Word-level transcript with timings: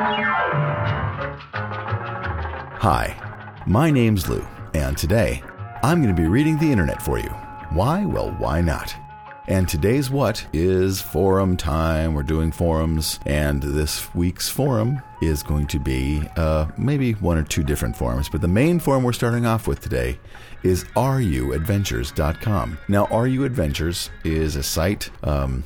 Hi, 0.00 1.16
my 3.66 3.90
name's 3.90 4.28
Lou, 4.28 4.46
and 4.72 4.96
today 4.96 5.42
I'm 5.82 6.00
going 6.00 6.14
to 6.14 6.22
be 6.22 6.28
reading 6.28 6.56
the 6.56 6.70
internet 6.70 7.02
for 7.02 7.18
you. 7.18 7.30
Why? 7.70 8.04
Well, 8.04 8.30
why 8.38 8.60
not? 8.60 8.94
And 9.48 9.68
today's 9.68 10.08
what 10.08 10.46
is 10.52 11.00
forum 11.00 11.56
time. 11.56 12.14
We're 12.14 12.22
doing 12.22 12.52
forums, 12.52 13.18
and 13.26 13.60
this 13.60 14.14
week's 14.14 14.48
forum 14.48 15.02
is 15.20 15.42
going 15.42 15.66
to 15.66 15.80
be 15.80 16.22
uh, 16.36 16.66
maybe 16.76 17.14
one 17.14 17.36
or 17.36 17.42
two 17.42 17.64
different 17.64 17.96
forums. 17.96 18.28
But 18.28 18.40
the 18.40 18.46
main 18.46 18.78
forum 18.78 19.02
we're 19.02 19.12
starting 19.12 19.46
off 19.46 19.66
with 19.66 19.80
today 19.80 20.20
is 20.62 20.84
ruadventures.com. 20.94 22.78
Now, 22.86 23.06
RU 23.06 23.44
Adventures 23.44 24.10
is 24.22 24.54
a 24.54 24.62
site. 24.62 25.10
Um, 25.24 25.64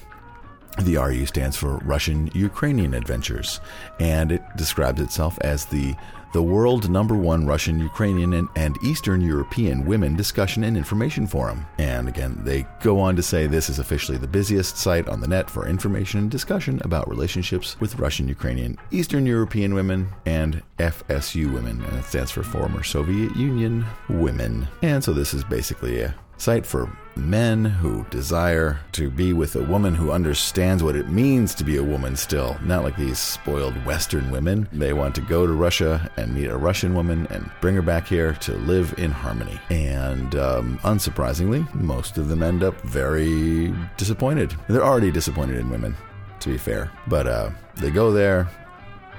the 0.81 0.97
RU 0.97 1.27
stands 1.27 1.57
for 1.57 1.79
Russian 1.79 2.31
Ukrainian 2.35 2.95
Adventures, 2.95 3.61
and 4.01 4.33
it 4.33 4.43
describes 4.57 5.01
itself 5.01 5.39
as 5.43 5.67
the 5.67 5.95
the 6.33 6.43
world 6.43 6.89
number 6.89 7.15
one 7.15 7.47
Russian, 7.47 7.79
Ukrainian, 7.79 8.33
and, 8.33 8.49
and, 8.57 8.79
Eastern 8.83 9.21
European 9.21 9.85
women 9.85 10.17
discussion 10.17 10.65
and 10.65 10.79
information 10.79 11.27
forum. 11.27 11.67
And 11.77 12.09
again, 12.09 12.41
they 12.43 12.67
go 12.81 12.99
on 12.99 13.17
to 13.17 13.23
say 13.23 13.47
this 13.47 13.69
is 13.69 13.79
officially 13.79 14.17
the 14.17 14.27
busiest 14.27 14.79
site 14.79 15.09
on 15.09 15.21
the 15.21 15.29
net 15.29 15.51
for 15.51 15.69
information 15.69 16.21
and 16.21 16.31
discussion 16.31 16.81
about 16.85 17.09
relationships 17.09 17.79
with 17.81 17.99
Russian, 17.99 18.29
Ukrainian, 18.29 18.79
Eastern 18.91 19.27
European 19.27 19.75
women, 19.75 20.09
and 20.25 20.63
FSU 20.79 21.53
women. 21.53 21.83
And 21.83 21.99
it 21.99 22.05
stands 22.05 22.31
for 22.31 22.43
former 22.43 22.83
Soviet 22.83 23.37
Union 23.37 23.85
women. 24.09 24.67
And 24.81 25.05
so 25.05 25.13
this 25.13 25.35
is 25.35 25.45
basically 25.45 26.01
a 26.01 26.15
site 26.39 26.65
for 26.65 26.91
men 27.17 27.65
who 27.65 28.05
desire 28.11 28.81
to 28.93 29.11
be 29.11 29.33
with 29.33 29.57
a 29.57 29.63
woman 29.63 29.95
who 29.95 30.13
understands 30.13 30.83
what 30.83 30.97
it 30.97 31.09
means 31.09 31.55
to 31.55 31.65
be 31.65 31.77
a 31.77 31.83
woman 31.83 32.17
still, 32.17 32.57
not 32.63 32.83
like 32.83 32.97
these 32.97 33.19
spoiled 33.19 33.75
Western 33.85 34.31
women. 34.31 34.69
They 34.73 34.93
want 34.93 35.15
to 35.17 35.21
go 35.21 35.47
to 35.47 35.53
Russia 35.53 36.11
and 36.17 36.35
meet 36.35 36.47
a 36.47 36.57
Russian 36.57 36.95
woman 36.95 37.27
and 37.31 37.51
bring 37.61 37.75
her 37.75 37.83
back 37.83 38.07
here 38.07 38.35
to 38.35 38.55
live 38.55 38.95
in 38.99 39.11
harmony. 39.11 39.61
And 39.71 40.35
um, 40.37 40.79
unsurprisingly, 40.79 41.73
most 41.75 42.19
of 42.19 42.29
them 42.29 42.43
end 42.43 42.63
up 42.63 42.81
very 42.83 43.75
disappointed. 43.97 44.55
They're 44.69 44.85
already 44.85 45.11
disappointed 45.11 45.59
in 45.59 45.71
women, 45.71 45.97
to 46.41 46.49
be 46.49 46.59
fair. 46.59 46.91
But 47.07 47.27
uh, 47.27 47.51
they 47.77 47.91
go 47.91 48.13
there, 48.13 48.49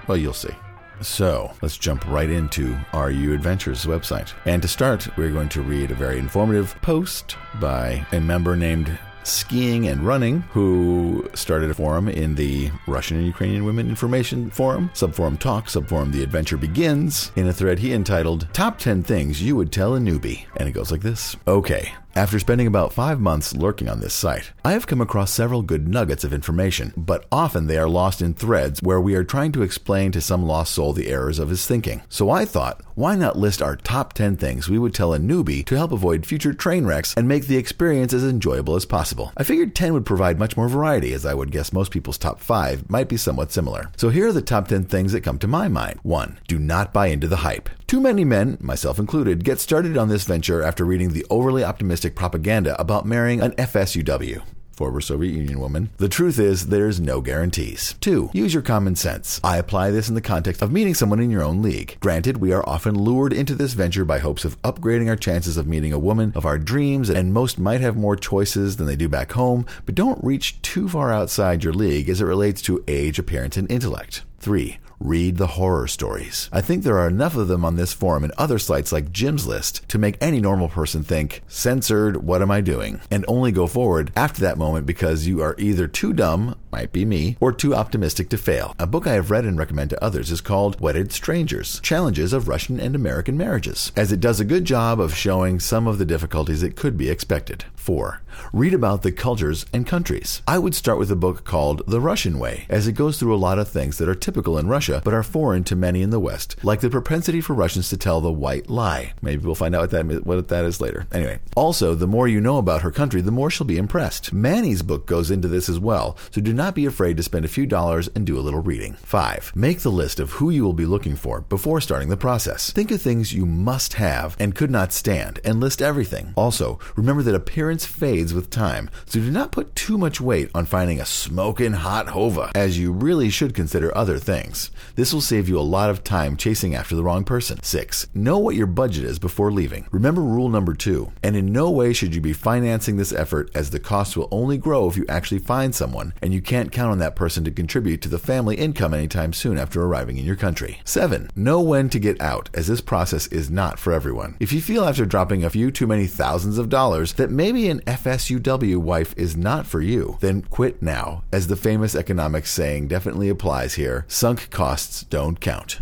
well, 0.07 0.17
you'll 0.17 0.33
see. 0.33 0.53
So 1.01 1.51
let's 1.61 1.77
jump 1.77 2.07
right 2.07 2.29
into 2.29 2.77
RU 2.93 3.33
Adventures 3.33 3.85
website. 3.85 4.33
And 4.45 4.61
to 4.61 4.67
start, 4.67 5.07
we're 5.17 5.31
going 5.31 5.49
to 5.49 5.61
read 5.61 5.91
a 5.91 5.95
very 5.95 6.17
informative 6.17 6.75
post 6.81 7.35
by 7.59 8.05
a 8.11 8.19
member 8.19 8.55
named 8.55 8.97
skiing 9.23 9.87
and 9.87 10.05
running, 10.05 10.41
who 10.51 11.27
started 11.33 11.71
a 11.71 11.73
forum 11.73 12.07
in 12.07 12.35
the 12.35 12.71
Russian 12.87 13.17
and 13.17 13.25
Ukrainian 13.25 13.65
Women 13.65 13.89
Information 13.89 14.49
Forum, 14.49 14.89
Subforum 14.93 15.39
Talk, 15.39 15.67
Subforum 15.67 16.11
The 16.11 16.23
Adventure 16.23 16.57
Begins, 16.57 17.31
in 17.35 17.47
a 17.47 17.53
thread 17.53 17.79
he 17.79 17.93
entitled 17.93 18.47
Top 18.53 18.77
10 18.77 19.03
Things 19.03 19.41
You 19.41 19.55
Would 19.55 19.71
Tell 19.71 19.95
a 19.95 19.99
Newbie. 19.99 20.45
And 20.57 20.67
it 20.67 20.73
goes 20.73 20.91
like 20.91 21.01
this 21.01 21.35
Okay, 21.47 21.93
after 22.15 22.37
spending 22.37 22.67
about 22.67 22.93
five 22.93 23.19
months 23.19 23.55
lurking 23.55 23.89
on 23.89 23.99
this 23.99 24.13
site, 24.13 24.51
I 24.63 24.73
have 24.73 24.85
come 24.85 25.01
across 25.01 25.31
several 25.31 25.63
good 25.63 25.87
nuggets 25.87 26.23
of 26.23 26.31
information, 26.31 26.93
but 26.95 27.25
often 27.31 27.65
they 27.65 27.77
are 27.77 27.89
lost 27.89 28.21
in 28.21 28.35
threads 28.35 28.81
where 28.83 29.01
we 29.01 29.15
are 29.15 29.23
trying 29.23 29.51
to 29.53 29.63
explain 29.63 30.11
to 30.11 30.21
some 30.21 30.45
lost 30.45 30.75
soul 30.75 30.93
the 30.93 31.07
errors 31.07 31.39
of 31.39 31.49
his 31.49 31.65
thinking. 31.65 32.03
So 32.09 32.29
I 32.29 32.45
thought, 32.45 32.81
why 32.93 33.15
not 33.15 33.39
list 33.39 33.63
our 33.63 33.75
top 33.75 34.13
10 34.13 34.37
things 34.37 34.69
we 34.69 34.77
would 34.77 34.93
tell 34.93 35.13
a 35.13 35.17
newbie 35.17 35.65
to 35.65 35.75
help 35.75 35.91
avoid 35.91 36.27
future 36.27 36.53
train 36.53 36.85
wrecks 36.85 37.15
and 37.17 37.27
make 37.27 37.47
the 37.47 37.57
experience 37.57 38.13
as 38.13 38.23
enjoyable 38.23 38.75
as 38.75 38.85
possible? 38.85 39.33
I 39.35 39.43
figured 39.43 39.73
10 39.73 39.93
would 39.93 40.05
provide 40.05 40.37
much 40.37 40.55
more 40.55 40.69
variety, 40.69 41.13
as 41.13 41.25
I 41.25 41.33
would 41.33 41.51
guess 41.51 41.73
most 41.73 41.91
people's 41.91 42.19
top 42.19 42.39
5 42.39 42.91
might 42.91 43.09
be 43.09 43.17
somewhat 43.17 43.51
similar. 43.51 43.91
So 43.97 44.09
here 44.09 44.27
are 44.27 44.33
the 44.33 44.41
top 44.43 44.67
10 44.67 44.85
things 44.85 45.13
that 45.13 45.21
come 45.21 45.39
to 45.39 45.47
my 45.47 45.67
mind. 45.67 45.99
1. 46.03 46.39
Do 46.47 46.59
not 46.59 46.93
buy 46.93 47.07
into 47.07 47.27
the 47.27 47.37
hype. 47.37 47.69
Too 47.87 48.01
many 48.01 48.25
men, 48.25 48.57
myself 48.59 48.97
included, 48.97 49.43
get 49.43 49.59
started 49.59 49.97
on 49.97 50.09
this 50.09 50.23
venture 50.23 50.63
after 50.63 50.83
reading 50.83 51.13
the 51.13 51.25
overly 51.29 51.63
optimistic 51.63 52.02
propaganda 52.09 52.79
about 52.79 53.05
marrying 53.05 53.41
an 53.41 53.51
FSUW 53.53 54.41
former 54.73 55.01
Soviet 55.01 55.33
Union 55.33 55.59
woman. 55.59 55.89
The 55.97 56.09
truth 56.09 56.39
is, 56.39 56.67
there's 56.67 56.99
no 56.99 57.21
guarantees. 57.21 57.95
Two, 58.01 58.29
use 58.33 58.53
your 58.53 58.63
common 58.63 58.95
sense. 58.95 59.39
I 59.43 59.57
apply 59.57 59.91
this 59.91 60.09
in 60.09 60.15
the 60.15 60.21
context 60.21 60.61
of 60.61 60.71
meeting 60.71 60.93
someone 60.93 61.19
in 61.19 61.29
your 61.29 61.43
own 61.43 61.61
league. 61.61 61.97
Granted, 61.99 62.37
we 62.37 62.51
are 62.51 62.67
often 62.67 62.95
lured 62.95 63.33
into 63.33 63.55
this 63.55 63.73
venture 63.73 64.05
by 64.05 64.19
hopes 64.19 64.45
of 64.45 64.61
upgrading 64.63 65.09
our 65.09 65.15
chances 65.15 65.57
of 65.57 65.67
meeting 65.67 65.93
a 65.93 65.99
woman 65.99 66.33
of 66.35 66.45
our 66.45 66.57
dreams, 66.57 67.09
and 67.09 67.33
most 67.33 67.59
might 67.59 67.81
have 67.81 67.95
more 67.95 68.15
choices 68.15 68.77
than 68.77 68.87
they 68.87 68.95
do 68.95 69.07
back 69.07 69.33
home, 69.33 69.65
but 69.85 69.95
don't 69.95 70.23
reach 70.23 70.61
too 70.61 70.89
far 70.89 71.11
outside 71.11 71.63
your 71.63 71.73
league 71.73 72.09
as 72.09 72.21
it 72.21 72.25
relates 72.25 72.61
to 72.63 72.83
age, 72.87 73.19
appearance, 73.19 73.57
and 73.57 73.71
intellect. 73.71 74.23
3 74.39 74.77
read 75.03 75.37
the 75.37 75.47
horror 75.47 75.85
stories. 75.85 76.49
I 76.51 76.61
think 76.61 76.83
there 76.83 76.97
are 76.97 77.07
enough 77.07 77.35
of 77.35 77.49
them 77.49 77.65
on 77.65 77.75
this 77.75 77.93
forum 77.93 78.23
and 78.23 78.33
other 78.37 78.57
sites 78.57 78.91
like 78.91 79.11
Jim's 79.11 79.45
List 79.45 79.87
to 79.89 79.97
make 79.97 80.17
any 80.21 80.39
normal 80.39 80.69
person 80.69 81.03
think, 81.03 81.41
censored, 81.47 82.23
what 82.23 82.41
am 82.41 82.49
I 82.49 82.61
doing? 82.61 83.01
And 83.11 83.25
only 83.27 83.51
go 83.51 83.67
forward 83.67 84.11
after 84.15 84.41
that 84.41 84.57
moment 84.57 84.85
because 84.85 85.27
you 85.27 85.41
are 85.41 85.55
either 85.57 85.87
too 85.87 86.13
dumb, 86.13 86.55
might 86.73 86.91
be 86.91 87.05
me, 87.05 87.37
or 87.39 87.51
too 87.51 87.75
optimistic 87.75 88.29
to 88.29 88.37
fail. 88.37 88.73
A 88.79 88.87
book 88.87 89.05
I 89.05 89.13
have 89.13 89.29
read 89.29 89.45
and 89.45 89.59
recommend 89.59 89.91
to 89.91 90.03
others 90.03 90.31
is 90.31 90.41
called 90.41 90.81
Wedded 90.81 91.11
Strangers 91.11 91.79
Challenges 91.81 92.33
of 92.33 92.47
Russian 92.47 92.79
and 92.79 92.95
American 92.95 93.37
Marriages, 93.37 93.91
as 93.95 94.11
it 94.11 94.19
does 94.19 94.39
a 94.39 94.45
good 94.45 94.65
job 94.65 94.99
of 94.99 95.15
showing 95.15 95.59
some 95.59 95.85
of 95.85 95.99
the 95.99 96.05
difficulties 96.05 96.61
that 96.61 96.75
could 96.75 96.97
be 96.97 97.11
expected. 97.11 97.65
4. 97.75 98.21
Read 98.53 98.73
about 98.73 99.03
the 99.03 99.11
cultures 99.11 99.65
and 99.73 99.85
countries. 99.85 100.41
I 100.47 100.57
would 100.57 100.73
start 100.73 100.97
with 100.97 101.11
a 101.11 101.17
book 101.17 101.43
called 101.43 101.81
The 101.85 101.99
Russian 101.99 102.39
Way, 102.39 102.65
as 102.69 102.87
it 102.87 102.93
goes 102.93 103.19
through 103.19 103.35
a 103.35 103.37
lot 103.37 103.59
of 103.59 103.67
things 103.67 103.97
that 103.97 104.07
are 104.09 104.15
typical 104.15 104.57
in 104.57 104.67
Russia 104.67 105.01
but 105.03 105.13
are 105.13 105.21
foreign 105.21 105.65
to 105.65 105.75
many 105.75 106.01
in 106.01 106.09
the 106.09 106.19
West, 106.19 106.55
like 106.63 106.79
the 106.79 106.89
propensity 106.89 107.41
for 107.41 107.53
Russians 107.53 107.89
to 107.89 107.97
tell 107.97 108.21
the 108.21 108.31
white 108.31 108.69
lie. 108.69 109.13
Maybe 109.21 109.45
we'll 109.45 109.53
find 109.53 109.75
out 109.75 109.81
what 109.81 109.91
that, 109.91 110.25
what 110.25 110.47
that 110.47 110.65
is 110.65 110.81
later. 110.81 111.05
Anyway, 111.11 111.39
also, 111.55 111.93
the 111.93 112.07
more 112.07 112.27
you 112.27 112.41
know 112.41 112.57
about 112.57 112.81
her 112.81 112.91
country, 112.91 113.21
the 113.21 113.31
more 113.31 113.51
she'll 113.51 113.67
be 113.67 113.77
impressed. 113.77 114.31
Manny's 114.31 114.81
book 114.81 115.05
goes 115.05 115.29
into 115.29 115.49
this 115.49 115.67
as 115.67 115.77
well, 115.77 116.17
so 116.31 116.39
do 116.39 116.53
not 116.53 116.62
be 116.71 116.85
afraid 116.85 117.17
to 117.17 117.23
spend 117.23 117.45
a 117.45 117.49
few 117.49 117.65
dollars 117.65 118.09
and 118.15 118.25
do 118.25 118.37
a 118.37 118.41
little 118.41 118.61
reading. 118.61 118.93
5. 118.93 119.53
Make 119.55 119.79
the 119.79 119.91
list 119.91 120.19
of 120.19 120.31
who 120.31 120.49
you 120.49 120.63
will 120.63 120.73
be 120.73 120.85
looking 120.85 121.15
for 121.15 121.41
before 121.41 121.81
starting 121.81 122.09
the 122.09 122.17
process. 122.17 122.71
Think 122.71 122.91
of 122.91 123.01
things 123.01 123.33
you 123.33 123.45
must 123.45 123.95
have 123.95 124.37
and 124.39 124.55
could 124.55 124.71
not 124.71 124.93
stand, 124.93 125.39
and 125.43 125.59
list 125.59 125.81
everything. 125.81 126.33
Also, 126.35 126.79
remember 126.95 127.23
that 127.23 127.35
appearance 127.35 127.85
fades 127.85 128.33
with 128.33 128.49
time, 128.49 128.89
so 129.05 129.19
do 129.19 129.31
not 129.31 129.51
put 129.51 129.75
too 129.75 129.97
much 129.97 130.21
weight 130.21 130.49
on 130.53 130.65
finding 130.65 130.99
a 130.99 131.05
smoking 131.05 131.73
hot 131.73 132.09
hova, 132.09 132.51
as 132.53 132.77
you 132.77 132.91
really 132.91 133.29
should 133.29 133.55
consider 133.55 133.95
other 133.97 134.19
things. 134.19 134.69
This 134.95 135.13
will 135.13 135.21
save 135.21 135.49
you 135.49 135.59
a 135.59 135.61
lot 135.61 135.89
of 135.89 136.03
time 136.03 136.37
chasing 136.37 136.75
after 136.75 136.95
the 136.95 137.03
wrong 137.03 137.23
person. 137.23 137.61
6. 137.61 138.07
Know 138.13 138.37
what 138.37 138.55
your 138.55 138.67
budget 138.67 139.05
is 139.05 139.19
before 139.19 139.51
leaving. 139.51 139.87
Remember 139.91 140.21
rule 140.21 140.49
number 140.49 140.73
2, 140.73 141.11
and 141.23 141.35
in 141.35 141.51
no 141.51 141.69
way 141.71 141.93
should 141.93 142.13
you 142.13 142.21
be 142.21 142.33
financing 142.33 142.97
this 142.97 143.11
effort 143.11 143.49
as 143.55 143.69
the 143.71 143.79
cost 143.79 144.15
will 144.15 144.27
only 144.31 144.57
grow 144.57 144.87
if 144.87 144.95
you 144.95 145.05
actually 145.09 145.39
find 145.39 145.73
someone, 145.73 146.13
and 146.21 146.33
you 146.33 146.41
can't 146.41 146.52
count 146.53 146.91
on 146.91 146.99
that 146.99 147.15
person 147.15 147.43
to 147.43 147.51
contribute 147.51 148.01
to 148.01 148.09
the 148.09 148.19
family 148.19 148.55
income 148.55 148.93
anytime 148.93 149.33
soon 149.33 149.57
after 149.57 149.81
arriving 149.81 150.17
in 150.17 150.25
your 150.25 150.35
country. 150.35 150.79
7. 150.83 151.31
Know 151.35 151.59
when 151.61 151.89
to 151.89 151.99
get 151.99 152.21
out, 152.21 152.49
as 152.53 152.67
this 152.67 152.79
process 152.79 153.25
is 153.27 153.49
not 153.49 153.79
for 153.79 153.91
everyone. 153.91 154.37
If 154.39 154.53
you 154.53 154.61
feel 154.61 154.85
after 154.85 155.05
dropping 155.05 155.43
a 155.43 155.49
few 155.49 155.71
too 155.71 155.87
many 155.87 156.05
thousands 156.05 156.57
of 156.57 156.69
dollars 156.69 157.13
that 157.13 157.31
maybe 157.31 157.69
an 157.69 157.81
FSUW 157.81 158.77
wife 158.77 159.15
is 159.17 159.35
not 159.35 159.65
for 159.65 159.81
you, 159.81 160.17
then 160.21 160.43
quit 160.43 160.81
now, 160.81 161.23
as 161.31 161.47
the 161.47 161.55
famous 161.55 161.95
economics 161.95 162.51
saying 162.51 162.87
definitely 162.87 163.29
applies 163.29 163.73
here 163.73 164.05
sunk 164.07 164.49
costs 164.51 165.03
don't 165.03 165.39
count. 165.39 165.79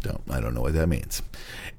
Don't, 0.00 0.22
I 0.30 0.40
don't 0.40 0.54
know 0.54 0.62
what 0.62 0.74
that 0.74 0.88
means. 0.88 1.22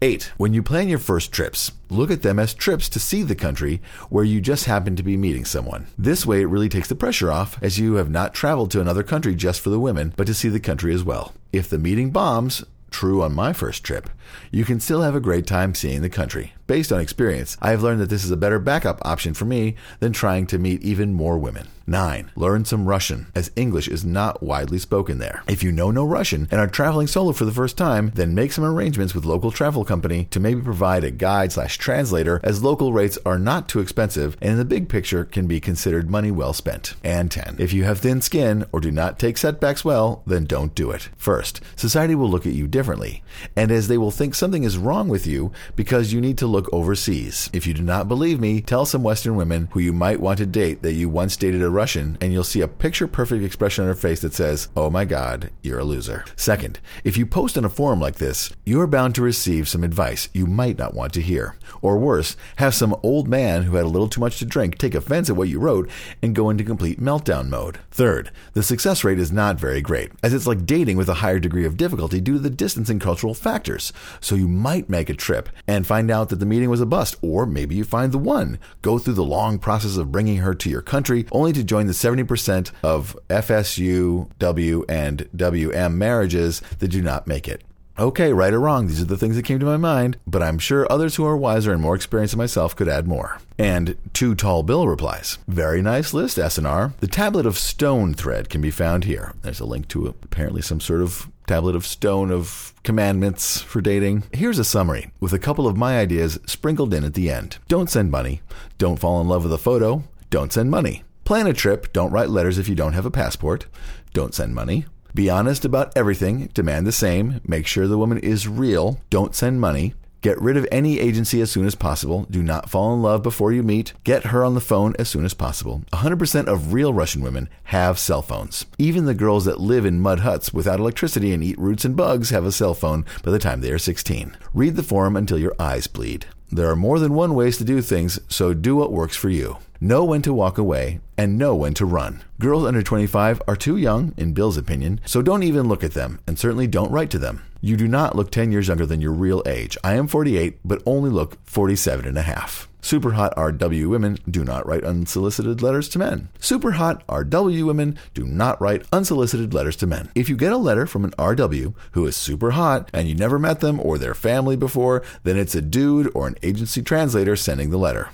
Eight, 0.02 0.32
when 0.38 0.54
you 0.54 0.64
plan 0.64 0.88
your 0.88 0.98
first 0.98 1.30
trips, 1.30 1.74
look 1.90 2.10
at 2.10 2.22
them 2.22 2.40
as 2.40 2.54
trips 2.54 2.88
to 2.88 3.02
see 3.02 3.22
the 3.22 3.36
country 3.36 3.82
where 4.10 4.24
you 4.24 4.40
just 4.40 4.64
happen 4.64 4.96
to 4.96 5.04
be 5.04 5.18
meeting 5.18 5.44
someone. 5.44 5.88
This 5.98 6.26
way, 6.26 6.42
it 6.42 6.46
really 6.46 6.70
takes 6.70 6.88
the 6.88 6.96
pressure 6.96 7.30
off, 7.30 7.62
as 7.62 7.80
you 7.80 7.96
have 7.96 8.10
not 8.10 8.34
traveled 8.34 8.72
to 8.72 8.80
another 8.80 9.04
country 9.04 9.36
just 9.36 9.60
for 9.60 9.70
the 9.70 9.80
women, 9.80 10.14
but 10.16 10.26
to 10.28 10.34
see 10.34 10.48
the 10.48 10.58
country 10.62 10.94
as 10.94 11.04
well. 11.04 11.34
If 11.52 11.70
the 11.70 11.78
meeting 11.78 12.12
bombs, 12.12 12.64
true 12.92 13.22
on 13.22 13.34
my 13.34 13.52
first 13.52 13.84
trip, 13.84 14.10
you 14.52 14.66
can 14.66 14.80
still 14.80 15.02
have 15.02 15.16
a 15.16 15.20
great 15.20 15.48
time 15.48 15.74
seeing 15.74 16.02
the 16.02 16.10
country. 16.10 16.54
Based 16.68 16.92
on 16.92 17.02
experience, 17.02 17.58
I 17.62 17.72
have 17.72 17.82
learned 17.82 18.00
that 18.02 18.10
this 18.10 18.24
is 18.24 18.30
a 18.30 18.38
better 18.38 18.60
backup 18.60 19.00
option 19.04 19.34
for 19.34 19.46
me 19.46 19.76
than 20.00 20.14
trying 20.14 20.46
to 20.48 20.60
meet 20.60 20.84
even 20.84 21.16
more 21.16 21.38
women. 21.38 21.68
9. 21.88 22.30
Learn 22.36 22.66
some 22.66 22.86
Russian, 22.86 23.28
as 23.34 23.52
English 23.56 23.88
is 23.88 24.06
not 24.06 24.44
widely 24.44 24.78
spoken 24.78 25.18
there. 25.18 25.42
If 25.48 25.64
you 25.64 25.72
know 25.72 25.90
no 25.90 26.06
Russian 26.06 26.48
and 26.52 26.62
are 26.62 26.68
traveling 26.68 27.08
solo 27.08 27.32
for 27.32 27.46
the 27.46 27.52
first 27.52 27.78
time, 27.78 28.12
then 28.14 28.36
make 28.36 28.52
some 28.52 28.64
arrangements 28.64 29.16
with 29.16 29.26
local 29.26 29.50
travel 29.50 29.84
company 29.84 30.26
to 30.26 30.40
maybe 30.40 30.62
provide 30.62 31.04
a 31.04 31.10
guide 31.10 31.52
slash 31.52 31.80
translator, 31.80 32.40
as 32.44 32.62
local 32.62 32.94
rates 32.94 33.18
are 33.26 33.40
not 33.40 33.68
too 33.68 33.80
expensive 33.80 34.38
and 34.40 34.52
in 34.52 34.58
the 34.58 34.66
big 34.66 34.88
picture 34.88 35.26
can 35.26 35.48
be 35.48 35.60
considered 35.60 36.10
money 36.10 36.30
well 36.30 36.54
spent. 36.54 36.94
And 37.04 37.32
10. 37.32 37.56
If 37.58 37.74
you 37.74 37.84
have 37.86 38.00
thin 38.00 38.22
skin 38.22 38.66
or 38.72 38.80
do 38.80 38.92
not 38.92 39.18
take 39.18 39.38
setbacks 39.38 39.84
well, 39.84 40.22
then 40.28 40.46
don't 40.46 40.76
do 40.76 40.92
it. 40.92 41.10
First, 41.18 41.62
society 41.76 42.14
will 42.14 42.30
look 42.30 42.46
at 42.46 42.54
you 42.54 42.68
differently, 42.68 43.24
and 43.56 43.72
as 43.72 43.88
they 43.88 43.98
will 43.98 44.12
think 44.20 44.36
something 44.36 44.66
is 44.66 44.78
wrong 44.78 45.08
with 45.08 45.26
you 45.26 45.50
because 45.78 46.12
you 46.12 46.20
need 46.20 46.38
to 46.38 46.46
look 46.46 46.68
overseas. 46.74 47.50
If 47.54 47.66
you 47.66 47.74
do 47.74 47.82
not 47.82 48.10
believe 48.10 48.38
me, 48.42 48.60
tell 48.60 48.86
some 48.86 49.02
Western 49.02 49.38
women 49.38 49.70
who 49.72 49.80
you 49.80 49.94
might 49.94 50.20
want 50.20 50.40
to 50.40 50.46
date 50.46 50.82
that 50.82 50.92
you 50.92 51.08
once 51.08 51.38
dated 51.38 51.62
a 51.62 51.70
Russian, 51.70 52.18
and 52.20 52.34
you'll 52.34 52.44
see 52.44 52.60
a 52.60 52.68
picture 52.68 53.08
perfect 53.08 53.46
expression 53.46 53.86
on 53.86 53.88
her 53.88 53.96
face 53.96 54.20
that 54.20 54.34
says, 54.34 54.68
Oh 54.76 54.90
my 54.90 55.06
God, 55.06 55.52
you're 55.62 55.80
a 55.80 55.86
loser. 55.86 56.26
Second, 56.36 56.82
if 57.06 57.16
you 57.16 57.26
post 57.26 57.58
on 57.58 57.64
a 57.64 57.70
forum 57.70 58.02
like 58.02 58.16
this, 58.16 58.52
you 58.66 58.82
are 58.82 58.88
bound 58.88 59.16
to 59.16 59.22
receive 59.22 59.70
some 59.70 59.86
advice 59.86 60.28
you 60.34 60.46
might 60.46 60.78
not 60.78 60.94
want 60.94 61.14
to 61.14 61.22
hear. 61.22 61.56
Or 61.82 61.98
worse, 61.98 62.36
have 62.58 62.76
some 62.76 62.98
old 63.02 63.30
man 63.30 63.64
who 63.64 63.78
had 63.78 63.86
a 63.86 63.88
little 63.88 64.10
too 64.10 64.20
much 64.20 64.38
to 64.40 64.46
drink 64.46 64.78
take 64.78 64.96
offense 64.96 65.30
at 65.30 65.38
what 65.38 65.48
you 65.48 65.62
wrote 65.62 65.90
and 66.22 66.36
go 66.36 66.50
into 66.50 66.66
complete 66.66 67.00
meltdown 67.00 67.48
mode. 67.48 67.80
Third, 67.90 68.32
the 68.52 68.64
success 68.64 69.06
rate 69.06 69.18
is 69.18 69.32
not 69.32 69.58
very 69.58 69.80
great, 69.80 70.12
as 70.22 70.34
it's 70.34 70.48
like 70.48 70.66
dating 70.66 70.98
with 70.98 71.08
a 71.08 71.22
higher 71.24 71.40
degree 71.40 71.64
of 71.64 71.78
difficulty 71.78 72.20
due 72.20 72.34
to 72.34 72.40
the 72.40 72.50
distance 72.50 72.90
and 72.90 73.00
cultural 73.00 73.34
factors. 73.34 73.94
So 74.20 74.36
you 74.36 74.48
might 74.48 74.90
make 74.90 75.10
a 75.10 75.14
trip 75.14 75.50
and 75.68 75.86
find 75.86 76.10
out 76.12 76.30
that 76.30 76.38
the 76.38 76.46
meeting 76.46 76.70
was 76.70 76.82
a 76.82 76.86
bust, 76.86 77.16
or 77.22 77.46
maybe 77.46 77.76
you 77.76 77.84
find 77.84 78.12
the 78.12 78.18
one. 78.18 78.60
Go 78.82 79.00
through 79.00 79.14
the 79.14 79.24
long 79.24 79.60
process 79.60 79.98
of 79.98 80.12
bringing 80.12 80.38
her 80.38 80.54
to 80.54 80.70
your 80.70 80.82
country, 80.82 81.26
only 81.32 81.54
to 81.54 81.64
join 81.64 81.88
the 81.88 81.94
70% 81.94 82.72
of 82.84 83.18
FSU, 83.30 84.30
W, 84.40 84.86
and 84.88 85.30
WM 85.36 85.98
marriages 85.98 86.62
that 86.80 86.90
do 86.90 87.02
not 87.02 87.28
make 87.28 87.48
it. 87.48 87.64
Okay, 88.00 88.32
right 88.32 88.54
or 88.54 88.62
wrong, 88.62 88.88
these 88.88 89.02
are 89.02 89.06
the 89.06 89.18
things 89.18 89.36
that 89.36 89.44
came 89.44 89.60
to 89.60 89.66
my 89.66 89.76
mind, 89.76 90.16
but 90.26 90.42
I'm 90.42 90.58
sure 90.58 90.90
others 90.90 91.18
who 91.18 91.26
are 91.26 91.36
wiser 91.36 91.74
and 91.74 91.82
more 91.82 91.96
experienced 91.96 92.32
than 92.32 92.38
myself 92.38 92.74
could 92.74 92.88
add 92.88 93.10
more. 93.10 93.40
And 93.58 93.98
Too 94.14 94.36
Tall 94.36 94.64
Bill 94.64 94.88
replies, 94.88 95.38
Very 95.50 95.82
nice 95.82 96.14
list, 96.14 96.38
SNR. 96.38 96.94
The 97.02 97.08
tablet 97.08 97.46
of 97.46 97.58
stone 97.58 98.14
thread 98.14 98.50
can 98.50 98.62
be 98.62 98.72
found 98.72 99.04
here. 99.04 99.34
There's 99.42 99.60
a 99.60 99.66
link 99.66 99.90
to 99.90 100.08
apparently 100.08 100.62
some 100.62 100.80
sort 100.80 101.02
of 101.02 101.30
tablet 101.50 101.76
of 101.76 101.84
stone 101.84 102.30
of 102.32 102.76
commandments 102.84 103.60
for 103.60 103.82
dating. 103.82 104.24
Here's 104.32 104.60
a 104.60 104.64
summary 104.64 105.10
with 105.20 105.34
a 105.34 105.40
couple 105.40 105.66
of 105.68 105.76
my 105.76 105.98
ideas 105.98 106.40
sprinkled 106.46 106.94
in 106.94 107.04
at 107.04 107.16
the 107.16 107.32
end. 107.32 107.58
Don't 107.68 107.90
send 107.90 108.12
money. 108.12 108.44
Don't 108.78 109.00
fall 109.00 109.20
in 109.20 109.28
love 109.28 109.42
with 109.42 109.54
a 109.54 109.58
photo. 109.58 110.04
Don't 110.30 110.54
send 110.54 110.70
money. 110.70 111.02
Plan 111.26 111.48
a 111.48 111.54
trip. 111.54 111.92
Don't 111.92 112.12
write 112.12 112.30
letters 112.30 112.60
if 112.60 112.70
you 112.70 112.76
don't 112.76 112.94
have 112.94 113.06
a 113.08 113.10
passport. 113.10 113.66
Don't 114.14 114.36
send 114.36 114.54
money. 114.54 114.86
Be 115.16 115.28
honest 115.28 115.66
about 115.66 115.92
everything. 115.98 116.52
Demand 116.54 116.86
the 116.86 116.92
same. 116.92 117.42
Make 117.44 117.66
sure 117.66 117.88
the 117.88 117.98
woman 117.98 118.20
is 118.20 118.48
real. 118.48 119.00
Don't 119.10 119.34
send 119.34 119.60
money. 119.60 119.96
Get 120.22 120.42
rid 120.42 120.58
of 120.58 120.68
any 120.70 121.00
agency 121.00 121.40
as 121.40 121.50
soon 121.50 121.66
as 121.66 121.76
possible. 121.76 122.28
Do 122.30 122.44
not 122.44 122.70
fall 122.70 122.94
in 122.94 123.02
love 123.02 123.24
before 123.24 123.54
you 123.54 123.64
meet. 123.64 123.94
Get 124.04 124.26
her 124.26 124.44
on 124.44 124.54
the 124.54 124.60
phone 124.60 124.94
as 125.00 125.08
soon 125.08 125.24
as 125.24 125.34
possible. 125.34 125.84
100% 125.94 126.48
of 126.48 126.74
real 126.74 126.94
Russian 126.94 127.22
women 127.22 127.48
have 127.66 127.98
cell 127.98 128.22
phones. 128.22 128.66
Even 128.78 129.06
the 129.06 129.14
girls 129.14 129.46
that 129.46 129.62
live 129.62 129.86
in 129.86 130.02
mud 130.02 130.20
huts 130.20 130.54
without 130.54 130.80
electricity 130.80 131.32
and 131.32 131.42
eat 131.42 131.58
roots 131.58 131.86
and 131.86 131.96
bugs 131.96 132.32
have 132.32 132.46
a 132.46 132.52
cell 132.52 132.74
phone 132.74 133.06
by 133.24 133.32
the 133.32 133.40
time 133.40 133.62
they 133.62 133.72
are 133.72 133.78
16. 133.78 134.36
Read 134.54 134.76
the 134.76 134.84
forum 134.84 135.16
until 135.16 135.40
your 135.40 135.56
eyes 135.58 135.88
bleed. 135.88 136.26
There 136.52 136.70
are 136.70 136.76
more 136.76 137.00
than 137.00 137.14
one 137.14 137.34
ways 137.34 137.58
to 137.60 137.64
do 137.64 137.82
things, 137.82 138.20
so 138.28 138.54
do 138.54 138.76
what 138.76 138.92
works 138.92 139.16
for 139.16 139.30
you. 139.30 139.60
Know 139.80 140.04
when 140.04 140.22
to 140.24 140.34
walk 140.34 140.58
away 140.58 141.00
and 141.18 141.38
know 141.38 141.56
when 141.56 141.74
to 141.76 141.86
run. 141.86 142.24
Girls 142.40 142.66
under 142.66 142.82
25 142.82 143.42
are 143.48 143.56
too 143.56 143.78
young, 143.78 144.14
in 144.18 144.34
Bill's 144.34 144.58
opinion, 144.58 145.00
so 145.06 145.22
don't 145.22 145.44
even 145.44 145.70
look 145.70 145.84
at 145.84 145.94
them, 145.94 146.20
and 146.28 146.38
certainly 146.38 146.68
don't 146.68 146.92
write 146.92 147.10
to 147.12 147.20
them. 147.20 147.44
You 147.62 147.76
do 147.76 147.90
not 147.90 148.16
look 148.16 148.32
10 148.32 148.54
years 148.54 148.70
younger 148.70 148.86
than 148.86 149.02
your 149.02 149.12
real 149.12 149.44
age. 149.46 149.78
I 149.84 149.96
am 149.96 150.08
48, 150.08 150.60
but 150.64 150.82
only 150.86 151.10
look 151.10 151.38
47 151.46 152.06
and 152.06 152.18
a 152.18 152.22
half. 152.22 152.70
Super 152.82 153.12
hot 153.12 153.36
RW 153.36 153.90
women 153.90 154.18
do 154.30 154.46
not 154.46 154.66
write 154.66 154.86
unsolicited 154.86 155.62
letters 155.62 155.90
to 155.90 156.00
men. 156.00 156.30
Super 156.40 156.72
hot 156.72 157.06
RW 157.08 157.66
women 157.66 158.00
do 158.14 158.26
not 158.26 158.62
write 158.62 158.86
unsolicited 158.94 159.54
letters 159.54 159.76
to 159.78 159.88
men. 159.88 160.10
If 160.16 160.30
you 160.30 160.38
get 160.38 160.54
a 160.54 160.58
letter 160.58 160.88
from 160.88 161.04
an 161.04 161.12
RW 161.12 161.74
who 161.92 162.08
is 162.08 162.16
super 162.16 162.52
hot 162.52 162.90
and 162.94 163.10
you 163.10 163.16
never 163.16 163.38
met 163.38 163.60
them 163.60 163.82
or 163.82 163.98
their 163.98 164.14
family 164.14 164.56
before, 164.56 165.04
then 165.24 165.36
it's 165.36 165.56
a 165.56 165.62
dude 165.62 166.10
or 166.16 166.28
an 166.28 166.38
agency 166.42 166.82
translator 166.82 167.36
sending 167.36 167.72
the 167.72 167.78
letter. 167.78 168.10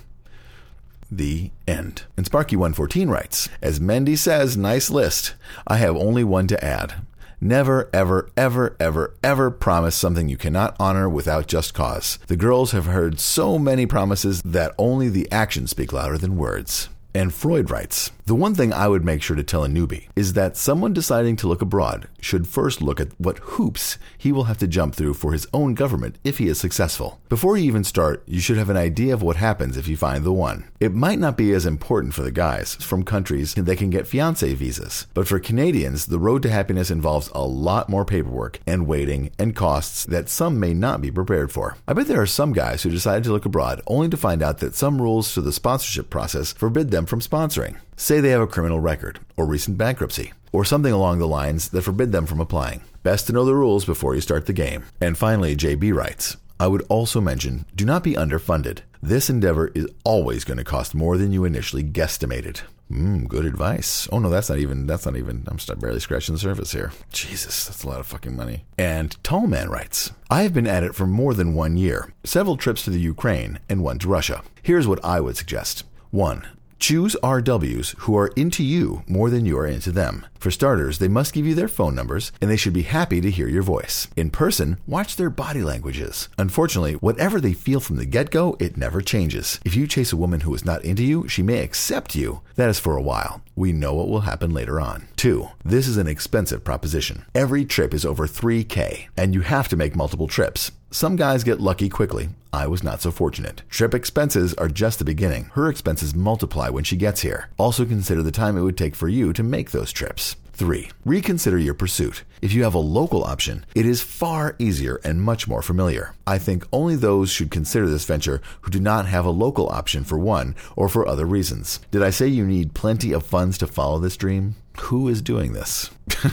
The 1.08 1.52
end. 1.68 2.02
And 2.16 2.28
Sparky114 2.28 3.08
writes, 3.08 3.48
As 3.62 3.78
Mendy 3.78 4.18
says, 4.18 4.56
nice 4.56 4.90
list. 4.90 5.34
I 5.68 5.76
have 5.76 5.94
only 5.94 6.24
one 6.24 6.48
to 6.48 6.64
add. 6.64 6.94
Never, 7.40 7.90
ever, 7.92 8.30
ever, 8.34 8.76
ever, 8.80 9.14
ever 9.22 9.50
promise 9.50 9.94
something 9.94 10.28
you 10.28 10.38
cannot 10.38 10.74
honor 10.80 11.06
without 11.06 11.46
just 11.46 11.74
cause. 11.74 12.18
The 12.28 12.36
girls 12.36 12.72
have 12.72 12.86
heard 12.86 13.20
so 13.20 13.58
many 13.58 13.84
promises 13.84 14.40
that 14.42 14.74
only 14.78 15.10
the 15.10 15.30
actions 15.30 15.70
speak 15.70 15.92
louder 15.92 16.16
than 16.16 16.38
words. 16.38 16.88
And 17.14 17.34
Freud 17.34 17.70
writes 17.70 18.10
The 18.26 18.34
one 18.34 18.56
thing 18.56 18.72
I 18.72 18.88
would 18.88 19.04
make 19.04 19.22
sure 19.22 19.36
to 19.36 19.44
tell 19.44 19.62
a 19.62 19.68
newbie 19.68 20.08
is 20.16 20.32
that 20.32 20.56
someone 20.56 20.92
deciding 20.92 21.36
to 21.36 21.46
look 21.46 21.62
abroad 21.62 22.08
should 22.20 22.48
first 22.48 22.82
look 22.82 22.98
at 22.98 23.12
what 23.20 23.38
hoops 23.38 23.98
he 24.18 24.32
will 24.32 24.44
have 24.44 24.58
to 24.58 24.66
jump 24.66 24.96
through 24.96 25.14
for 25.14 25.32
his 25.32 25.46
own 25.54 25.74
government 25.74 26.18
if 26.24 26.38
he 26.38 26.48
is 26.48 26.58
successful. 26.58 27.20
Before 27.28 27.56
you 27.56 27.62
even 27.66 27.84
start, 27.84 28.24
you 28.26 28.40
should 28.40 28.56
have 28.56 28.68
an 28.68 28.76
idea 28.76 29.14
of 29.14 29.22
what 29.22 29.36
happens 29.36 29.76
if 29.76 29.86
you 29.86 29.96
find 29.96 30.24
the 30.24 30.32
one. 30.32 30.64
It 30.80 30.92
might 30.92 31.20
not 31.20 31.36
be 31.36 31.52
as 31.52 31.66
important 31.66 32.14
for 32.14 32.22
the 32.22 32.32
guys 32.32 32.74
from 32.74 33.04
countries 33.04 33.54
that 33.54 33.78
can 33.78 33.90
get 33.90 34.08
fiance 34.08 34.52
visas, 34.54 35.06
but 35.14 35.28
for 35.28 35.38
Canadians, 35.38 36.06
the 36.06 36.18
road 36.18 36.42
to 36.42 36.50
happiness 36.50 36.90
involves 36.90 37.30
a 37.32 37.46
lot 37.46 37.88
more 37.88 38.04
paperwork 38.04 38.58
and 38.66 38.88
waiting 38.88 39.30
and 39.38 39.54
costs 39.54 40.04
that 40.06 40.28
some 40.28 40.58
may 40.58 40.74
not 40.74 41.00
be 41.00 41.12
prepared 41.12 41.52
for. 41.52 41.76
I 41.86 41.92
bet 41.92 42.08
there 42.08 42.22
are 42.22 42.26
some 42.26 42.52
guys 42.52 42.82
who 42.82 42.90
decided 42.90 43.22
to 43.22 43.32
look 43.32 43.44
abroad 43.44 43.82
only 43.86 44.08
to 44.08 44.16
find 44.16 44.42
out 44.42 44.58
that 44.58 44.74
some 44.74 45.00
rules 45.00 45.32
to 45.34 45.40
the 45.40 45.52
sponsorship 45.52 46.10
process 46.10 46.52
forbid 46.52 46.90
them 46.90 47.06
from 47.06 47.20
sponsoring. 47.20 47.76
Say 47.96 48.20
they 48.20 48.28
have 48.28 48.42
a 48.42 48.46
criminal 48.46 48.78
record, 48.78 49.20
or 49.36 49.46
recent 49.46 49.78
bankruptcy, 49.78 50.34
or 50.52 50.64
something 50.64 50.92
along 50.92 51.18
the 51.18 51.26
lines 51.26 51.70
that 51.70 51.82
forbid 51.82 52.12
them 52.12 52.26
from 52.26 52.40
applying. 52.40 52.82
Best 53.02 53.26
to 53.26 53.32
know 53.32 53.44
the 53.44 53.54
rules 53.54 53.86
before 53.86 54.14
you 54.14 54.20
start 54.20 54.44
the 54.44 54.52
game. 54.52 54.84
And 55.00 55.16
finally, 55.16 55.56
JB 55.56 55.94
writes 55.94 56.36
I 56.60 56.66
would 56.66 56.84
also 56.88 57.20
mention 57.20 57.64
do 57.74 57.84
not 57.84 58.04
be 58.04 58.12
underfunded. 58.12 58.80
This 59.02 59.30
endeavor 59.30 59.68
is 59.74 59.86
always 60.04 60.44
going 60.44 60.58
to 60.58 60.64
cost 60.64 60.94
more 60.94 61.16
than 61.16 61.32
you 61.32 61.44
initially 61.44 61.84
guesstimated. 61.84 62.62
Mm, 62.90 63.28
good 63.28 63.44
advice. 63.44 64.08
Oh 64.12 64.18
no, 64.18 64.28
that's 64.28 64.48
not 64.48 64.58
even. 64.58 64.86
That's 64.86 65.06
not 65.06 65.16
even. 65.16 65.44
I'm 65.48 65.58
barely 65.78 66.00
scratching 66.00 66.34
the 66.34 66.38
surface 66.38 66.72
here. 66.72 66.92
Jesus, 67.12 67.66
that's 67.66 67.82
a 67.82 67.88
lot 67.88 68.00
of 68.00 68.06
fucking 68.06 68.36
money. 68.36 68.64
And 68.78 69.16
Tallman 69.24 69.70
writes, 69.70 70.12
I 70.30 70.42
have 70.42 70.54
been 70.54 70.66
at 70.66 70.84
it 70.84 70.94
for 70.94 71.06
more 71.06 71.34
than 71.34 71.54
one 71.54 71.76
year. 71.76 72.12
Several 72.24 72.56
trips 72.56 72.84
to 72.84 72.90
the 72.90 73.00
Ukraine 73.00 73.58
and 73.68 73.82
one 73.82 73.98
to 74.00 74.08
Russia. 74.08 74.42
Here's 74.62 74.86
what 74.86 75.04
I 75.04 75.20
would 75.20 75.36
suggest. 75.36 75.84
One, 76.10 76.46
Choose 76.78 77.16
RWs 77.22 77.96
who 78.00 78.16
are 78.16 78.28
into 78.36 78.62
you 78.62 79.02
more 79.06 79.30
than 79.30 79.46
you 79.46 79.58
are 79.58 79.66
into 79.66 79.90
them. 79.90 80.26
For 80.38 80.50
starters, 80.50 80.98
they 80.98 81.08
must 81.08 81.32
give 81.32 81.46
you 81.46 81.54
their 81.54 81.68
phone 81.68 81.94
numbers 81.94 82.32
and 82.40 82.50
they 82.50 82.56
should 82.56 82.74
be 82.74 82.82
happy 82.82 83.20
to 83.20 83.30
hear 83.30 83.48
your 83.48 83.62
voice. 83.62 84.08
In 84.14 84.30
person, 84.30 84.76
watch 84.86 85.16
their 85.16 85.30
body 85.30 85.62
languages. 85.62 86.28
Unfortunately, 86.38 86.92
whatever 86.94 87.40
they 87.40 87.54
feel 87.54 87.80
from 87.80 87.96
the 87.96 88.04
get 88.04 88.30
go, 88.30 88.56
it 88.60 88.76
never 88.76 89.00
changes. 89.00 89.58
If 89.64 89.74
you 89.74 89.86
chase 89.86 90.12
a 90.12 90.16
woman 90.16 90.40
who 90.40 90.54
is 90.54 90.64
not 90.64 90.84
into 90.84 91.02
you, 91.02 91.26
she 91.28 91.42
may 91.42 91.62
accept 91.62 92.14
you. 92.14 92.42
That 92.56 92.70
is 92.70 92.78
for 92.78 92.96
a 92.96 93.02
while. 93.02 93.42
We 93.56 93.72
know 93.72 93.94
what 93.94 94.08
will 94.08 94.20
happen 94.20 94.52
later 94.52 94.78
on. 94.78 95.08
Two, 95.16 95.48
this 95.64 95.88
is 95.88 95.96
an 95.96 96.06
expensive 96.06 96.62
proposition. 96.62 97.24
Every 97.34 97.64
trip 97.64 97.94
is 97.94 98.04
over 98.04 98.26
3K, 98.26 99.08
and 99.16 99.34
you 99.34 99.40
have 99.40 99.66
to 99.68 99.76
make 99.76 99.96
multiple 99.96 100.28
trips. 100.28 100.72
Some 100.96 101.16
guys 101.16 101.44
get 101.44 101.60
lucky 101.60 101.90
quickly. 101.90 102.30
I 102.54 102.66
was 102.68 102.82
not 102.82 103.02
so 103.02 103.10
fortunate. 103.10 103.60
Trip 103.68 103.92
expenses 103.92 104.54
are 104.54 104.66
just 104.66 104.98
the 104.98 105.04
beginning. 105.04 105.50
Her 105.52 105.68
expenses 105.68 106.14
multiply 106.14 106.70
when 106.70 106.84
she 106.84 106.96
gets 106.96 107.20
here. 107.20 107.50
Also 107.58 107.84
consider 107.84 108.22
the 108.22 108.32
time 108.32 108.56
it 108.56 108.62
would 108.62 108.78
take 108.78 108.96
for 108.96 109.06
you 109.06 109.34
to 109.34 109.42
make 109.42 109.72
those 109.72 109.92
trips. 109.92 110.36
3. 110.54 110.88
Reconsider 111.04 111.58
your 111.58 111.74
pursuit. 111.74 112.24
If 112.40 112.54
you 112.54 112.62
have 112.62 112.72
a 112.72 112.78
local 112.78 113.24
option, 113.24 113.66
it 113.74 113.84
is 113.84 114.00
far 114.00 114.56
easier 114.58 114.98
and 115.04 115.20
much 115.20 115.46
more 115.46 115.60
familiar. 115.60 116.14
I 116.26 116.38
think 116.38 116.66
only 116.72 116.96
those 116.96 117.28
should 117.28 117.50
consider 117.50 117.86
this 117.90 118.06
venture 118.06 118.40
who 118.62 118.70
do 118.70 118.80
not 118.80 119.04
have 119.04 119.26
a 119.26 119.40
local 119.44 119.68
option 119.68 120.02
for 120.02 120.16
one 120.18 120.54
or 120.76 120.88
for 120.88 121.06
other 121.06 121.26
reasons. 121.26 121.78
Did 121.90 122.02
I 122.02 122.08
say 122.08 122.26
you 122.26 122.46
need 122.46 122.72
plenty 122.72 123.12
of 123.12 123.26
funds 123.26 123.58
to 123.58 123.66
follow 123.66 123.98
this 123.98 124.16
dream? 124.16 124.54
Who 124.78 125.08
is 125.08 125.20
doing 125.20 125.52
this? 125.52 125.90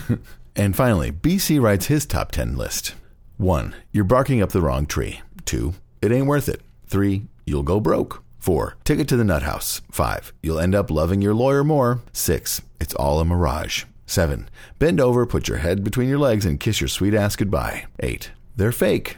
and 0.55 0.73
finally, 0.73 1.11
BC 1.11 1.61
writes 1.61 1.87
his 1.87 2.05
top 2.05 2.31
10 2.31 2.55
list. 2.55 2.95
1. 3.43 3.75
You're 3.91 4.05
barking 4.05 4.41
up 4.41 4.51
the 4.51 4.61
wrong 4.61 4.85
tree. 4.85 5.21
2. 5.45 5.73
It 6.01 6.11
ain't 6.11 6.27
worth 6.27 6.47
it. 6.47 6.61
3. 6.87 7.27
You'll 7.45 7.63
go 7.63 7.79
broke. 7.79 8.23
4. 8.39 8.77
Ticket 8.83 9.07
to 9.09 9.17
the 9.17 9.23
nut 9.23 9.43
house. 9.43 9.81
5. 9.91 10.33
You'll 10.41 10.59
end 10.59 10.73
up 10.73 10.89
loving 10.89 11.21
your 11.21 11.33
lawyer 11.33 11.63
more. 11.63 12.01
6. 12.13 12.61
It's 12.79 12.95
all 12.95 13.19
a 13.19 13.25
mirage. 13.25 13.83
7. 14.05 14.49
Bend 14.79 14.99
over, 14.99 15.25
put 15.25 15.47
your 15.47 15.57
head 15.57 15.83
between 15.83 16.09
your 16.09 16.19
legs, 16.19 16.45
and 16.45 16.59
kiss 16.59 16.81
your 16.81 16.87
sweet 16.87 17.13
ass 17.13 17.35
goodbye. 17.35 17.85
8. 17.99 18.31
They're 18.55 18.71
fake. 18.71 19.17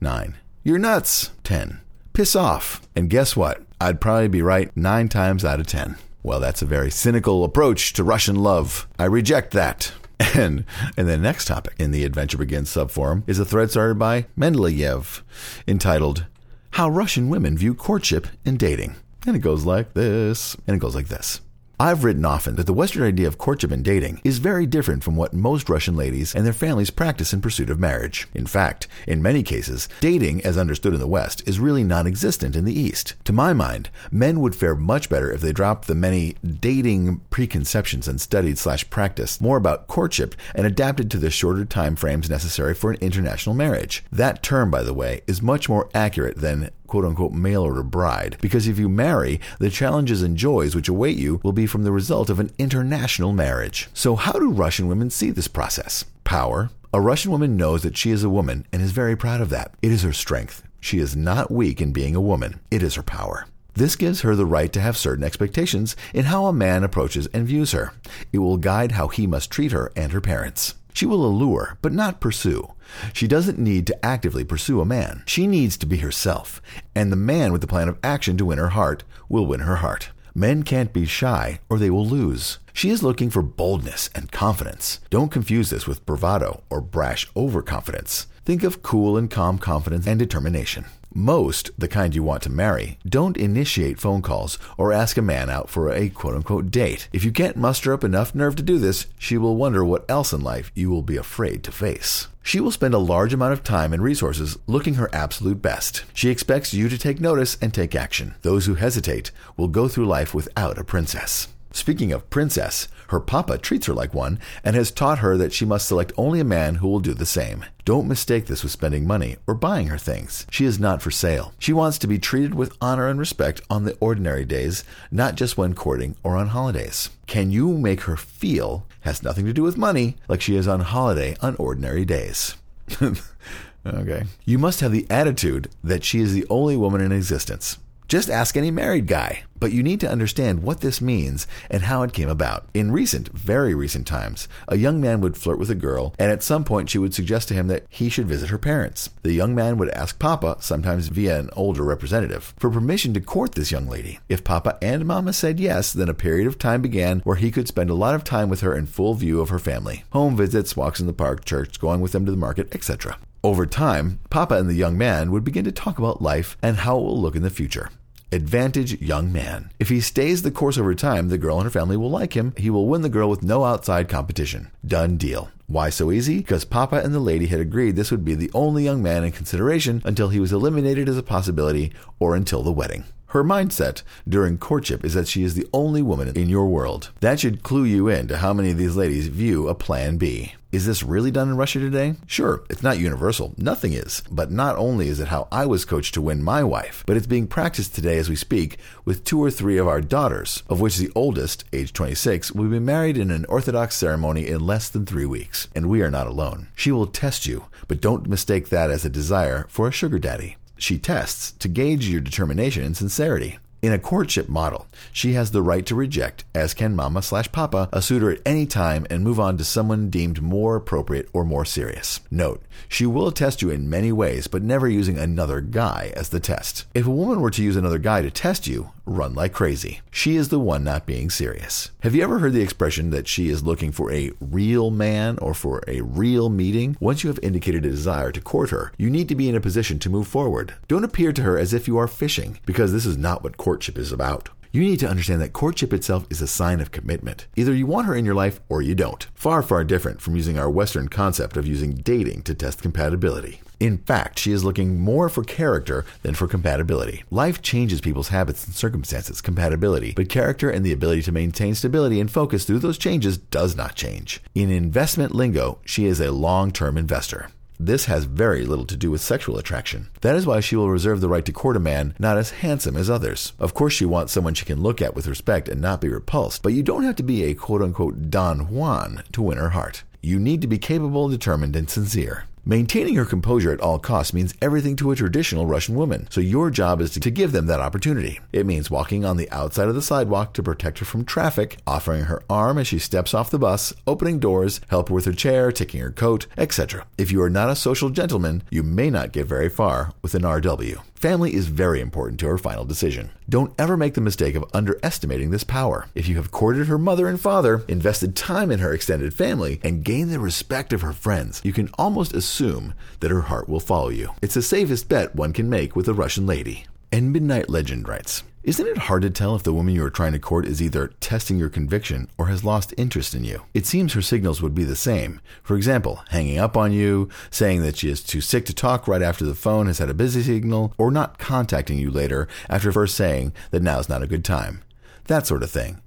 9. 0.00 0.36
You're 0.64 0.78
nuts. 0.78 1.30
10. 1.44 1.80
Piss 2.12 2.34
off. 2.34 2.82
And 2.96 3.10
guess 3.10 3.36
what? 3.36 3.62
I'd 3.80 4.00
probably 4.00 4.28
be 4.28 4.42
right 4.42 4.74
9 4.76 5.08
times 5.08 5.44
out 5.44 5.60
of 5.60 5.66
10. 5.66 5.96
Well, 6.22 6.40
that's 6.40 6.62
a 6.62 6.66
very 6.66 6.90
cynical 6.90 7.44
approach 7.44 7.92
to 7.94 8.04
Russian 8.04 8.36
love. 8.36 8.88
I 8.98 9.04
reject 9.04 9.52
that. 9.52 9.92
And 10.34 10.64
and 10.96 11.08
the 11.08 11.16
next 11.16 11.46
topic 11.46 11.74
in 11.78 11.90
the 11.90 12.04
Adventure 12.04 12.38
Begins 12.38 12.70
subforum 12.70 13.22
is 13.26 13.38
a 13.38 13.44
thread 13.44 13.70
started 13.70 13.98
by 13.98 14.26
Mendeleev 14.36 15.22
entitled 15.66 16.26
How 16.72 16.88
Russian 16.88 17.28
Women 17.28 17.56
View 17.56 17.74
Courtship 17.74 18.26
and 18.44 18.58
Dating. 18.58 18.96
And 19.26 19.36
it 19.36 19.40
goes 19.40 19.64
like 19.64 19.94
this. 19.94 20.56
And 20.66 20.76
it 20.76 20.80
goes 20.80 20.94
like 20.94 21.08
this. 21.08 21.40
I've 21.80 22.02
written 22.02 22.24
often 22.24 22.56
that 22.56 22.66
the 22.66 22.72
Western 22.72 23.04
idea 23.04 23.28
of 23.28 23.38
courtship 23.38 23.70
and 23.70 23.84
dating 23.84 24.20
is 24.24 24.38
very 24.38 24.66
different 24.66 25.04
from 25.04 25.14
what 25.14 25.32
most 25.32 25.68
Russian 25.68 25.96
ladies 25.96 26.34
and 26.34 26.44
their 26.44 26.52
families 26.52 26.90
practice 26.90 27.32
in 27.32 27.40
pursuit 27.40 27.70
of 27.70 27.78
marriage. 27.78 28.26
In 28.34 28.46
fact, 28.46 28.88
in 29.06 29.22
many 29.22 29.44
cases, 29.44 29.88
dating, 30.00 30.44
as 30.44 30.58
understood 30.58 30.92
in 30.92 30.98
the 30.98 31.06
West, 31.06 31.46
is 31.46 31.60
really 31.60 31.84
non 31.84 32.08
existent 32.08 32.56
in 32.56 32.64
the 32.64 32.76
East. 32.76 33.14
To 33.26 33.32
my 33.32 33.52
mind, 33.52 33.90
men 34.10 34.40
would 34.40 34.56
fare 34.56 34.74
much 34.74 35.08
better 35.08 35.30
if 35.30 35.40
they 35.40 35.52
dropped 35.52 35.86
the 35.86 35.94
many 35.94 36.34
dating 36.42 37.20
preconceptions 37.30 38.08
and 38.08 38.20
studied 38.20 38.58
slash 38.58 38.90
practiced 38.90 39.40
more 39.40 39.56
about 39.56 39.86
courtship 39.86 40.34
and 40.56 40.66
adapted 40.66 41.12
to 41.12 41.18
the 41.18 41.30
shorter 41.30 41.64
time 41.64 41.94
frames 41.94 42.28
necessary 42.28 42.74
for 42.74 42.90
an 42.90 42.98
international 43.00 43.54
marriage. 43.54 44.04
That 44.10 44.42
term, 44.42 44.68
by 44.68 44.82
the 44.82 44.94
way, 44.94 45.20
is 45.28 45.40
much 45.40 45.68
more 45.68 45.88
accurate 45.94 46.38
than 46.38 46.70
quote 46.88 47.04
unquote 47.04 47.32
mail 47.32 47.62
order 47.62 47.84
bride, 47.84 48.36
because 48.40 48.66
if 48.66 48.80
you 48.80 48.88
marry, 48.88 49.40
the 49.60 49.70
challenges 49.70 50.22
and 50.22 50.36
joys 50.36 50.74
which 50.74 50.88
await 50.88 51.16
you 51.16 51.40
will 51.44 51.52
be 51.52 51.66
from 51.66 51.84
the 51.84 51.92
result 51.92 52.28
of 52.28 52.40
an 52.40 52.50
international 52.58 53.32
marriage. 53.32 53.88
So, 53.94 54.16
how 54.16 54.32
do 54.32 54.50
Russian 54.50 54.88
women 54.88 55.10
see 55.10 55.30
this 55.30 55.46
process? 55.46 56.04
Power. 56.24 56.70
A 56.92 57.00
Russian 57.00 57.30
woman 57.30 57.56
knows 57.56 57.82
that 57.82 57.96
she 57.96 58.10
is 58.10 58.24
a 58.24 58.30
woman 58.30 58.66
and 58.72 58.82
is 58.82 58.90
very 58.90 59.14
proud 59.14 59.40
of 59.40 59.50
that. 59.50 59.72
It 59.82 59.92
is 59.92 60.02
her 60.02 60.12
strength. 60.12 60.64
She 60.80 60.98
is 60.98 61.14
not 61.14 61.50
weak 61.50 61.80
in 61.80 61.92
being 61.92 62.16
a 62.16 62.20
woman, 62.20 62.58
it 62.70 62.82
is 62.82 62.96
her 62.96 63.02
power. 63.02 63.46
This 63.74 63.94
gives 63.94 64.22
her 64.22 64.34
the 64.34 64.44
right 64.44 64.72
to 64.72 64.80
have 64.80 64.96
certain 64.96 65.22
expectations 65.22 65.94
in 66.12 66.24
how 66.24 66.46
a 66.46 66.52
man 66.52 66.82
approaches 66.82 67.28
and 67.28 67.46
views 67.46 67.70
her. 67.70 67.92
It 68.32 68.38
will 68.38 68.56
guide 68.56 68.92
how 68.92 69.06
he 69.06 69.26
must 69.26 69.52
treat 69.52 69.70
her 69.70 69.92
and 69.94 70.10
her 70.10 70.20
parents. 70.20 70.74
She 70.98 71.06
will 71.06 71.24
allure, 71.24 71.78
but 71.80 71.92
not 71.92 72.20
pursue. 72.20 72.74
She 73.12 73.28
doesn't 73.28 73.56
need 73.56 73.86
to 73.86 74.04
actively 74.04 74.42
pursue 74.42 74.80
a 74.80 74.84
man. 74.84 75.22
She 75.26 75.46
needs 75.46 75.76
to 75.76 75.86
be 75.86 75.98
herself, 75.98 76.60
and 76.92 77.12
the 77.12 77.24
man 77.32 77.52
with 77.52 77.60
the 77.60 77.68
plan 77.68 77.88
of 77.88 78.00
action 78.02 78.36
to 78.36 78.44
win 78.44 78.58
her 78.58 78.70
heart 78.70 79.04
will 79.28 79.46
win 79.46 79.60
her 79.60 79.76
heart. 79.76 80.10
Men 80.34 80.64
can't 80.64 80.92
be 80.92 81.06
shy 81.06 81.60
or 81.68 81.78
they 81.78 81.88
will 81.88 82.04
lose. 82.04 82.58
She 82.72 82.90
is 82.90 83.04
looking 83.04 83.30
for 83.30 83.42
boldness 83.42 84.10
and 84.12 84.32
confidence. 84.32 84.98
Don't 85.08 85.30
confuse 85.30 85.70
this 85.70 85.86
with 85.86 86.04
bravado 86.04 86.64
or 86.68 86.80
brash 86.80 87.30
overconfidence. 87.36 88.26
Think 88.44 88.64
of 88.64 88.82
cool 88.82 89.16
and 89.16 89.30
calm 89.30 89.58
confidence 89.58 90.04
and 90.04 90.18
determination. 90.18 90.86
Most, 91.18 91.72
the 91.76 91.88
kind 91.88 92.14
you 92.14 92.22
want 92.22 92.44
to 92.44 92.48
marry, 92.48 92.96
don't 93.04 93.36
initiate 93.36 93.98
phone 93.98 94.22
calls 94.22 94.56
or 94.76 94.92
ask 94.92 95.16
a 95.16 95.20
man 95.20 95.50
out 95.50 95.68
for 95.68 95.90
a 95.90 96.10
quote 96.10 96.36
unquote 96.36 96.70
date. 96.70 97.08
If 97.12 97.24
you 97.24 97.32
can't 97.32 97.56
muster 97.56 97.92
up 97.92 98.04
enough 98.04 98.36
nerve 98.36 98.54
to 98.54 98.62
do 98.62 98.78
this, 98.78 99.08
she 99.18 99.36
will 99.36 99.56
wonder 99.56 99.84
what 99.84 100.08
else 100.08 100.32
in 100.32 100.44
life 100.44 100.70
you 100.76 100.90
will 100.90 101.02
be 101.02 101.16
afraid 101.16 101.64
to 101.64 101.72
face. 101.72 102.28
She 102.40 102.60
will 102.60 102.70
spend 102.70 102.94
a 102.94 102.98
large 102.98 103.34
amount 103.34 103.52
of 103.52 103.64
time 103.64 103.92
and 103.92 104.00
resources 104.00 104.60
looking 104.68 104.94
her 104.94 105.10
absolute 105.12 105.60
best. 105.60 106.04
She 106.14 106.30
expects 106.30 106.72
you 106.72 106.88
to 106.88 106.96
take 106.96 107.20
notice 107.20 107.58
and 107.60 107.74
take 107.74 107.96
action. 107.96 108.36
Those 108.42 108.66
who 108.66 108.76
hesitate 108.76 109.32
will 109.56 109.66
go 109.66 109.88
through 109.88 110.06
life 110.06 110.32
without 110.32 110.78
a 110.78 110.84
princess. 110.84 111.48
Speaking 111.78 112.12
of 112.12 112.28
princess, 112.28 112.88
her 113.10 113.20
papa 113.20 113.56
treats 113.56 113.86
her 113.86 113.94
like 113.94 114.12
one 114.12 114.40
and 114.64 114.74
has 114.74 114.90
taught 114.90 115.20
her 115.20 115.36
that 115.36 115.52
she 115.52 115.64
must 115.64 115.86
select 115.86 116.12
only 116.16 116.40
a 116.40 116.44
man 116.44 116.74
who 116.74 116.88
will 116.88 116.98
do 116.98 117.14
the 117.14 117.24
same. 117.24 117.64
Don't 117.84 118.08
mistake 118.08 118.46
this 118.46 118.64
with 118.64 118.72
spending 118.72 119.06
money 119.06 119.36
or 119.46 119.54
buying 119.54 119.86
her 119.86 119.96
things. 119.96 120.44
She 120.50 120.64
is 120.64 120.80
not 120.80 121.00
for 121.00 121.12
sale. 121.12 121.54
She 121.60 121.72
wants 121.72 121.96
to 121.98 122.08
be 122.08 122.18
treated 122.18 122.52
with 122.52 122.76
honor 122.80 123.06
and 123.06 123.16
respect 123.16 123.60
on 123.70 123.84
the 123.84 123.96
ordinary 124.00 124.44
days, 124.44 124.82
not 125.12 125.36
just 125.36 125.56
when 125.56 125.76
courting 125.76 126.16
or 126.24 126.36
on 126.36 126.48
holidays. 126.48 127.10
Can 127.28 127.52
you 127.52 127.78
make 127.78 128.02
her 128.02 128.16
feel, 128.16 128.84
has 129.02 129.22
nothing 129.22 129.46
to 129.46 129.52
do 129.52 129.62
with 129.62 129.78
money, 129.78 130.16
like 130.26 130.40
she 130.40 130.56
is 130.56 130.66
on 130.66 130.80
holiday 130.80 131.36
on 131.40 131.54
ordinary 131.56 132.04
days? 132.04 132.56
okay. 133.86 134.24
You 134.44 134.58
must 134.58 134.80
have 134.80 134.90
the 134.90 135.06
attitude 135.08 135.70
that 135.84 136.02
she 136.02 136.18
is 136.18 136.34
the 136.34 136.46
only 136.50 136.76
woman 136.76 137.00
in 137.00 137.12
existence. 137.12 137.78
Just 138.08 138.30
ask 138.30 138.56
any 138.56 138.70
married 138.70 139.06
guy. 139.06 139.44
But 139.60 139.72
you 139.72 139.82
need 139.82 140.00
to 140.00 140.08
understand 140.08 140.62
what 140.62 140.80
this 140.80 141.02
means 141.02 141.46
and 141.68 141.82
how 141.82 142.02
it 142.02 142.14
came 142.14 142.30
about. 142.30 142.66
In 142.72 142.90
recent, 142.90 143.28
very 143.36 143.74
recent 143.74 144.06
times, 144.06 144.48
a 144.66 144.78
young 144.78 144.98
man 144.98 145.20
would 145.20 145.36
flirt 145.36 145.58
with 145.58 145.68
a 145.68 145.74
girl, 145.74 146.14
and 146.18 146.30
at 146.30 146.42
some 146.42 146.64
point 146.64 146.88
she 146.88 146.96
would 146.96 147.12
suggest 147.12 147.48
to 147.48 147.54
him 147.54 147.66
that 147.66 147.84
he 147.90 148.08
should 148.08 148.26
visit 148.26 148.48
her 148.48 148.56
parents. 148.56 149.10
The 149.24 149.34
young 149.34 149.54
man 149.54 149.76
would 149.76 149.90
ask 149.90 150.18
Papa, 150.18 150.56
sometimes 150.60 151.08
via 151.08 151.38
an 151.38 151.50
older 151.54 151.82
representative, 151.82 152.54
for 152.56 152.70
permission 152.70 153.12
to 153.12 153.20
court 153.20 153.56
this 153.56 153.72
young 153.72 153.88
lady. 153.88 154.20
If 154.28 154.44
Papa 154.44 154.78
and 154.80 155.04
Mama 155.04 155.34
said 155.34 155.60
yes, 155.60 155.92
then 155.92 156.08
a 156.08 156.14
period 156.14 156.46
of 156.46 156.58
time 156.58 156.80
began 156.80 157.20
where 157.20 157.36
he 157.36 157.50
could 157.50 157.68
spend 157.68 157.90
a 157.90 157.94
lot 157.94 158.14
of 158.14 158.24
time 158.24 158.48
with 158.48 158.62
her 158.62 158.74
in 158.74 158.86
full 158.86 159.14
view 159.14 159.40
of 159.40 159.50
her 159.50 159.58
family. 159.58 160.04
Home 160.12 160.34
visits, 160.34 160.76
walks 160.76 161.00
in 161.00 161.06
the 161.06 161.12
park, 161.12 161.44
church, 161.44 161.78
going 161.78 162.00
with 162.00 162.12
them 162.12 162.24
to 162.24 162.30
the 162.30 162.38
market, 162.38 162.74
etc. 162.74 163.18
Over 163.42 163.66
time, 163.66 164.18
Papa 164.30 164.54
and 164.54 164.68
the 164.68 164.74
young 164.74 164.98
man 164.98 165.30
would 165.30 165.44
begin 165.44 165.64
to 165.64 165.72
talk 165.72 165.98
about 165.98 166.20
life 166.20 166.56
and 166.60 166.78
how 166.78 166.98
it 166.98 167.02
will 167.02 167.20
look 167.20 167.36
in 167.36 167.42
the 167.42 167.50
future. 167.50 167.90
Advantage 168.30 169.00
young 169.00 169.32
man. 169.32 169.70
If 169.78 169.88
he 169.88 170.02
stays 170.02 170.42
the 170.42 170.50
course 170.50 170.76
over 170.76 170.94
time, 170.94 171.28
the 171.28 171.38
girl 171.38 171.56
and 171.56 171.64
her 171.64 171.70
family 171.70 171.96
will 171.96 172.10
like 172.10 172.34
him. 172.34 172.52
He 172.58 172.68
will 172.68 172.86
win 172.86 173.00
the 173.00 173.08
girl 173.08 173.30
with 173.30 173.42
no 173.42 173.64
outside 173.64 174.06
competition. 174.06 174.70
Done 174.86 175.16
deal. 175.16 175.50
Why 175.66 175.88
so 175.88 176.12
easy? 176.12 176.38
Because 176.38 176.66
Papa 176.66 176.96
and 176.96 177.14
the 177.14 177.20
lady 177.20 177.46
had 177.46 177.58
agreed 177.58 177.96
this 177.96 178.10
would 178.10 178.26
be 178.26 178.34
the 178.34 178.50
only 178.52 178.84
young 178.84 179.02
man 179.02 179.24
in 179.24 179.32
consideration 179.32 180.02
until 180.04 180.28
he 180.28 180.40
was 180.40 180.52
eliminated 180.52 181.08
as 181.08 181.16
a 181.16 181.22
possibility 181.22 181.90
or 182.18 182.36
until 182.36 182.62
the 182.62 182.70
wedding. 182.70 183.04
Her 183.28 183.42
mindset 183.42 184.02
during 184.28 184.58
courtship 184.58 185.06
is 185.06 185.14
that 185.14 185.28
she 185.28 185.42
is 185.42 185.54
the 185.54 185.68
only 185.72 186.02
woman 186.02 186.34
in 186.36 186.50
your 186.50 186.66
world. 186.66 187.10
That 187.20 187.40
should 187.40 187.62
clue 187.62 187.84
you 187.84 188.08
in 188.08 188.28
to 188.28 188.38
how 188.38 188.52
many 188.52 188.70
of 188.70 188.76
these 188.76 188.96
ladies 188.96 189.28
view 189.28 189.68
a 189.68 189.74
plan 189.74 190.18
B. 190.18 190.54
Is 190.70 190.84
this 190.84 191.02
really 191.02 191.30
done 191.30 191.48
in 191.48 191.56
Russia 191.56 191.78
today? 191.78 192.16
Sure, 192.26 192.62
it's 192.68 192.82
not 192.82 192.98
universal. 192.98 193.54
Nothing 193.56 193.94
is. 193.94 194.22
But 194.30 194.50
not 194.50 194.76
only 194.76 195.08
is 195.08 195.18
it 195.18 195.28
how 195.28 195.48
I 195.50 195.64
was 195.64 195.86
coached 195.86 196.12
to 196.14 196.20
win 196.20 196.42
my 196.42 196.62
wife, 196.62 197.04
but 197.06 197.16
it's 197.16 197.26
being 197.26 197.46
practiced 197.46 197.94
today 197.94 198.18
as 198.18 198.28
we 198.28 198.36
speak 198.36 198.76
with 199.06 199.24
two 199.24 199.42
or 199.42 199.50
three 199.50 199.78
of 199.78 199.88
our 199.88 200.02
daughters, 200.02 200.62
of 200.68 200.78
which 200.78 200.98
the 200.98 201.10
oldest, 201.14 201.64
age 201.72 201.94
26, 201.94 202.52
will 202.52 202.68
be 202.68 202.78
married 202.78 203.16
in 203.16 203.30
an 203.30 203.46
Orthodox 203.46 203.96
ceremony 203.96 204.46
in 204.46 204.60
less 204.60 204.90
than 204.90 205.06
three 205.06 205.24
weeks. 205.24 205.68
And 205.74 205.88
we 205.88 206.02
are 206.02 206.10
not 206.10 206.26
alone. 206.26 206.68
She 206.74 206.92
will 206.92 207.06
test 207.06 207.46
you, 207.46 207.64
but 207.86 208.02
don't 208.02 208.28
mistake 208.28 208.68
that 208.68 208.90
as 208.90 209.06
a 209.06 209.10
desire 209.10 209.64
for 209.70 209.88
a 209.88 209.92
sugar 209.92 210.18
daddy 210.18 210.56
she 210.78 210.96
tests 210.96 211.52
to 211.52 211.68
gauge 211.68 212.08
your 212.08 212.20
determination 212.20 212.84
and 212.84 212.96
sincerity. 212.96 213.58
In 213.80 213.92
a 213.92 213.98
courtship 213.98 214.48
model, 214.48 214.88
she 215.12 215.34
has 215.34 215.52
the 215.52 215.62
right 215.62 215.86
to 215.86 215.94
reject, 215.94 216.44
as 216.52 216.74
can 216.74 216.96
mama 216.96 217.22
slash 217.22 217.52
papa, 217.52 217.88
a 217.92 218.02
suitor 218.02 218.32
at 218.32 218.40
any 218.44 218.66
time 218.66 219.06
and 219.08 219.22
move 219.22 219.38
on 219.38 219.56
to 219.56 219.62
someone 219.64 220.10
deemed 220.10 220.42
more 220.42 220.74
appropriate 220.74 221.28
or 221.32 221.44
more 221.44 221.64
serious. 221.64 222.18
Note, 222.28 222.60
she 222.88 223.06
will 223.06 223.30
test 223.30 223.62
you 223.62 223.70
in 223.70 223.88
many 223.88 224.10
ways, 224.10 224.48
but 224.48 224.64
never 224.64 224.88
using 224.88 225.16
another 225.16 225.60
guy 225.60 226.12
as 226.16 226.30
the 226.30 226.40
test. 226.40 226.86
If 226.92 227.06
a 227.06 227.10
woman 227.10 227.40
were 227.40 227.52
to 227.52 227.62
use 227.62 227.76
another 227.76 227.98
guy 227.98 228.20
to 228.22 228.32
test 228.32 228.66
you, 228.66 228.90
run 229.08 229.34
like 229.34 229.52
crazy. 229.52 230.00
She 230.10 230.36
is 230.36 230.48
the 230.48 230.58
one 230.58 230.84
not 230.84 231.06
being 231.06 231.30
serious. 231.30 231.90
Have 232.00 232.14
you 232.14 232.22
ever 232.22 232.38
heard 232.38 232.52
the 232.52 232.62
expression 232.62 233.10
that 233.10 233.28
she 233.28 233.48
is 233.48 233.62
looking 233.62 233.92
for 233.92 234.12
a 234.12 234.32
real 234.40 234.90
man 234.90 235.38
or 235.38 235.54
for 235.54 235.82
a 235.88 236.00
real 236.00 236.48
meeting? 236.48 236.96
Once 237.00 237.24
you 237.24 237.28
have 237.28 237.40
indicated 237.42 237.84
a 237.84 237.90
desire 237.90 238.30
to 238.32 238.40
court 238.40 238.70
her, 238.70 238.92
you 238.98 239.10
need 239.10 239.28
to 239.28 239.34
be 239.34 239.48
in 239.48 239.56
a 239.56 239.60
position 239.60 239.98
to 239.98 240.10
move 240.10 240.28
forward. 240.28 240.74
Don't 240.86 241.04
appear 241.04 241.32
to 241.32 241.42
her 241.42 241.58
as 241.58 241.72
if 241.72 241.88
you 241.88 241.96
are 241.96 242.08
fishing, 242.08 242.58
because 242.66 242.92
this 242.92 243.06
is 243.06 243.16
not 243.16 243.42
what 243.42 243.56
courtship 243.56 243.98
is 243.98 244.12
about. 244.12 244.50
You 244.70 244.82
need 244.82 245.00
to 245.00 245.08
understand 245.08 245.40
that 245.40 245.54
courtship 245.54 245.94
itself 245.94 246.26
is 246.28 246.42
a 246.42 246.46
sign 246.46 246.80
of 246.80 246.90
commitment. 246.90 247.46
Either 247.56 247.74
you 247.74 247.86
want 247.86 248.06
her 248.06 248.14
in 248.14 248.26
your 248.26 248.34
life 248.34 248.60
or 248.68 248.82
you 248.82 248.94
don't. 248.94 249.26
Far, 249.34 249.62
far 249.62 249.82
different 249.82 250.20
from 250.20 250.36
using 250.36 250.58
our 250.58 250.68
Western 250.68 251.08
concept 251.08 251.56
of 251.56 251.66
using 251.66 251.94
dating 251.94 252.42
to 252.42 252.54
test 252.54 252.82
compatibility. 252.82 253.62
In 253.80 253.98
fact, 253.98 254.40
she 254.40 254.50
is 254.50 254.64
looking 254.64 255.00
more 255.00 255.28
for 255.28 255.44
character 255.44 256.04
than 256.22 256.34
for 256.34 256.48
compatibility. 256.48 257.22
Life 257.30 257.62
changes 257.62 258.00
people's 258.00 258.28
habits 258.28 258.66
and 258.66 258.74
circumstances, 258.74 259.40
compatibility, 259.40 260.12
but 260.16 260.28
character 260.28 260.68
and 260.68 260.84
the 260.84 260.92
ability 260.92 261.22
to 261.22 261.32
maintain 261.32 261.76
stability 261.76 262.20
and 262.20 262.30
focus 262.30 262.64
through 262.64 262.80
those 262.80 262.98
changes 262.98 263.38
does 263.38 263.76
not 263.76 263.94
change. 263.94 264.42
In 264.54 264.70
investment 264.70 265.32
lingo, 265.32 265.78
she 265.84 266.06
is 266.06 266.20
a 266.20 266.32
long 266.32 266.72
term 266.72 266.98
investor. 266.98 267.50
This 267.80 268.06
has 268.06 268.24
very 268.24 268.64
little 268.64 268.86
to 268.86 268.96
do 268.96 269.12
with 269.12 269.20
sexual 269.20 269.56
attraction. 269.56 270.08
That 270.22 270.34
is 270.34 270.44
why 270.44 270.58
she 270.58 270.74
will 270.74 270.90
reserve 270.90 271.20
the 271.20 271.28
right 271.28 271.44
to 271.44 271.52
court 271.52 271.76
a 271.76 271.80
man 271.80 272.14
not 272.18 272.36
as 272.36 272.50
handsome 272.50 272.96
as 272.96 273.08
others. 273.08 273.52
Of 273.60 273.72
course, 273.72 273.92
she 273.92 274.04
wants 274.04 274.32
someone 274.32 274.54
she 274.54 274.64
can 274.64 274.82
look 274.82 275.00
at 275.00 275.14
with 275.14 275.28
respect 275.28 275.68
and 275.68 275.80
not 275.80 276.00
be 276.00 276.08
repulsed, 276.08 276.64
but 276.64 276.72
you 276.72 276.82
don't 276.82 277.04
have 277.04 277.14
to 277.16 277.22
be 277.22 277.44
a 277.44 277.54
quote 277.54 277.82
unquote 277.82 278.30
Don 278.30 278.68
Juan 278.72 279.22
to 279.30 279.42
win 279.42 279.58
her 279.58 279.70
heart. 279.70 280.02
You 280.20 280.40
need 280.40 280.60
to 280.62 280.66
be 280.66 280.78
capable, 280.78 281.28
determined, 281.28 281.76
and 281.76 281.88
sincere. 281.88 282.46
Maintaining 282.70 283.14
her 283.14 283.24
composure 283.24 283.72
at 283.72 283.80
all 283.80 283.98
costs 283.98 284.34
means 284.34 284.52
everything 284.60 284.94
to 284.96 285.10
a 285.10 285.16
traditional 285.16 285.64
Russian 285.64 285.94
woman, 285.94 286.26
so 286.28 286.42
your 286.42 286.68
job 286.68 287.00
is 287.00 287.10
to 287.12 287.30
give 287.30 287.52
them 287.52 287.64
that 287.64 287.80
opportunity. 287.80 288.40
It 288.52 288.66
means 288.66 288.90
walking 288.90 289.24
on 289.24 289.38
the 289.38 289.50
outside 289.50 289.88
of 289.88 289.94
the 289.94 290.02
sidewalk 290.02 290.52
to 290.52 290.62
protect 290.62 290.98
her 290.98 291.06
from 291.06 291.24
traffic, 291.24 291.78
offering 291.86 292.24
her 292.24 292.42
arm 292.50 292.76
as 292.76 292.86
she 292.86 292.98
steps 292.98 293.32
off 293.32 293.48
the 293.48 293.58
bus, 293.58 293.94
opening 294.06 294.38
doors, 294.38 294.82
help 294.90 295.08
her 295.08 295.14
with 295.14 295.24
her 295.24 295.32
chair, 295.32 295.72
taking 295.72 296.02
her 296.02 296.10
coat, 296.10 296.46
etc. 296.58 297.06
If 297.16 297.32
you 297.32 297.40
are 297.40 297.48
not 297.48 297.70
a 297.70 297.74
social 297.74 298.10
gentleman, 298.10 298.62
you 298.68 298.82
may 298.82 299.08
not 299.08 299.32
get 299.32 299.46
very 299.46 299.70
far 299.70 300.12
with 300.20 300.34
an 300.34 300.42
RW. 300.42 301.00
Family 301.18 301.52
is 301.52 301.66
very 301.66 302.00
important 302.00 302.38
to 302.38 302.46
her 302.46 302.58
final 302.58 302.84
decision. 302.84 303.30
Don't 303.48 303.74
ever 303.76 303.96
make 303.96 304.14
the 304.14 304.20
mistake 304.20 304.54
of 304.54 304.64
underestimating 304.72 305.50
this 305.50 305.64
power. 305.64 306.06
If 306.14 306.28
you 306.28 306.36
have 306.36 306.52
courted 306.52 306.86
her 306.86 306.96
mother 306.96 307.26
and 307.26 307.40
father, 307.40 307.82
invested 307.88 308.36
time 308.36 308.70
in 308.70 308.78
her 308.78 308.92
extended 308.92 309.34
family, 309.34 309.80
and 309.82 310.04
gained 310.04 310.30
the 310.30 310.38
respect 310.38 310.92
of 310.92 311.00
her 311.00 311.12
friends, 311.12 311.60
you 311.64 311.72
can 311.72 311.90
almost 311.98 312.34
assume 312.34 312.94
that 313.18 313.32
her 313.32 313.40
heart 313.40 313.68
will 313.68 313.80
follow 313.80 314.10
you. 314.10 314.30
It's 314.40 314.54
the 314.54 314.62
safest 314.62 315.08
bet 315.08 315.34
one 315.34 315.52
can 315.52 315.68
make 315.68 315.96
with 315.96 316.06
a 316.06 316.14
Russian 316.14 316.46
lady. 316.46 316.86
And 317.10 317.32
Midnight 317.32 317.70
Legend 317.70 318.06
writes 318.06 318.42
isn't 318.68 318.86
it 318.86 318.98
hard 318.98 319.22
to 319.22 319.30
tell 319.30 319.54
if 319.54 319.62
the 319.62 319.72
woman 319.72 319.94
you 319.94 320.04
are 320.04 320.10
trying 320.10 320.32
to 320.32 320.38
court 320.38 320.66
is 320.66 320.82
either 320.82 321.08
testing 321.20 321.56
your 321.56 321.70
conviction 321.70 322.28
or 322.36 322.48
has 322.48 322.64
lost 322.64 322.92
interest 322.98 323.34
in 323.34 323.42
you? 323.42 323.62
It 323.72 323.86
seems 323.86 324.12
her 324.12 324.20
signals 324.20 324.60
would 324.60 324.74
be 324.74 324.84
the 324.84 324.94
same. 324.94 325.40
For 325.62 325.74
example, 325.74 326.22
hanging 326.28 326.58
up 326.58 326.76
on 326.76 326.92
you, 326.92 327.30
saying 327.50 327.80
that 327.80 327.96
she 327.96 328.10
is 328.10 328.22
too 328.22 328.42
sick 328.42 328.66
to 328.66 328.74
talk 328.74 329.08
right 329.08 329.22
after 329.22 329.46
the 329.46 329.54
phone 329.54 329.86
has 329.86 330.00
had 330.00 330.10
a 330.10 330.14
busy 330.14 330.42
signal, 330.42 330.92
or 330.98 331.10
not 331.10 331.38
contacting 331.38 331.96
you 331.96 332.10
later 332.10 332.46
after 332.68 332.92
first 332.92 333.14
saying 333.14 333.54
that 333.70 333.82
now 333.82 334.00
is 334.00 334.10
not 334.10 334.22
a 334.22 334.26
good 334.26 334.44
time. 334.44 334.82
That 335.28 335.46
sort 335.46 335.62
of 335.62 335.70
thing. 335.70 336.02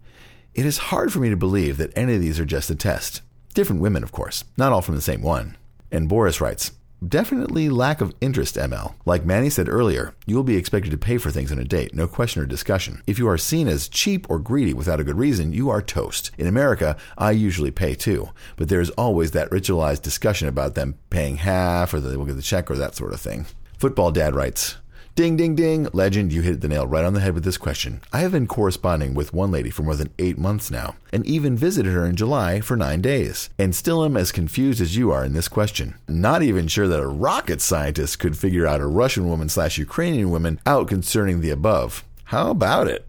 It 0.53 0.67
is 0.67 0.77
hard 0.77 1.11
for 1.11 1.17
me 1.17 1.31
to 1.31 1.35
believe 1.35 1.77
that 1.77 1.97
any 1.97 2.13
of 2.13 2.21
these 2.21 2.39
are 2.39 2.45
just 2.45 2.69
a 2.69 2.75
test. 2.75 3.23
Different 3.55 3.81
women, 3.81 4.03
of 4.03 4.11
course, 4.11 4.43
not 4.55 4.71
all 4.71 4.83
from 4.83 4.95
the 4.95 5.01
same 5.01 5.23
one. 5.23 5.57
And 5.91 6.07
Boris 6.07 6.39
writes, 6.39 6.73
Definitely 7.07 7.67
lack 7.67 7.99
of 7.99 8.13
interest, 8.21 8.57
ML. 8.57 8.93
Like 9.05 9.25
Manny 9.25 9.49
said 9.49 9.67
earlier, 9.67 10.13
you 10.27 10.35
will 10.35 10.43
be 10.43 10.55
expected 10.55 10.91
to 10.91 10.99
pay 10.99 11.17
for 11.17 11.31
things 11.31 11.51
on 11.51 11.57
a 11.57 11.63
date, 11.63 11.95
no 11.95 12.07
question 12.07 12.43
or 12.43 12.45
discussion. 12.45 13.01
If 13.07 13.17
you 13.17 13.27
are 13.27 13.39
seen 13.39 13.67
as 13.67 13.89
cheap 13.89 14.29
or 14.29 14.37
greedy 14.37 14.75
without 14.75 14.99
a 14.99 15.03
good 15.03 15.17
reason, 15.17 15.51
you 15.51 15.71
are 15.71 15.81
toast. 15.81 16.29
In 16.37 16.45
America, 16.45 16.95
I 17.17 17.31
usually 17.31 17.71
pay 17.71 17.95
too, 17.95 18.29
but 18.55 18.69
there's 18.69 18.91
always 18.91 19.31
that 19.31 19.49
ritualized 19.49 20.03
discussion 20.03 20.47
about 20.47 20.75
them 20.75 20.93
paying 21.09 21.37
half 21.37 21.91
or 21.91 21.99
they 21.99 22.15
will 22.15 22.25
get 22.25 22.35
the 22.35 22.43
check 22.43 22.69
or 22.69 22.75
that 22.75 22.95
sort 22.95 23.13
of 23.13 23.19
thing. 23.19 23.47
Football 23.79 24.11
Dad 24.11 24.35
writes, 24.35 24.77
Ding, 25.13 25.35
ding, 25.35 25.55
ding. 25.55 25.89
Legend, 25.91 26.31
you 26.31 26.41
hit 26.41 26.61
the 26.61 26.69
nail 26.69 26.87
right 26.87 27.03
on 27.03 27.13
the 27.13 27.19
head 27.19 27.33
with 27.33 27.43
this 27.43 27.57
question. 27.57 27.99
I 28.13 28.19
have 28.19 28.31
been 28.31 28.47
corresponding 28.47 29.13
with 29.13 29.33
one 29.33 29.51
lady 29.51 29.69
for 29.69 29.83
more 29.83 29.97
than 29.97 30.13
eight 30.17 30.37
months 30.37 30.71
now, 30.71 30.95
and 31.11 31.25
even 31.25 31.57
visited 31.57 31.91
her 31.91 32.05
in 32.05 32.15
July 32.15 32.61
for 32.61 32.77
nine 32.77 33.01
days, 33.01 33.49
and 33.59 33.75
still 33.75 34.05
am 34.05 34.15
as 34.15 34.31
confused 34.31 34.79
as 34.79 34.95
you 34.95 35.11
are 35.11 35.25
in 35.25 35.33
this 35.33 35.49
question. 35.49 35.95
Not 36.07 36.43
even 36.43 36.69
sure 36.69 36.87
that 36.87 37.01
a 37.01 37.07
rocket 37.07 37.59
scientist 37.59 38.19
could 38.19 38.37
figure 38.37 38.65
out 38.65 38.79
a 38.79 38.87
Russian 38.87 39.27
woman 39.27 39.49
slash 39.49 39.77
Ukrainian 39.77 40.31
woman 40.31 40.61
out 40.65 40.87
concerning 40.87 41.41
the 41.41 41.49
above. 41.49 42.05
How 42.25 42.49
about 42.49 42.87
it? 42.87 43.05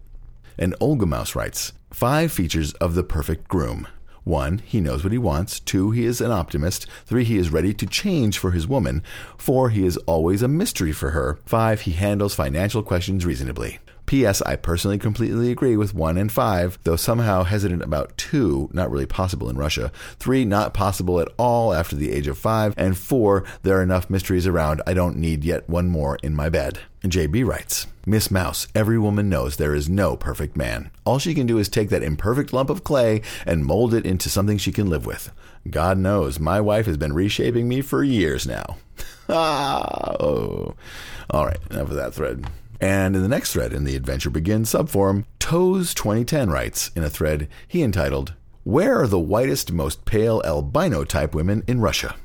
And 0.59 0.75
Olga 0.81 1.05
Mouse 1.05 1.35
writes, 1.35 1.71
Five 1.89 2.33
features 2.33 2.73
of 2.73 2.95
the 2.95 3.03
perfect 3.03 3.47
groom. 3.47 3.87
One, 4.23 4.59
he 4.59 4.79
knows 4.79 5.03
what 5.03 5.11
he 5.11 5.17
wants. 5.17 5.59
Two, 5.59 5.91
he 5.91 6.05
is 6.05 6.21
an 6.21 6.31
optimist. 6.31 6.87
Three, 7.05 7.25
he 7.25 7.37
is 7.37 7.51
ready 7.51 7.73
to 7.73 7.85
change 7.85 8.37
for 8.37 8.51
his 8.51 8.67
woman. 8.67 9.03
Four, 9.37 9.69
he 9.69 9.85
is 9.85 9.97
always 9.97 10.41
a 10.41 10.47
mystery 10.47 10.93
for 10.93 11.11
her. 11.11 11.39
Five, 11.45 11.81
he 11.81 11.91
handles 11.91 12.33
financial 12.33 12.83
questions 12.83 13.25
reasonably. 13.25 13.79
P.S. 14.13 14.43
I 14.43 14.57
personally 14.57 14.99
completely 14.99 15.51
agree 15.51 15.75
with 15.75 15.95
1 15.95 16.19
and 16.19 16.31
5, 16.31 16.77
though 16.83 16.95
somehow 16.95 17.41
hesitant 17.41 17.81
about 17.81 18.15
2, 18.17 18.69
not 18.71 18.91
really 18.91 19.07
possible 19.07 19.49
in 19.49 19.57
Russia. 19.57 19.91
3, 20.19 20.45
not 20.45 20.71
possible 20.71 21.19
at 21.19 21.29
all 21.39 21.73
after 21.73 21.95
the 21.95 22.11
age 22.11 22.27
of 22.27 22.37
5. 22.37 22.75
And 22.77 22.95
4, 22.95 23.43
there 23.63 23.79
are 23.79 23.81
enough 23.81 24.11
mysteries 24.11 24.45
around, 24.45 24.83
I 24.85 24.93
don't 24.93 25.17
need 25.17 25.43
yet 25.43 25.67
one 25.67 25.87
more 25.89 26.19
in 26.21 26.35
my 26.35 26.49
bed. 26.49 26.77
JB 27.03 27.43
writes 27.43 27.87
Miss 28.05 28.29
Mouse, 28.29 28.67
every 28.75 28.99
woman 28.99 29.29
knows 29.29 29.55
there 29.55 29.73
is 29.73 29.89
no 29.89 30.15
perfect 30.15 30.55
man. 30.55 30.91
All 31.05 31.17
she 31.17 31.33
can 31.33 31.47
do 31.47 31.57
is 31.57 31.67
take 31.67 31.89
that 31.89 32.03
imperfect 32.03 32.53
lump 32.53 32.69
of 32.69 32.83
clay 32.83 33.23
and 33.47 33.65
mold 33.65 33.95
it 33.95 34.05
into 34.05 34.29
something 34.29 34.59
she 34.59 34.71
can 34.71 34.91
live 34.91 35.07
with. 35.07 35.31
God 35.67 35.97
knows, 35.97 36.39
my 36.39 36.61
wife 36.61 36.85
has 36.85 36.97
been 36.97 37.13
reshaping 37.13 37.67
me 37.67 37.81
for 37.81 38.03
years 38.03 38.45
now. 38.45 38.77
ah, 39.27 40.15
oh. 40.19 40.75
All 41.31 41.47
right, 41.47 41.57
enough 41.71 41.89
of 41.89 41.95
that 41.95 42.13
thread. 42.13 42.45
And 42.83 43.15
in 43.15 43.21
the 43.21 43.29
next 43.29 43.53
thread 43.53 43.71
in 43.71 43.85
the 43.85 43.95
Adventure 43.95 44.29
Begins 44.29 44.73
subforum, 44.73 45.23
Toes 45.39 45.93
2010 45.93 46.49
writes 46.49 46.91
in 46.97 47.03
a 47.05 47.09
thread 47.09 47.47
he 47.65 47.81
entitled, 47.81 48.33
Where 48.65 48.99
are 48.99 49.07
the 49.07 49.17
whitest, 49.17 49.71
most 49.71 50.03
pale 50.03 50.41
albino 50.43 51.05
type 51.05 51.33
women 51.33 51.63
in 51.65 51.79
Russia? 51.79 52.17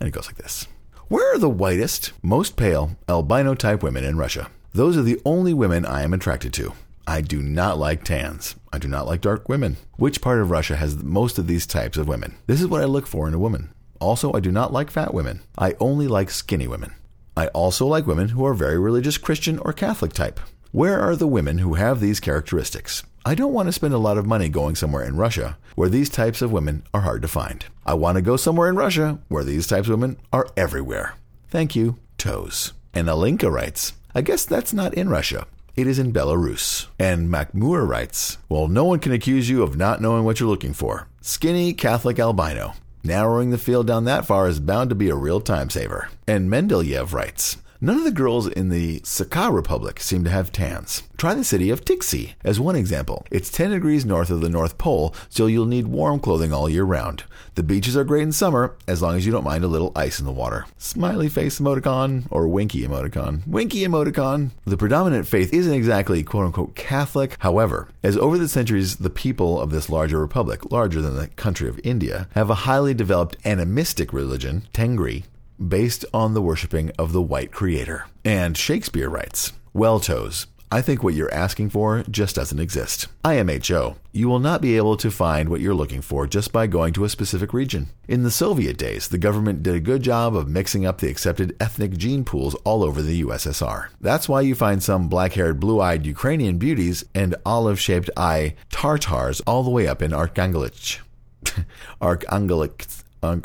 And 0.00 0.08
it 0.08 0.10
goes 0.10 0.26
like 0.26 0.34
this 0.34 0.66
Where 1.06 1.32
are 1.32 1.38
the 1.38 1.48
whitest, 1.48 2.12
most 2.24 2.56
pale 2.56 2.96
albino 3.08 3.54
type 3.54 3.84
women 3.84 4.02
in 4.02 4.18
Russia? 4.18 4.50
Those 4.72 4.96
are 4.96 5.02
the 5.02 5.20
only 5.24 5.54
women 5.54 5.86
I 5.86 6.02
am 6.02 6.12
attracted 6.12 6.52
to. 6.54 6.72
I 7.06 7.20
do 7.20 7.40
not 7.40 7.78
like 7.78 8.02
tans. 8.02 8.56
I 8.72 8.78
do 8.78 8.88
not 8.88 9.06
like 9.06 9.20
dark 9.20 9.48
women. 9.48 9.76
Which 9.96 10.20
part 10.20 10.40
of 10.40 10.50
Russia 10.50 10.74
has 10.74 11.04
most 11.04 11.38
of 11.38 11.46
these 11.46 11.66
types 11.66 11.96
of 11.96 12.08
women? 12.08 12.34
This 12.48 12.60
is 12.60 12.66
what 12.66 12.82
I 12.82 12.86
look 12.86 13.06
for 13.06 13.28
in 13.28 13.34
a 13.34 13.38
woman. 13.38 13.72
Also, 14.00 14.32
I 14.32 14.40
do 14.40 14.50
not 14.50 14.72
like 14.72 14.90
fat 14.90 15.14
women. 15.14 15.42
I 15.56 15.76
only 15.78 16.08
like 16.08 16.30
skinny 16.30 16.66
women. 16.66 16.94
I 17.38 17.46
also 17.48 17.86
like 17.86 18.04
women 18.04 18.30
who 18.30 18.44
are 18.44 18.52
very 18.52 18.80
religious 18.80 19.16
Christian 19.16 19.60
or 19.60 19.72
Catholic 19.72 20.12
type. 20.12 20.40
Where 20.72 20.98
are 20.98 21.14
the 21.14 21.28
women 21.28 21.58
who 21.58 21.74
have 21.74 22.00
these 22.00 22.18
characteristics? 22.18 23.04
I 23.24 23.36
don't 23.36 23.52
want 23.52 23.66
to 23.68 23.72
spend 23.72 23.94
a 23.94 23.98
lot 23.98 24.18
of 24.18 24.26
money 24.26 24.48
going 24.48 24.74
somewhere 24.74 25.04
in 25.04 25.14
Russia 25.14 25.56
where 25.76 25.88
these 25.88 26.10
types 26.10 26.42
of 26.42 26.50
women 26.50 26.82
are 26.92 27.02
hard 27.02 27.22
to 27.22 27.28
find. 27.28 27.64
I 27.86 27.94
want 27.94 28.16
to 28.16 28.22
go 28.22 28.36
somewhere 28.36 28.68
in 28.68 28.74
Russia 28.74 29.20
where 29.28 29.44
these 29.44 29.68
types 29.68 29.86
of 29.86 30.00
women 30.00 30.16
are 30.32 30.48
everywhere. 30.56 31.14
Thank 31.48 31.76
you, 31.76 31.98
Toes. 32.16 32.72
And 32.92 33.06
Alinka 33.06 33.48
writes, 33.48 33.92
I 34.16 34.22
guess 34.22 34.44
that's 34.44 34.72
not 34.72 34.94
in 34.94 35.08
Russia. 35.08 35.46
It 35.76 35.86
is 35.86 36.00
in 36.00 36.12
Belarus. 36.12 36.88
And 36.98 37.28
Macmur 37.28 37.86
writes, 37.86 38.38
Well, 38.48 38.66
no 38.66 38.84
one 38.84 38.98
can 38.98 39.12
accuse 39.12 39.48
you 39.48 39.62
of 39.62 39.76
not 39.76 40.00
knowing 40.00 40.24
what 40.24 40.40
you're 40.40 40.48
looking 40.48 40.74
for. 40.74 41.06
Skinny 41.20 41.72
Catholic 41.72 42.18
albino. 42.18 42.74
Narrowing 43.04 43.50
the 43.50 43.58
field 43.58 43.86
down 43.86 44.04
that 44.04 44.26
far 44.26 44.48
is 44.48 44.58
bound 44.58 44.90
to 44.90 44.96
be 44.96 45.08
a 45.08 45.14
real 45.14 45.40
time 45.40 45.70
saver. 45.70 46.08
And 46.26 46.50
Mendeleev 46.50 47.12
writes, 47.12 47.56
None 47.80 47.98
of 47.98 48.02
the 48.02 48.10
girls 48.10 48.48
in 48.48 48.70
the 48.70 48.98
Sakha 49.00 49.52
Republic 49.52 50.00
seem 50.00 50.24
to 50.24 50.30
have 50.30 50.50
tans. 50.50 51.04
Try 51.16 51.34
the 51.34 51.44
city 51.44 51.70
of 51.70 51.84
Tiksi 51.84 52.34
as 52.42 52.58
one 52.58 52.74
example. 52.74 53.24
It's 53.30 53.52
10 53.52 53.70
degrees 53.70 54.04
north 54.04 54.30
of 54.30 54.40
the 54.40 54.48
North 54.48 54.78
Pole, 54.78 55.14
so 55.28 55.46
you'll 55.46 55.64
need 55.64 55.86
warm 55.86 56.18
clothing 56.18 56.52
all 56.52 56.68
year 56.68 56.82
round. 56.82 57.22
The 57.54 57.62
beaches 57.62 57.96
are 57.96 58.02
great 58.02 58.24
in 58.24 58.32
summer, 58.32 58.76
as 58.88 59.00
long 59.00 59.14
as 59.14 59.26
you 59.26 59.30
don't 59.30 59.44
mind 59.44 59.62
a 59.62 59.68
little 59.68 59.92
ice 59.94 60.18
in 60.18 60.26
the 60.26 60.32
water. 60.32 60.66
Smiley 60.76 61.28
face 61.28 61.60
emoticon 61.60 62.26
or 62.32 62.48
winky 62.48 62.82
emoticon. 62.84 63.46
Winky 63.46 63.86
emoticon. 63.86 64.50
The 64.64 64.76
predominant 64.76 65.28
faith 65.28 65.54
isn't 65.54 65.72
exactly 65.72 66.24
quote 66.24 66.46
unquote 66.46 66.74
Catholic. 66.74 67.36
However, 67.38 67.86
as 68.02 68.16
over 68.16 68.38
the 68.38 68.48
centuries, 68.48 68.96
the 68.96 69.08
people 69.08 69.60
of 69.60 69.70
this 69.70 69.88
larger 69.88 70.18
republic, 70.18 70.72
larger 70.72 71.00
than 71.00 71.14
the 71.14 71.28
country 71.28 71.68
of 71.68 71.80
India, 71.84 72.26
have 72.32 72.50
a 72.50 72.66
highly 72.66 72.92
developed 72.92 73.36
animistic 73.44 74.12
religion, 74.12 74.66
Tengri, 74.74 75.22
based 75.66 76.04
on 76.12 76.34
the 76.34 76.42
worshiping 76.42 76.90
of 76.98 77.12
the 77.12 77.22
white 77.22 77.52
creator. 77.52 78.06
And 78.24 78.56
Shakespeare 78.56 79.08
writes, 79.08 79.52
Well, 79.72 80.00
Toes, 80.00 80.46
I 80.70 80.82
think 80.82 81.02
what 81.02 81.14
you're 81.14 81.32
asking 81.32 81.70
for 81.70 82.04
just 82.10 82.36
doesn't 82.36 82.58
exist. 82.58 83.08
IMHO, 83.24 83.96
you 84.12 84.28
will 84.28 84.38
not 84.38 84.60
be 84.60 84.76
able 84.76 84.98
to 84.98 85.10
find 85.10 85.48
what 85.48 85.62
you're 85.62 85.72
looking 85.72 86.02
for 86.02 86.26
just 86.26 86.52
by 86.52 86.66
going 86.66 86.92
to 86.92 87.04
a 87.04 87.08
specific 87.08 87.54
region. 87.54 87.88
In 88.06 88.22
the 88.22 88.30
Soviet 88.30 88.76
days, 88.76 89.08
the 89.08 89.16
government 89.16 89.62
did 89.62 89.74
a 89.74 89.80
good 89.80 90.02
job 90.02 90.36
of 90.36 90.46
mixing 90.46 90.84
up 90.84 90.98
the 90.98 91.08
accepted 91.08 91.56
ethnic 91.58 91.96
gene 91.96 92.22
pools 92.22 92.54
all 92.64 92.84
over 92.84 93.00
the 93.00 93.22
USSR. 93.22 93.88
That's 93.98 94.28
why 94.28 94.42
you 94.42 94.54
find 94.54 94.82
some 94.82 95.08
black 95.08 95.32
haired, 95.32 95.58
blue 95.58 95.80
eyed 95.80 96.04
Ukrainian 96.04 96.58
beauties 96.58 97.02
and 97.14 97.34
olive 97.46 97.80
shaped 97.80 98.10
eye 98.14 98.54
Tartars 98.70 99.40
all 99.46 99.62
the 99.62 99.70
way 99.70 99.88
up 99.88 100.02
in 100.02 100.10
Arkhangelsk. 100.10 101.00
Arkhangelsk. 102.02 103.04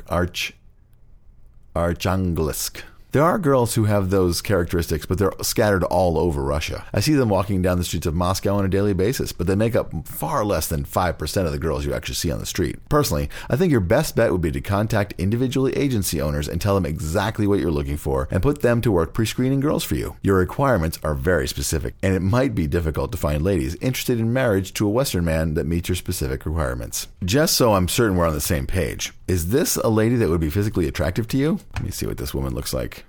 Arch. 0.10 0.54
Archangelisk. 1.74 2.84
There 3.14 3.24
are 3.24 3.38
girls 3.38 3.76
who 3.76 3.84
have 3.84 4.10
those 4.10 4.42
characteristics, 4.42 5.06
but 5.06 5.20
they're 5.20 5.32
scattered 5.44 5.84
all 5.84 6.18
over 6.18 6.42
Russia. 6.42 6.84
I 6.92 7.00
see 7.00 7.14
them 7.14 7.30
walking 7.30 7.62
down 7.62 7.78
the 7.78 7.84
streets 7.84 8.08
of 8.08 8.16
Moscow 8.16 8.56
on 8.56 8.66
a 8.66 8.68
daily 8.68 8.96
basis, 8.96 9.32
but 9.32 9.46
they 9.46 9.54
make 9.54 9.76
up 9.76 10.08
far 10.08 10.44
less 10.44 10.68
than 10.68 10.84
5% 10.84 11.46
of 11.46 11.52
the 11.52 11.60
girls 11.60 11.86
you 11.86 11.94
actually 11.94 12.16
see 12.16 12.32
on 12.32 12.40
the 12.40 12.48
street. 12.48 12.78
Personally, 12.90 13.30
I 13.52 13.56
think 13.56 13.70
your 13.72 13.82
best 13.82 14.16
bet 14.16 14.32
would 14.32 14.42
be 14.42 14.52
to 14.54 14.62
contact 14.62 15.14
individually 15.20 15.78
agency 15.78 16.20
owners 16.20 16.48
and 16.48 16.60
tell 16.60 16.74
them 16.74 16.88
exactly 16.88 17.46
what 17.46 17.60
you're 17.60 17.70
looking 17.70 17.98
for 17.98 18.28
and 18.32 18.42
put 18.42 18.64
them 18.64 18.82
to 18.82 18.92
work 18.92 19.14
pre 19.14 19.28
screening 19.28 19.60
girls 19.60 19.84
for 19.84 19.94
you. 19.94 20.16
Your 20.24 20.40
requirements 20.40 20.98
are 21.04 21.14
very 21.14 21.48
specific, 21.48 21.94
and 22.02 22.16
it 22.16 22.22
might 22.22 22.56
be 22.56 22.66
difficult 22.66 23.12
to 23.12 23.20
find 23.20 23.44
ladies 23.44 23.76
interested 23.76 24.20
in 24.20 24.34
marriage 24.34 24.74
to 24.74 24.88
a 24.88 24.90
Western 24.90 25.24
man 25.24 25.54
that 25.54 25.68
meets 25.68 25.88
your 25.88 25.96
specific 25.96 26.48
requirements. 26.48 27.10
Just 27.24 27.58
so 27.58 27.76
I'm 27.76 27.88
certain 27.88 28.18
we're 28.18 28.26
on 28.26 28.34
the 28.34 28.42
same 28.42 28.66
page, 28.66 29.14
is 29.28 29.50
this 29.50 29.76
a 29.76 29.88
lady 29.88 30.16
that 30.16 30.30
would 30.30 30.42
be 30.42 30.50
physically 30.50 30.88
attractive 30.88 31.28
to 31.28 31.38
you? 31.38 31.60
Let 31.76 31.84
me 31.84 31.92
see 31.92 32.08
what 32.08 32.18
this 32.18 32.34
woman 32.34 32.56
looks 32.56 32.74
like. 32.74 33.03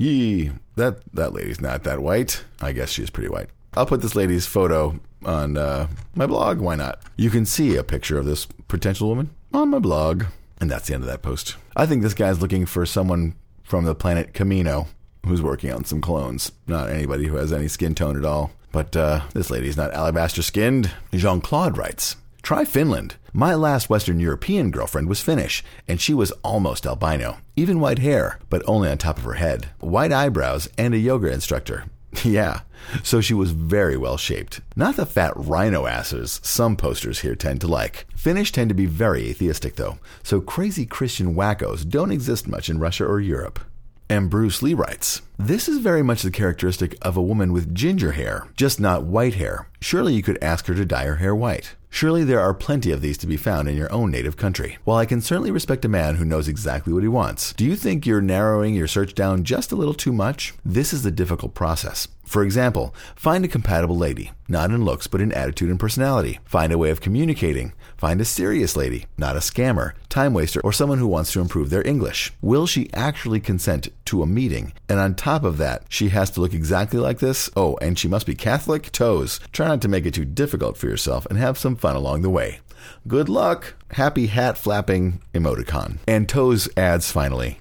Yee, 0.00 0.50
that 0.76 1.02
that 1.12 1.34
lady's 1.34 1.60
not 1.60 1.84
that 1.84 2.00
white. 2.00 2.42
I 2.62 2.72
guess 2.72 2.88
she's 2.88 3.10
pretty 3.10 3.28
white. 3.28 3.50
I'll 3.74 3.84
put 3.84 4.00
this 4.00 4.14
lady's 4.16 4.46
photo 4.46 4.98
on 5.26 5.58
uh, 5.58 5.88
my 6.14 6.24
blog. 6.24 6.58
Why 6.58 6.74
not? 6.74 7.02
You 7.18 7.28
can 7.28 7.44
see 7.44 7.76
a 7.76 7.84
picture 7.84 8.16
of 8.16 8.24
this 8.24 8.46
potential 8.66 9.08
woman 9.08 9.28
on 9.52 9.68
my 9.68 9.78
blog. 9.78 10.24
And 10.58 10.70
that's 10.70 10.88
the 10.88 10.94
end 10.94 11.02
of 11.02 11.08
that 11.10 11.20
post. 11.20 11.56
I 11.76 11.84
think 11.84 12.02
this 12.02 12.14
guy's 12.14 12.40
looking 12.40 12.64
for 12.64 12.86
someone 12.86 13.34
from 13.62 13.84
the 13.84 13.94
planet 13.94 14.32
Kamino 14.32 14.86
who's 15.26 15.42
working 15.42 15.70
on 15.70 15.84
some 15.84 16.00
clones, 16.00 16.50
not 16.66 16.88
anybody 16.88 17.26
who 17.26 17.36
has 17.36 17.52
any 17.52 17.68
skin 17.68 17.94
tone 17.94 18.16
at 18.16 18.24
all. 18.24 18.52
But 18.72 18.96
uh, 18.96 19.20
this 19.34 19.50
lady's 19.50 19.76
not 19.76 19.92
alabaster 19.92 20.40
skinned. 20.40 20.90
Jean 21.12 21.42
Claude 21.42 21.76
writes 21.76 22.16
Try 22.42 22.64
Finland. 22.64 23.16
My 23.32 23.54
last 23.54 23.88
Western 23.88 24.18
European 24.18 24.70
girlfriend 24.70 25.08
was 25.08 25.20
Finnish, 25.20 25.62
and 25.86 26.00
she 26.00 26.14
was 26.14 26.32
almost 26.42 26.86
albino. 26.86 27.38
Even 27.54 27.80
white 27.80 28.00
hair, 28.00 28.38
but 28.48 28.62
only 28.66 28.88
on 28.88 28.98
top 28.98 29.18
of 29.18 29.24
her 29.24 29.34
head. 29.34 29.70
White 29.78 30.12
eyebrows, 30.12 30.68
and 30.76 30.94
a 30.94 30.98
yoga 30.98 31.32
instructor. 31.32 31.84
Yeah, 32.24 32.62
so 33.04 33.20
she 33.20 33.34
was 33.34 33.52
very 33.52 33.96
well 33.96 34.16
shaped. 34.16 34.60
Not 34.74 34.96
the 34.96 35.06
fat 35.06 35.32
rhino 35.36 35.86
asses 35.86 36.40
some 36.42 36.76
posters 36.76 37.20
here 37.20 37.36
tend 37.36 37.60
to 37.60 37.68
like. 37.68 38.06
Finnish 38.16 38.50
tend 38.52 38.68
to 38.68 38.74
be 38.74 38.86
very 38.86 39.28
atheistic, 39.28 39.76
though, 39.76 39.98
so 40.22 40.40
crazy 40.40 40.86
Christian 40.86 41.34
wackos 41.34 41.88
don't 41.88 42.10
exist 42.10 42.48
much 42.48 42.68
in 42.68 42.80
Russia 42.80 43.04
or 43.04 43.20
Europe. 43.20 43.60
And 44.08 44.28
Bruce 44.28 44.60
Lee 44.60 44.74
writes, 44.74 45.22
This 45.38 45.68
is 45.68 45.78
very 45.78 46.02
much 46.02 46.22
the 46.22 46.32
characteristic 46.32 46.96
of 47.00 47.16
a 47.16 47.22
woman 47.22 47.52
with 47.52 47.72
ginger 47.72 48.12
hair, 48.12 48.48
just 48.56 48.80
not 48.80 49.04
white 49.04 49.34
hair. 49.34 49.68
Surely 49.80 50.14
you 50.14 50.22
could 50.22 50.42
ask 50.42 50.66
her 50.66 50.74
to 50.74 50.84
dye 50.84 51.04
her 51.04 51.16
hair 51.16 51.34
white. 51.34 51.76
Surely 51.92 52.24
there 52.24 52.40
are 52.40 52.54
plenty 52.54 52.92
of 52.92 53.02
these 53.02 53.18
to 53.18 53.26
be 53.26 53.36
found 53.36 53.68
in 53.68 53.76
your 53.76 53.92
own 53.92 54.10
native 54.10 54.36
country. 54.36 54.78
While 54.84 54.96
I 54.96 55.06
can 55.06 55.20
certainly 55.20 55.50
respect 55.50 55.84
a 55.84 55.88
man 55.88 56.14
who 56.14 56.24
knows 56.24 56.48
exactly 56.48 56.92
what 56.92 57.02
he 57.02 57.08
wants, 57.08 57.52
do 57.52 57.64
you 57.64 57.76
think 57.76 58.06
you're 58.06 58.22
narrowing 58.22 58.74
your 58.74 58.86
search 58.86 59.14
down 59.14 59.44
just 59.44 59.72
a 59.72 59.76
little 59.76 59.92
too 59.92 60.12
much? 60.12 60.54
This 60.64 60.92
is 60.92 61.02
the 61.02 61.10
difficult 61.10 61.52
process. 61.52 62.08
For 62.30 62.44
example, 62.44 62.94
find 63.16 63.44
a 63.44 63.48
compatible 63.48 63.96
lady, 63.96 64.30
not 64.46 64.70
in 64.70 64.84
looks 64.84 65.08
but 65.08 65.20
in 65.20 65.32
attitude 65.32 65.68
and 65.68 65.80
personality. 65.80 66.38
Find 66.44 66.72
a 66.72 66.78
way 66.78 66.90
of 66.90 67.00
communicating. 67.00 67.72
Find 67.96 68.20
a 68.20 68.24
serious 68.24 68.76
lady, 68.76 69.06
not 69.18 69.34
a 69.34 69.40
scammer, 69.40 69.94
time 70.08 70.32
waster, 70.32 70.60
or 70.60 70.72
someone 70.72 70.98
who 70.98 71.08
wants 71.08 71.32
to 71.32 71.40
improve 71.40 71.70
their 71.70 71.84
English. 71.84 72.32
Will 72.40 72.68
she 72.68 72.88
actually 72.94 73.40
consent 73.40 73.88
to 74.04 74.22
a 74.22 74.28
meeting? 74.28 74.72
And 74.88 75.00
on 75.00 75.16
top 75.16 75.42
of 75.42 75.58
that, 75.58 75.82
she 75.88 76.10
has 76.10 76.30
to 76.30 76.40
look 76.40 76.54
exactly 76.54 77.00
like 77.00 77.18
this? 77.18 77.50
Oh, 77.56 77.76
and 77.82 77.98
she 77.98 78.06
must 78.06 78.26
be 78.26 78.36
Catholic? 78.36 78.92
Toes. 78.92 79.40
Try 79.50 79.66
not 79.66 79.82
to 79.82 79.88
make 79.88 80.06
it 80.06 80.14
too 80.14 80.24
difficult 80.24 80.76
for 80.76 80.86
yourself 80.86 81.26
and 81.26 81.36
have 81.36 81.58
some 81.58 81.74
fun 81.74 81.96
along 81.96 82.22
the 82.22 82.30
way. 82.30 82.60
Good 83.08 83.28
luck. 83.28 83.74
Happy 83.90 84.28
hat 84.28 84.56
flapping 84.56 85.20
emoticon. 85.34 85.98
And 86.06 86.28
Toes 86.28 86.68
adds 86.76 87.10
finally, 87.10 87.58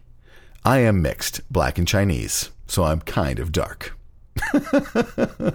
I 0.64 0.78
am 0.82 1.02
mixed, 1.02 1.42
black 1.52 1.80
and 1.80 1.88
Chinese, 1.88 2.52
so 2.68 2.84
I'm 2.84 3.02
kind 3.02 3.40
of 3.40 3.52
dark. 3.52 3.99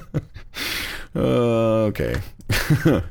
Uh, 1.17 1.87
okay. 1.87 2.17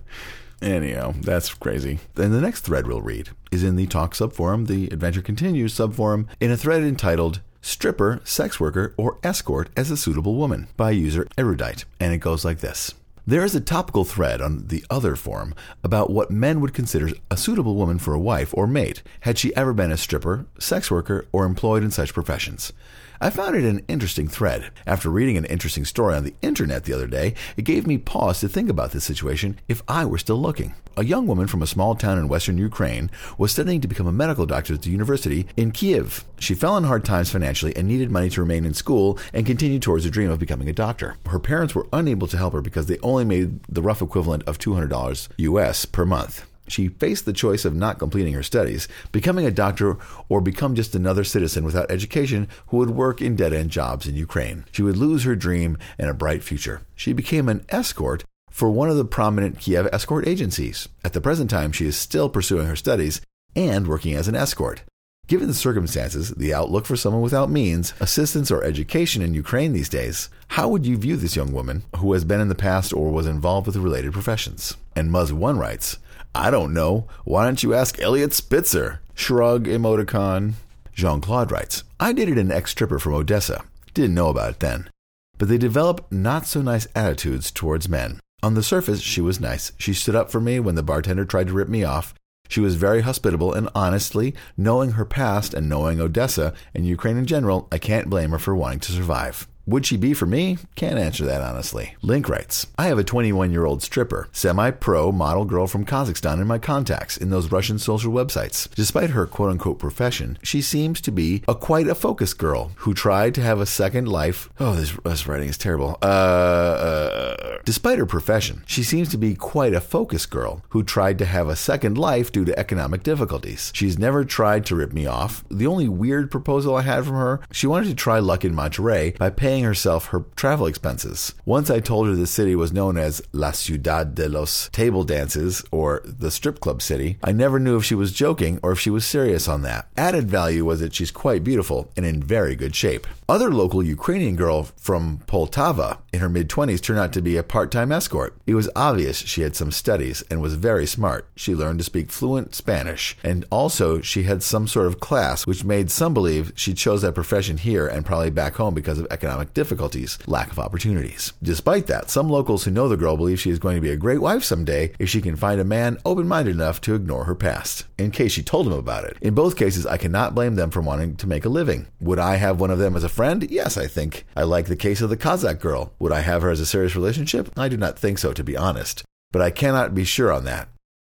Anyhow, 0.62 1.14
that's 1.22 1.54
crazy. 1.54 2.00
And 2.16 2.34
the 2.34 2.42
next 2.42 2.62
thread 2.62 2.86
we'll 2.88 3.02
read 3.02 3.30
is 3.52 3.64
in 3.64 3.76
the 3.76 3.88
Talk 3.88 4.14
subforum, 4.14 4.68
the 4.68 4.88
Adventure 4.88 5.22
Continues 5.22 5.74
subforum, 5.74 6.28
in 6.40 6.52
a 6.52 6.58
thread 6.58 6.84
entitled 6.84 7.42
Stripper, 7.62 8.20
Sex 8.26 8.60
Worker, 8.60 8.94
or 8.98 9.20
Escort 9.24 9.70
as 9.78 9.90
a 9.90 9.98
Suitable 9.98 10.36
Woman 10.36 10.68
by 10.76 10.92
user 10.92 11.28
Erudite. 11.38 11.86
And 12.00 12.14
it 12.14 12.18
goes 12.18 12.44
like 12.44 12.60
this. 12.60 12.94
There 13.26 13.46
is 13.46 13.56
a 13.56 13.62
topical 13.62 14.04
thread 14.04 14.42
on 14.42 14.68
the 14.68 14.84
other 14.90 15.16
forum 15.16 15.56
about 15.82 16.10
what 16.10 16.30
men 16.30 16.60
would 16.60 16.74
consider 16.74 17.10
a 17.32 17.38
suitable 17.38 17.76
woman 17.76 18.00
for 18.00 18.14
a 18.14 18.20
wife 18.20 18.54
or 18.54 18.68
mate 18.68 19.02
had 19.22 19.38
she 19.38 19.56
ever 19.56 19.72
been 19.72 19.94
a 19.94 19.98
stripper, 19.98 20.46
sex 20.60 20.92
worker, 20.92 21.26
or 21.32 21.46
employed 21.46 21.84
in 21.84 21.92
such 21.92 22.14
professions. 22.14 22.74
I 23.22 23.30
found 23.30 23.56
it 23.56 23.64
an 23.64 23.86
interesting 23.88 24.28
thread. 24.28 24.70
After 24.86 25.10
reading 25.10 25.38
an 25.38 25.46
interesting 25.46 25.86
story 25.86 26.16
on 26.16 26.24
the 26.24 26.34
internet 26.42 26.84
the 26.84 26.94
other 26.94 27.08
day, 27.08 27.36
it 27.56 27.64
gave 27.64 27.88
me 27.88 27.98
pause 27.98 28.40
to 28.40 28.50
think 28.50 28.70
about 28.70 28.92
this 28.92 29.04
situation 29.04 29.60
if 29.68 29.82
I 29.88 30.06
were 30.06 30.18
still 30.18 30.42
looking. 30.42 30.74
A 30.96 31.04
young 31.06 31.26
woman 31.26 31.48
from 31.48 31.62
a 31.62 31.68
small 31.68 31.96
town 31.96 32.18
in 32.18 32.28
western 32.28 32.58
Ukraine 32.58 33.10
was 33.38 33.52
studying 33.52 33.82
to 33.82 33.88
become 33.88 34.08
a 34.08 34.12
medical 34.12 34.46
doctor 34.46 34.74
at 34.74 34.84
the 34.84 34.92
university 34.92 35.48
in 35.58 35.72
Kiev. 35.72 36.24
She 36.40 36.54
fell 36.54 36.78
in 36.78 36.84
hard 36.84 37.04
times 37.04 37.32
financially 37.32 37.76
and 37.76 37.88
needed 37.88 38.12
money 38.12 38.30
to 38.30 38.42
remain 38.42 38.66
in 38.66 38.74
school 38.74 39.18
and 39.34 39.46
continue 39.46 39.80
towards 39.80 40.06
her 40.06 40.12
dream 40.12 40.30
of 40.30 40.40
becoming 40.40 40.70
a 40.70 40.74
doctor. 40.74 41.16
Her 41.28 41.40
parents 41.40 41.74
were 41.74 41.88
unable 41.92 42.28
to 42.28 42.38
help 42.38 42.54
her 42.54 42.62
because 42.62 42.86
they 42.86 43.00
only 43.00 43.26
made 43.26 43.64
the 43.64 43.82
rough 43.82 44.02
equivalent 44.02 44.44
of 44.44 44.60
$200 44.60 45.30
US 45.38 45.86
per 45.86 46.06
month. 46.06 46.46
She 46.68 46.88
faced 46.88 47.26
the 47.26 47.34
choice 47.34 47.66
of 47.66 47.76
not 47.76 48.00
completing 48.00 48.34
her 48.34 48.44
studies, 48.44 48.88
becoming 49.12 49.46
a 49.46 49.52
doctor, 49.52 49.98
or 50.30 50.42
become 50.42 50.76
just 50.76 50.96
another 50.96 51.24
citizen 51.24 51.64
without 51.66 51.92
education 51.92 52.48
who 52.68 52.78
would 52.78 52.92
work 52.92 53.22
in 53.22 53.36
dead 53.36 53.54
end 53.54 53.70
jobs 53.70 54.08
in 54.08 54.16
Ukraine. 54.16 54.66
She 54.72 54.82
would 54.82 54.98
lose 54.98 55.24
her 55.24 55.36
dream 55.36 55.78
and 55.98 56.10
a 56.10 56.14
bright 56.14 56.44
future. 56.44 56.82
She 56.96 57.14
became 57.14 57.50
an 57.50 57.66
escort 57.70 58.24
for 58.50 58.70
one 58.70 58.90
of 58.90 58.98
the 58.98 59.06
prominent 59.06 59.60
Kiev 59.60 59.88
escort 59.92 60.28
agencies. 60.28 60.88
At 61.04 61.14
the 61.14 61.22
present 61.22 61.50
time, 61.50 61.72
she 61.72 61.86
is 61.86 61.98
still 61.98 62.30
pursuing 62.30 62.68
her 62.68 62.76
studies 62.76 63.20
and 63.56 63.88
working 63.88 64.14
as 64.14 64.28
an 64.28 64.36
escort. 64.36 64.84
Given 65.26 65.48
the 65.48 65.54
circumstances, 65.54 66.32
the 66.32 66.54
outlook 66.54 66.86
for 66.86 66.98
someone 66.98 67.22
without 67.22 67.50
means, 67.50 67.94
assistance, 68.02 68.52
or 68.52 68.64
education 68.64 69.22
in 69.22 69.34
Ukraine 69.34 69.72
these 69.72 69.88
days, 69.88 70.30
how 70.50 70.68
would 70.68 70.86
you 70.86 70.98
view 70.98 71.16
this 71.16 71.36
young 71.36 71.54
woman 71.54 71.84
who 71.96 72.12
has 72.12 72.26
been 72.26 72.42
in 72.42 72.50
the 72.50 72.56
past 72.56 72.92
or 72.94 73.10
was 73.10 73.26
involved 73.26 73.66
with 73.66 73.78
related 73.78 74.12
professions? 74.12 74.76
And 74.98 75.10
Muzz1 75.10 75.58
writes, 75.58 75.98
I 76.36 76.50
don't 76.50 76.74
know. 76.74 77.08
Why 77.26 77.46
don't 77.46 77.62
you 77.62 77.74
ask 77.74 78.02
Eliot 78.02 78.34
Spitzer? 78.34 79.02
Shrug 79.14 79.66
emoticon. 79.66 80.54
Jean 80.94 81.22
Claude 81.22 81.52
writes, 81.52 81.84
I 82.00 82.14
dated 82.14 82.38
an 82.38 82.52
ex 82.52 82.72
stripper 82.72 83.00
from 83.00 83.14
Odessa. 83.14 83.64
Didn't 83.94 84.16
know 84.16 84.30
about 84.30 84.52
it 84.52 84.60
then. 84.60 84.90
But 85.38 85.48
they 85.48 85.58
develop 85.58 86.12
not 86.12 86.46
so 86.46 86.62
nice 86.62 86.88
attitudes 86.96 87.52
towards 87.52 87.90
men. 87.90 88.20
On 88.42 88.56
the 88.56 88.64
surface, 88.64 89.02
she 89.02 89.22
was 89.22 89.40
nice. 89.40 89.72
She 89.78 89.94
stood 89.94 90.16
up 90.16 90.32
for 90.32 90.42
me 90.42 90.60
when 90.60 90.76
the 90.76 90.84
bartender 90.84 91.26
tried 91.26 91.48
to 91.48 91.54
rip 91.54 91.70
me 91.70 91.84
off. 91.84 92.14
She 92.50 92.60
was 92.60 92.76
very 92.76 93.02
hospitable, 93.02 93.54
and 93.54 93.70
honestly, 93.74 94.36
knowing 94.58 94.92
her 94.92 95.06
past 95.06 95.54
and 95.54 95.70
knowing 95.70 96.02
Odessa 96.02 96.54
and 96.74 96.86
Ukraine 96.86 97.18
in 97.18 97.26
general, 97.26 97.68
I 97.72 97.78
can't 97.78 98.10
blame 98.10 98.32
her 98.32 98.40
for 98.40 98.56
wanting 98.56 98.82
to 98.82 98.92
survive. 98.92 99.48
Would 99.66 99.86
she 99.86 99.96
be 99.96 100.14
for 100.14 100.26
me? 100.26 100.58
Can't 100.76 101.00
answer 101.00 101.24
that 101.24 101.42
honestly. 101.42 101.96
Link 102.02 102.28
writes 102.28 102.68
I 102.78 102.88
have 102.88 103.00
a 103.00 103.04
21 103.04 103.50
year 103.52 103.66
old 103.66 103.82
stripper, 103.82 104.28
semi 104.34 104.72
pro 104.72 105.10
model 105.14 105.46
girl 105.46 105.68
from 105.68 105.86
Kazakhstan 105.86 106.42
in 106.42 106.48
my 106.48 106.60
contacts 106.60 107.16
in 107.16 107.30
those 107.30 107.50
Russian 107.50 107.80
social 107.80 108.12
websites. 108.12 108.70
Despite 108.76 109.12
her 109.12 109.26
quote 109.26 109.52
unquote 109.52 109.80
profession, 109.80 110.38
she 110.44 110.62
seems 110.62 111.00
to 111.02 111.12
be 111.12 111.44
a 111.48 111.56
quite 111.56 111.88
a 111.88 111.96
focused 111.96 112.38
girl 112.38 112.74
who 112.78 112.94
tried 112.94 113.34
to 113.36 113.42
have 113.42 113.62
a 113.62 113.66
second 113.66 114.10
life. 114.10 114.50
Oh, 114.60 114.76
this, 114.76 114.92
this 115.06 115.28
writing 115.28 115.48
is 115.48 115.58
terrible. 115.58 115.98
Uh, 116.02 116.06
uh, 116.06 117.58
despite 117.64 118.00
her 118.00 118.06
profession, 118.06 118.64
she 118.68 118.84
seems 118.84 119.08
to 119.10 119.18
be 119.18 119.34
quite 119.34 119.74
a 119.74 119.80
focused 119.80 120.30
girl 120.30 120.62
who 120.70 120.84
tried 120.84 121.18
to 121.20 121.26
have 121.26 121.48
a 121.48 121.56
second 121.56 121.98
life 121.98 122.34
due 122.34 122.44
to 122.44 122.60
economic 122.60 123.02
difficulties. 123.04 123.72
She's 123.74 123.98
never 123.98 124.26
tried 124.26 124.66
to 124.66 124.76
rip 124.76 124.92
me 124.92 125.06
off. 125.06 125.46
The 125.50 125.68
only 125.68 125.88
weird 125.88 126.32
proposal 126.32 126.76
I 126.76 126.82
had 126.82 127.06
from 127.06 127.16
her, 127.16 127.40
she 127.50 127.66
wanted 127.66 127.88
to 127.88 127.96
try 127.96 128.20
luck 128.20 128.44
in 128.44 128.54
Monterrey 128.54 129.18
by 129.18 129.30
paying 129.30 129.53
paying 129.54 129.64
herself 129.64 130.08
her 130.08 130.26
travel 130.36 130.66
expenses. 130.66 131.36
Once 131.46 131.70
I 131.70 131.80
told 131.80 132.08
her 132.08 132.16
the 132.16 132.26
city 132.26 132.56
was 132.56 132.74
known 132.74 132.98
as 132.98 133.22
La 133.34 133.52
Ciudad 133.52 134.16
de 134.16 134.28
los 134.28 134.68
Table 134.70 135.04
Dances, 135.04 135.64
or 135.70 136.02
the 136.04 136.32
strip 136.32 136.60
club 136.60 136.82
city, 136.82 137.20
I 137.24 137.34
never 137.34 137.60
knew 137.60 137.78
if 137.78 137.86
she 137.86 137.94
was 137.94 138.12
joking 138.12 138.60
or 138.64 138.72
if 138.72 138.80
she 138.80 138.90
was 138.90 139.06
serious 139.06 139.48
on 139.48 139.62
that. 139.62 139.90
Added 139.96 140.28
value 140.28 140.66
was 140.66 140.80
that 140.80 140.96
she's 140.96 141.12
quite 141.12 141.44
beautiful 141.44 141.92
and 141.96 142.04
in 142.04 142.24
very 142.24 142.56
good 142.56 142.76
shape. 142.76 143.06
Other 143.30 143.52
local 143.52 143.82
Ukrainian 143.82 144.36
girl 144.36 144.64
from 144.76 145.20
Poltava 145.28 146.00
in 146.12 146.20
her 146.20 146.30
mid 146.30 146.50
20s 146.50 146.82
turned 146.82 147.00
out 147.00 147.14
to 147.14 147.22
be 147.22 147.38
a 147.38 147.44
part 147.44 147.72
time 147.72 147.92
escort. 147.92 148.36
It 148.46 148.56
was 148.56 148.70
obvious 148.76 149.18
she 149.18 149.42
had 149.42 149.56
some 149.56 149.72
studies 149.72 150.24
and 150.30 150.42
was 150.42 150.56
very 150.56 150.86
smart. 150.86 151.28
She 151.36 151.56
learned 151.56 151.80
to 151.80 151.86
speak 151.86 152.12
fluent 152.12 152.54
Spanish, 152.54 153.18
and 153.24 153.46
also 153.50 154.02
she 154.02 154.24
had 154.24 154.44
some 154.44 154.68
sort 154.68 154.88
of 154.88 155.00
class, 155.00 155.48
which 155.48 155.64
made 155.64 155.90
some 155.90 156.14
believe 156.14 156.52
she 156.56 156.74
chose 156.74 157.02
that 157.02 157.16
profession 157.16 157.58
here 157.58 157.88
and 157.88 158.06
probably 158.06 158.30
back 158.30 158.56
home 158.56 158.74
because 158.74 159.00
of 159.00 159.08
economic 159.10 159.43
economic 159.44 159.54
difficulties, 159.54 160.18
lack 160.28 160.52
of 160.52 160.60
opportunities. 160.60 161.34
Despite 161.42 161.88
that, 161.88 162.10
some 162.10 162.30
locals 162.30 162.64
who 162.64 162.72
know 162.72 162.88
the 162.88 162.98
girl 162.98 163.18
believe 163.18 163.40
she 163.40 163.50
is 163.50 163.60
going 163.60 163.76
to 163.76 163.82
be 163.82 163.92
a 163.92 163.98
great 163.98 164.22
wife 164.22 164.44
someday 164.44 164.94
if 165.00 165.10
she 165.10 165.22
can 165.22 165.36
find 165.36 165.60
a 165.60 165.66
man 165.66 165.98
open 166.06 166.28
minded 166.28 166.56
enough 166.56 166.80
to 166.82 166.96
ignore 166.96 167.26
her 167.26 167.36
past, 167.36 167.86
in 167.98 168.12
case 168.12 168.32
she 168.32 168.44
told 168.44 168.68
him 168.68 168.74
about 168.74 169.04
it. 169.04 169.18
In 169.22 169.34
both 169.34 169.58
cases, 169.58 169.86
I 169.86 169.98
cannot 169.98 170.36
blame 170.36 170.56
them 170.56 170.72
for 170.72 170.82
wanting 170.82 171.16
to 171.18 171.28
make 171.28 171.46
a 171.46 171.50
living. 171.50 171.88
Would 172.00 172.20
I 172.20 172.38
have 172.38 172.60
one 172.60 172.72
of 172.72 172.80
them 172.80 172.96
as 172.96 173.04
a 173.04 173.10
friend? 173.10 173.50
Yes, 173.50 173.78
I 173.78 173.88
think. 173.88 174.26
I 174.36 174.44
like 174.44 174.68
the 174.68 174.76
case 174.76 175.02
of 175.02 175.10
the 175.10 175.18
Kazakh 175.18 175.60
girl. 175.60 175.92
Would 176.00 176.12
I 176.12 176.22
have 176.22 176.42
her 176.42 176.50
as 176.50 176.60
a 176.60 176.66
serious 176.66 176.96
relationship? 176.96 177.50
I 177.58 177.68
do 177.70 177.78
not 177.78 178.00
think 178.00 178.18
so, 178.20 178.34
to 178.34 178.44
be 178.44 178.58
honest. 178.58 179.04
But 179.32 179.42
I 179.42 179.50
cannot 179.50 179.96
be 179.96 180.04
sure 180.04 180.32
on 180.32 180.46
that. 180.46 180.70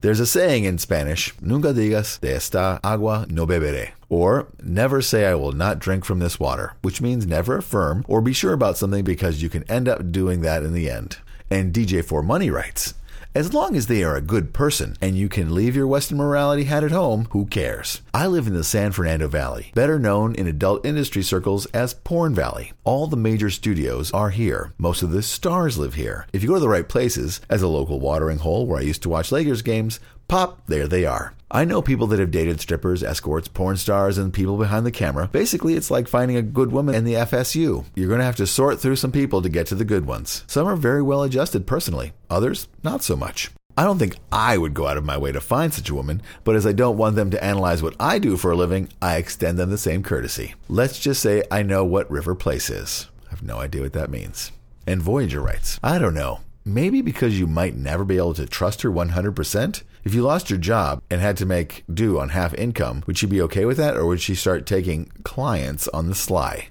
There's 0.05 0.19
a 0.19 0.27
saying 0.27 0.65
in 0.65 0.77
Spanish, 0.77 1.33
nunca 1.41 1.73
digas 1.73 2.19
de 2.19 2.35
esta 2.35 2.79
agua 2.83 3.25
no 3.27 3.47
beberé, 3.47 3.93
or 4.07 4.45
never 4.61 5.01
say 5.01 5.25
I 5.25 5.33
will 5.33 5.51
not 5.51 5.79
drink 5.79 6.05
from 6.05 6.19
this 6.19 6.39
water, 6.39 6.73
which 6.83 7.01
means 7.01 7.25
never 7.25 7.57
affirm 7.57 8.05
or 8.07 8.21
be 8.21 8.31
sure 8.31 8.53
about 8.53 8.77
something 8.77 9.03
because 9.03 9.41
you 9.41 9.49
can 9.49 9.63
end 9.63 9.87
up 9.87 10.11
doing 10.11 10.41
that 10.41 10.61
in 10.61 10.73
the 10.73 10.91
end. 10.91 11.17
And 11.49 11.73
DJ4Money 11.73 12.53
writes, 12.53 12.93
as 13.35 13.53
long 13.53 13.75
as 13.75 13.87
they 13.87 14.01
are 14.01 14.15
a 14.15 14.21
good 14.21 14.53
person 14.53 14.95
and 15.01 15.17
you 15.17 15.27
can 15.27 15.53
leave 15.53 15.75
your 15.75 15.87
Western 15.87 16.17
morality 16.17 16.63
hat 16.63 16.85
at 16.85 16.91
home, 16.91 17.27
who 17.31 17.45
cares? 17.45 18.01
I 18.13 18.27
live 18.27 18.47
in 18.47 18.53
the 18.53 18.63
San 18.63 18.93
Fernando 18.93 19.27
Valley, 19.27 19.71
better 19.75 19.99
known 19.99 20.33
in 20.35 20.47
adult 20.47 20.85
industry 20.85 21.21
circles 21.21 21.65
as 21.67 21.93
Porn 21.93 22.33
Valley. 22.33 22.71
All 22.85 23.07
the 23.07 23.17
major 23.17 23.49
studios 23.49 24.09
are 24.13 24.29
here. 24.29 24.71
Most 24.77 25.03
of 25.03 25.11
the 25.11 25.21
stars 25.21 25.77
live 25.77 25.95
here. 25.95 26.27
If 26.31 26.43
you 26.43 26.47
go 26.47 26.53
to 26.53 26.61
the 26.61 26.69
right 26.69 26.87
places, 26.87 27.41
as 27.49 27.61
a 27.61 27.67
local 27.67 27.99
watering 27.99 28.37
hole 28.37 28.65
where 28.65 28.79
I 28.79 28.83
used 28.83 29.03
to 29.03 29.09
watch 29.09 29.33
Lakers 29.33 29.61
games, 29.61 29.99
pop, 30.27 30.61
there 30.67 30.88
they 30.88 31.05
are. 31.05 31.33
I 31.51 31.63
know 31.63 31.81
people 31.81 32.07
that 32.07 32.19
have 32.19 32.31
dated 32.31 32.59
strippers, 32.59 33.03
escorts, 33.03 33.47
porn 33.47 33.77
stars, 33.77 34.17
and 34.17 34.33
people 34.33 34.57
behind 34.57 34.85
the 34.85 34.91
camera. 34.91 35.29
Basically, 35.31 35.75
it's 35.75 35.91
like 35.91 36.07
finding 36.07 36.38
a 36.38 36.41
good 36.41 36.71
woman 36.71 36.95
in 36.95 37.05
the 37.05 37.13
FSU. 37.13 37.85
You're 37.95 38.07
going 38.07 38.19
to 38.19 38.25
have 38.25 38.35
to 38.38 38.47
sort 38.47 38.79
through 38.79 38.95
some 38.95 39.11
people 39.11 39.41
to 39.41 39.49
get 39.49 39.67
to 39.67 39.75
the 39.75 39.85
good 39.85 40.05
ones. 40.05 40.43
Some 40.47 40.67
are 40.67 40.75
very 40.75 41.01
well 41.01 41.23
adjusted 41.23 41.67
personally, 41.67 42.13
others, 42.29 42.67
not 42.83 43.03
so 43.03 43.15
much. 43.15 43.51
I 43.77 43.83
don't 43.83 43.99
think 43.99 44.15
I 44.31 44.57
would 44.57 44.73
go 44.73 44.88
out 44.88 44.97
of 44.97 45.03
my 45.03 45.17
way 45.17 45.33
to 45.33 45.41
find 45.41 45.73
such 45.73 45.89
a 45.89 45.95
woman, 45.95 46.21
but 46.45 46.55
as 46.55 46.65
I 46.65 46.71
don't 46.71 46.97
want 46.97 47.15
them 47.17 47.29
to 47.31 47.43
analyze 47.43 47.83
what 47.83 47.95
I 47.99 48.19
do 48.19 48.38
for 48.38 48.51
a 48.51 48.55
living, 48.55 48.89
I 49.01 49.17
extend 49.17 49.59
them 49.59 49.69
the 49.69 49.77
same 49.77 50.01
courtesy. 50.01 50.55
Let's 50.69 50.97
just 50.97 51.21
say 51.21 51.43
I 51.51 51.61
know 51.61 51.83
what 51.83 52.09
River 52.09 52.35
Place 52.35 52.69
is. 52.69 53.09
I 53.27 53.31
have 53.31 53.43
no 53.43 53.59
idea 53.59 53.81
what 53.81 53.93
that 53.93 54.09
means. 54.09 54.51
And 54.88 55.01
Voyager 55.01 55.41
writes, 55.41 55.77
I 55.83 55.99
don't 55.99 56.13
know. 56.13 56.39
Maybe 56.63 57.01
because 57.01 57.38
you 57.38 57.47
might 57.47 57.75
never 57.75 58.03
be 58.05 58.17
able 58.17 58.33
to 58.35 58.45
trust 58.45 58.81
her 58.81 58.89
100%? 58.89 59.83
If 60.05 60.13
you 60.13 60.21
lost 60.21 60.51
your 60.51 60.59
job 60.59 61.01
and 61.09 61.19
had 61.19 61.35
to 61.37 61.47
make 61.47 61.83
do 61.91 62.19
on 62.19 62.29
half 62.29 62.53
income, 62.53 63.03
would 63.07 63.17
she 63.17 63.25
be 63.25 63.41
okay 63.41 63.65
with 63.65 63.77
that 63.77 63.97
or 63.97 64.05
would 64.05 64.21
she 64.21 64.35
start 64.35 64.67
taking 64.67 65.11
clients 65.23 65.87
on 65.87 66.09
the 66.09 66.15
sly? 66.15 66.69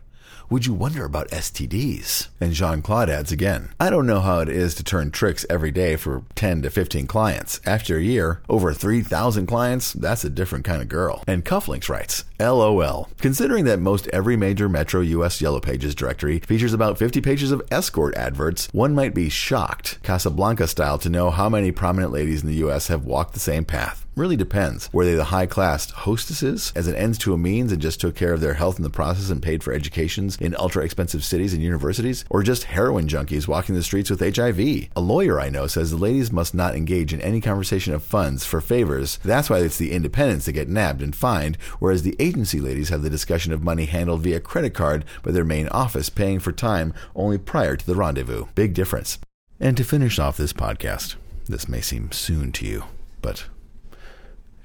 Would 0.55 0.67
you 0.67 0.73
wonder 0.73 1.05
about 1.05 1.31
STDs? 1.31 2.29
And 2.41 2.53
Jean 2.53 2.81
Claude 2.81 3.11
adds 3.11 3.33
again 3.33 3.71
I 3.81 3.91
don't 3.91 4.07
know 4.07 4.21
how 4.21 4.39
it 4.39 4.49
is 4.49 4.77
to 4.77 4.85
turn 4.85 5.11
tricks 5.11 5.45
every 5.51 5.73
day 5.73 5.97
for 5.97 6.23
10 6.37 6.63
to 6.63 6.71
15 6.71 7.09
clients. 7.09 7.61
After 7.67 7.97
a 7.97 8.03
year, 8.03 8.41
over 8.49 8.73
3,000 8.73 9.49
clients, 9.49 9.93
that's 9.93 10.23
a 10.23 10.31
different 10.31 10.65
kind 10.65 10.81
of 10.81 10.89
girl. 10.89 11.25
And 11.27 11.45
Cufflinks 11.45 11.89
writes 11.89 12.23
LOL. 12.39 13.09
Considering 13.19 13.65
that 13.65 13.81
most 13.81 14.07
every 14.13 14.37
major 14.37 14.69
Metro 14.69 15.01
US 15.01 15.41
Yellow 15.41 15.59
Pages 15.59 15.93
directory 15.93 16.39
features 16.39 16.73
about 16.73 16.99
50 16.99 17.21
pages 17.21 17.51
of 17.51 17.61
escort 17.73 18.15
adverts, 18.15 18.69
one 18.71 18.95
might 18.95 19.13
be 19.13 19.29
shocked, 19.29 19.99
Casablanca 20.05 20.69
style, 20.69 20.99
to 20.99 21.11
know 21.11 21.33
how 21.33 21.49
many 21.49 21.73
prominent 21.73 22.13
ladies 22.13 22.43
in 22.43 22.49
the 22.49 22.65
US 22.67 22.87
have 22.87 23.05
walked 23.05 23.35
the 23.35 23.41
same 23.41 23.65
path. 23.65 24.04
Really 24.17 24.37
depends. 24.37 24.93
Were 24.93 25.05
they 25.05 25.15
the 25.15 25.25
high 25.25 25.47
class 25.47 25.91
hostesses, 25.91 26.73
as 26.77 26.87
an 26.87 26.95
ends 26.95 27.19
to 27.19 27.35
a 27.35 27.39
means 27.39 27.73
and 27.73 27.83
just 27.83 28.01
took 28.01 28.15
care 28.15 28.33
of 28.33 28.41
their 28.41 28.55
health 28.55 28.77
in 28.77 28.85
the 28.85 28.91
process 28.91 29.29
and 29.29 29.43
paid 29.43 29.65
for 29.65 29.73
educations 29.73 30.37
in 30.41 30.55
ultra 30.57 30.85
expensive 30.85 31.25
cities 31.25 31.53
and 31.53 31.61
universities? 31.61 32.25
Or 32.31 32.45
just 32.45 32.65
heroin 32.65 33.09
junkies 33.09 33.49
walking 33.49 33.75
the 33.75 33.83
streets 33.83 34.11
with 34.11 34.21
HIV? 34.21 34.61
A 34.95 35.01
lawyer 35.01 35.41
I 35.41 35.49
know 35.49 35.67
says 35.67 35.91
the 35.91 35.97
ladies 35.97 36.31
must 36.31 36.55
not 36.55 36.77
engage 36.77 37.13
in 37.13 37.21
any 37.23 37.41
conversation 37.41 37.93
of 37.93 38.05
funds 38.05 38.47
for 38.47 38.61
favors. 38.61 39.19
That's 39.25 39.51
why 39.51 39.59
it's 39.59 39.79
the 39.79 39.91
independents 39.91 40.47
that 40.47 40.53
get 40.53 40.69
nabbed 40.69 41.03
and 41.03 41.15
fined, 41.15 41.57
whereas 41.81 42.05
the 42.05 42.15
agency 42.21 42.61
ladies 42.61 42.91
have 42.91 43.03
the 43.03 43.11
discussion 43.11 43.53
of 43.53 43.65
money 43.65 43.87
handled 43.87 44.23
via 44.23 44.39
credit 44.39 44.75
card 44.75 45.05
by 45.25 45.33
their 45.33 45.45
main 45.45 45.67
office, 45.69 46.09
paying 46.09 46.39
for 46.39 46.53
time 46.53 46.95
only 47.17 47.37
prior 47.37 47.77
to 47.77 47.85
the 47.85 47.97
rendezvous. 47.97 48.47
Big 48.55 48.75
difference. 48.75 49.19
And 49.59 49.77
to 49.77 49.83
finish 49.83 50.21
off 50.21 50.37
this 50.37 50.53
podcast, 50.53 51.17
this 51.49 51.69
may 51.69 51.81
seem 51.81 52.13
soon 52.13 52.53
to 52.53 52.67
you, 52.67 52.85
but 53.21 53.47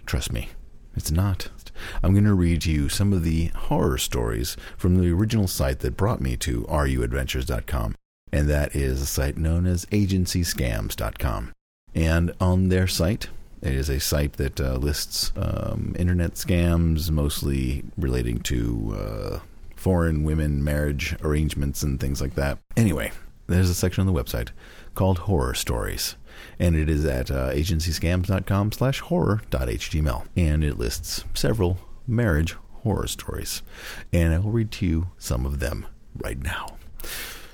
Trust 0.09 0.33
me, 0.33 0.49
it's 0.95 1.11
not. 1.11 1.51
I'm 2.01 2.13
going 2.13 2.23
to 2.23 2.33
read 2.33 2.65
you 2.65 2.89
some 2.89 3.13
of 3.13 3.23
the 3.23 3.51
horror 3.55 3.99
stories 3.99 4.57
from 4.75 4.95
the 4.95 5.11
original 5.11 5.47
site 5.47 5.81
that 5.81 5.97
brought 5.97 6.19
me 6.19 6.35
to 6.37 6.63
ruadventures.com, 6.63 7.93
and 8.33 8.49
that 8.49 8.75
is 8.75 9.03
a 9.03 9.05
site 9.05 9.37
known 9.37 9.67
as 9.67 9.85
agencyscams.com. 9.91 11.51
And 11.93 12.33
on 12.41 12.69
their 12.69 12.87
site, 12.87 13.29
it 13.61 13.73
is 13.73 13.87
a 13.87 13.99
site 13.99 14.33
that 14.37 14.59
uh, 14.59 14.77
lists 14.77 15.31
um, 15.35 15.95
internet 15.99 16.31
scams, 16.31 17.11
mostly 17.11 17.83
relating 17.95 18.39
to 18.39 18.97
uh, 18.99 19.39
foreign 19.75 20.23
women 20.23 20.63
marriage 20.63 21.15
arrangements 21.21 21.83
and 21.83 21.99
things 21.99 22.19
like 22.19 22.33
that. 22.33 22.57
Anyway, 22.75 23.11
there's 23.45 23.69
a 23.69 23.75
section 23.75 24.01
on 24.01 24.11
the 24.11 24.23
website 24.23 24.49
called 24.95 25.19
Horror 25.19 25.53
Stories 25.53 26.15
and 26.59 26.75
it 26.75 26.89
is 26.89 27.05
at 27.05 27.31
uh, 27.31 27.51
agencyscams.com 27.51 28.73
slash 28.73 28.99
horror.html. 28.99 30.27
And 30.35 30.63
it 30.63 30.77
lists 30.77 31.23
several 31.33 31.79
marriage 32.05 32.55
horror 32.83 33.07
stories. 33.07 33.61
And 34.11 34.33
I 34.33 34.39
will 34.39 34.51
read 34.51 34.71
to 34.73 34.85
you 34.85 35.07
some 35.17 35.45
of 35.45 35.59
them 35.59 35.87
right 36.17 36.41
now. 36.41 36.77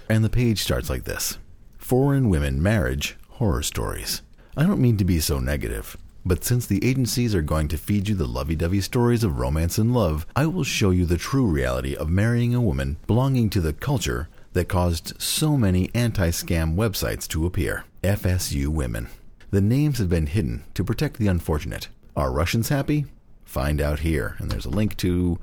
And 0.09 0.23
the 0.23 0.29
page 0.29 0.63
starts 0.63 0.89
like 0.89 1.03
this 1.03 1.37
Foreign 1.77 2.29
Women 2.29 2.61
Marriage 2.61 3.15
Horror 3.29 3.63
Stories. 3.63 4.21
I 4.57 4.65
don't 4.65 4.81
mean 4.81 4.97
to 4.97 5.05
be 5.05 5.19
so 5.19 5.39
negative. 5.39 5.97
But 6.27 6.43
since 6.43 6.65
the 6.65 6.83
agencies 6.83 7.35
are 7.35 7.43
going 7.43 7.67
to 7.67 7.77
feed 7.77 8.09
you 8.09 8.15
the 8.15 8.25
lovey 8.25 8.55
dovey 8.55 8.81
stories 8.81 9.23
of 9.23 9.37
romance 9.37 9.77
and 9.77 9.93
love, 9.93 10.25
I 10.35 10.47
will 10.47 10.63
show 10.63 10.89
you 10.89 11.05
the 11.05 11.19
true 11.19 11.45
reality 11.45 11.95
of 11.95 12.09
marrying 12.09 12.55
a 12.55 12.61
woman 12.61 12.97
belonging 13.05 13.51
to 13.51 13.61
the 13.61 13.73
culture 13.73 14.27
that 14.55 14.69
caused 14.69 15.21
so 15.21 15.57
many 15.57 15.91
anti 15.93 16.29
scam 16.29 16.75
websites 16.75 17.27
to 17.27 17.45
appear 17.45 17.83
FSU 18.01 18.69
Women. 18.69 19.09
The 19.51 19.61
names 19.61 19.99
have 19.99 20.09
been 20.09 20.27
hidden 20.27 20.63
to 20.73 20.83
protect 20.83 21.17
the 21.17 21.27
unfortunate. 21.27 21.89
Are 22.15 22.31
Russians 22.31 22.69
happy? 22.69 23.05
Find 23.43 23.79
out 23.79 23.99
here. 23.99 24.35
And 24.39 24.49
there's 24.49 24.65
a 24.65 24.69
link 24.69 24.95
to 24.97 25.39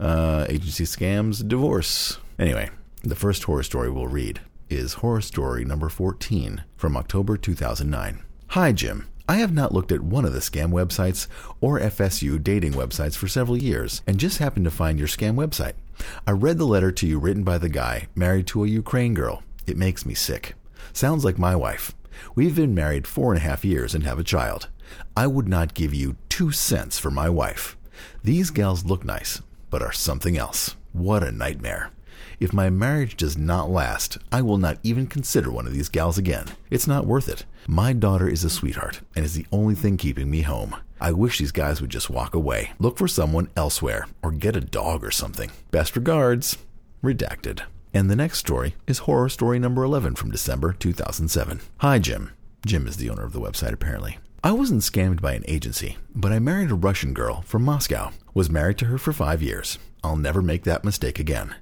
uh, 0.00 0.46
Agency 0.48 0.84
Scams 0.84 1.46
Divorce. 1.46 2.18
Anyway, 2.38 2.68
the 3.02 3.14
first 3.14 3.44
horror 3.44 3.62
story 3.62 3.90
we'll 3.90 4.08
read 4.08 4.40
is 4.68 4.94
horror 4.94 5.20
story 5.20 5.64
number 5.64 5.88
14 5.88 6.64
from 6.76 6.96
October 6.96 7.36
2009. 7.36 8.22
Hi, 8.48 8.72
Jim. 8.72 9.08
I 9.28 9.36
have 9.36 9.52
not 9.52 9.72
looked 9.72 9.92
at 9.92 10.00
one 10.00 10.24
of 10.24 10.32
the 10.32 10.40
scam 10.40 10.72
websites 10.72 11.28
or 11.60 11.78
FSU 11.78 12.42
dating 12.42 12.72
websites 12.72 13.14
for 13.14 13.28
several 13.28 13.56
years 13.56 14.02
and 14.06 14.18
just 14.18 14.38
happened 14.38 14.64
to 14.64 14.70
find 14.70 14.98
your 14.98 15.08
scam 15.08 15.36
website. 15.36 15.74
I 16.26 16.32
read 16.32 16.58
the 16.58 16.66
letter 16.66 16.92
to 16.92 17.06
you 17.06 17.18
written 17.18 17.44
by 17.44 17.58
the 17.58 17.68
guy 17.68 18.08
married 18.14 18.46
to 18.48 18.64
a 18.64 18.68
Ukraine 18.68 19.14
girl. 19.14 19.42
It 19.66 19.76
makes 19.76 20.06
me 20.06 20.14
sick. 20.14 20.54
Sounds 20.92 21.24
like 21.24 21.38
my 21.38 21.54
wife. 21.54 21.94
We've 22.34 22.56
been 22.56 22.74
married 22.74 23.06
four 23.06 23.32
and 23.32 23.38
a 23.40 23.44
half 23.44 23.64
years 23.64 23.94
and 23.94 24.04
have 24.04 24.18
a 24.18 24.24
child. 24.24 24.68
I 25.16 25.26
would 25.26 25.48
not 25.48 25.74
give 25.74 25.94
you 25.94 26.16
two 26.28 26.52
cents 26.52 26.98
for 26.98 27.10
my 27.10 27.28
wife. 27.28 27.76
These 28.22 28.50
gals 28.50 28.84
look 28.84 29.04
nice, 29.04 29.42
but 29.70 29.82
are 29.82 29.92
something 29.92 30.36
else. 30.36 30.76
What 30.92 31.22
a 31.22 31.32
nightmare. 31.32 31.90
If 32.40 32.52
my 32.52 32.70
marriage 32.70 33.16
does 33.16 33.36
not 33.36 33.68
last, 33.68 34.18
I 34.30 34.42
will 34.42 34.58
not 34.58 34.78
even 34.82 35.06
consider 35.06 35.50
one 35.50 35.66
of 35.66 35.72
these 35.72 35.88
gals 35.88 36.18
again. 36.18 36.46
It's 36.70 36.86
not 36.86 37.06
worth 37.06 37.28
it. 37.28 37.44
My 37.66 37.92
daughter 37.92 38.28
is 38.28 38.44
a 38.44 38.50
sweetheart 38.50 39.00
and 39.16 39.24
is 39.24 39.34
the 39.34 39.46
only 39.50 39.74
thing 39.74 39.96
keeping 39.96 40.30
me 40.30 40.42
home. 40.42 40.76
I 41.00 41.12
wish 41.12 41.38
these 41.38 41.52
guys 41.52 41.80
would 41.80 41.90
just 41.90 42.10
walk 42.10 42.34
away, 42.34 42.72
look 42.78 42.98
for 42.98 43.08
someone 43.08 43.48
elsewhere, 43.56 44.06
or 44.22 44.32
get 44.32 44.56
a 44.56 44.60
dog 44.60 45.04
or 45.04 45.10
something. 45.10 45.50
Best 45.70 45.96
regards, 45.96 46.58
Redacted. 47.02 47.62
And 47.94 48.10
the 48.10 48.16
next 48.16 48.38
story 48.38 48.74
is 48.86 48.98
horror 48.98 49.28
story 49.28 49.58
number 49.58 49.82
11 49.82 50.16
from 50.16 50.30
December 50.30 50.72
2007. 50.72 51.60
Hi, 51.78 51.98
Jim. 51.98 52.32
Jim 52.66 52.86
is 52.86 52.96
the 52.96 53.08
owner 53.08 53.24
of 53.24 53.32
the 53.32 53.40
website, 53.40 53.72
apparently. 53.72 54.18
I 54.42 54.52
wasn't 54.52 54.82
scammed 54.82 55.20
by 55.20 55.34
an 55.34 55.44
agency, 55.48 55.96
but 56.14 56.32
I 56.32 56.38
married 56.38 56.70
a 56.70 56.74
Russian 56.74 57.14
girl 57.14 57.42
from 57.42 57.64
Moscow. 57.64 58.12
Was 58.34 58.50
married 58.50 58.78
to 58.78 58.86
her 58.86 58.98
for 58.98 59.12
five 59.12 59.42
years. 59.42 59.78
I'll 60.02 60.16
never 60.16 60.42
make 60.42 60.64
that 60.64 60.84
mistake 60.84 61.18
again. 61.18 61.54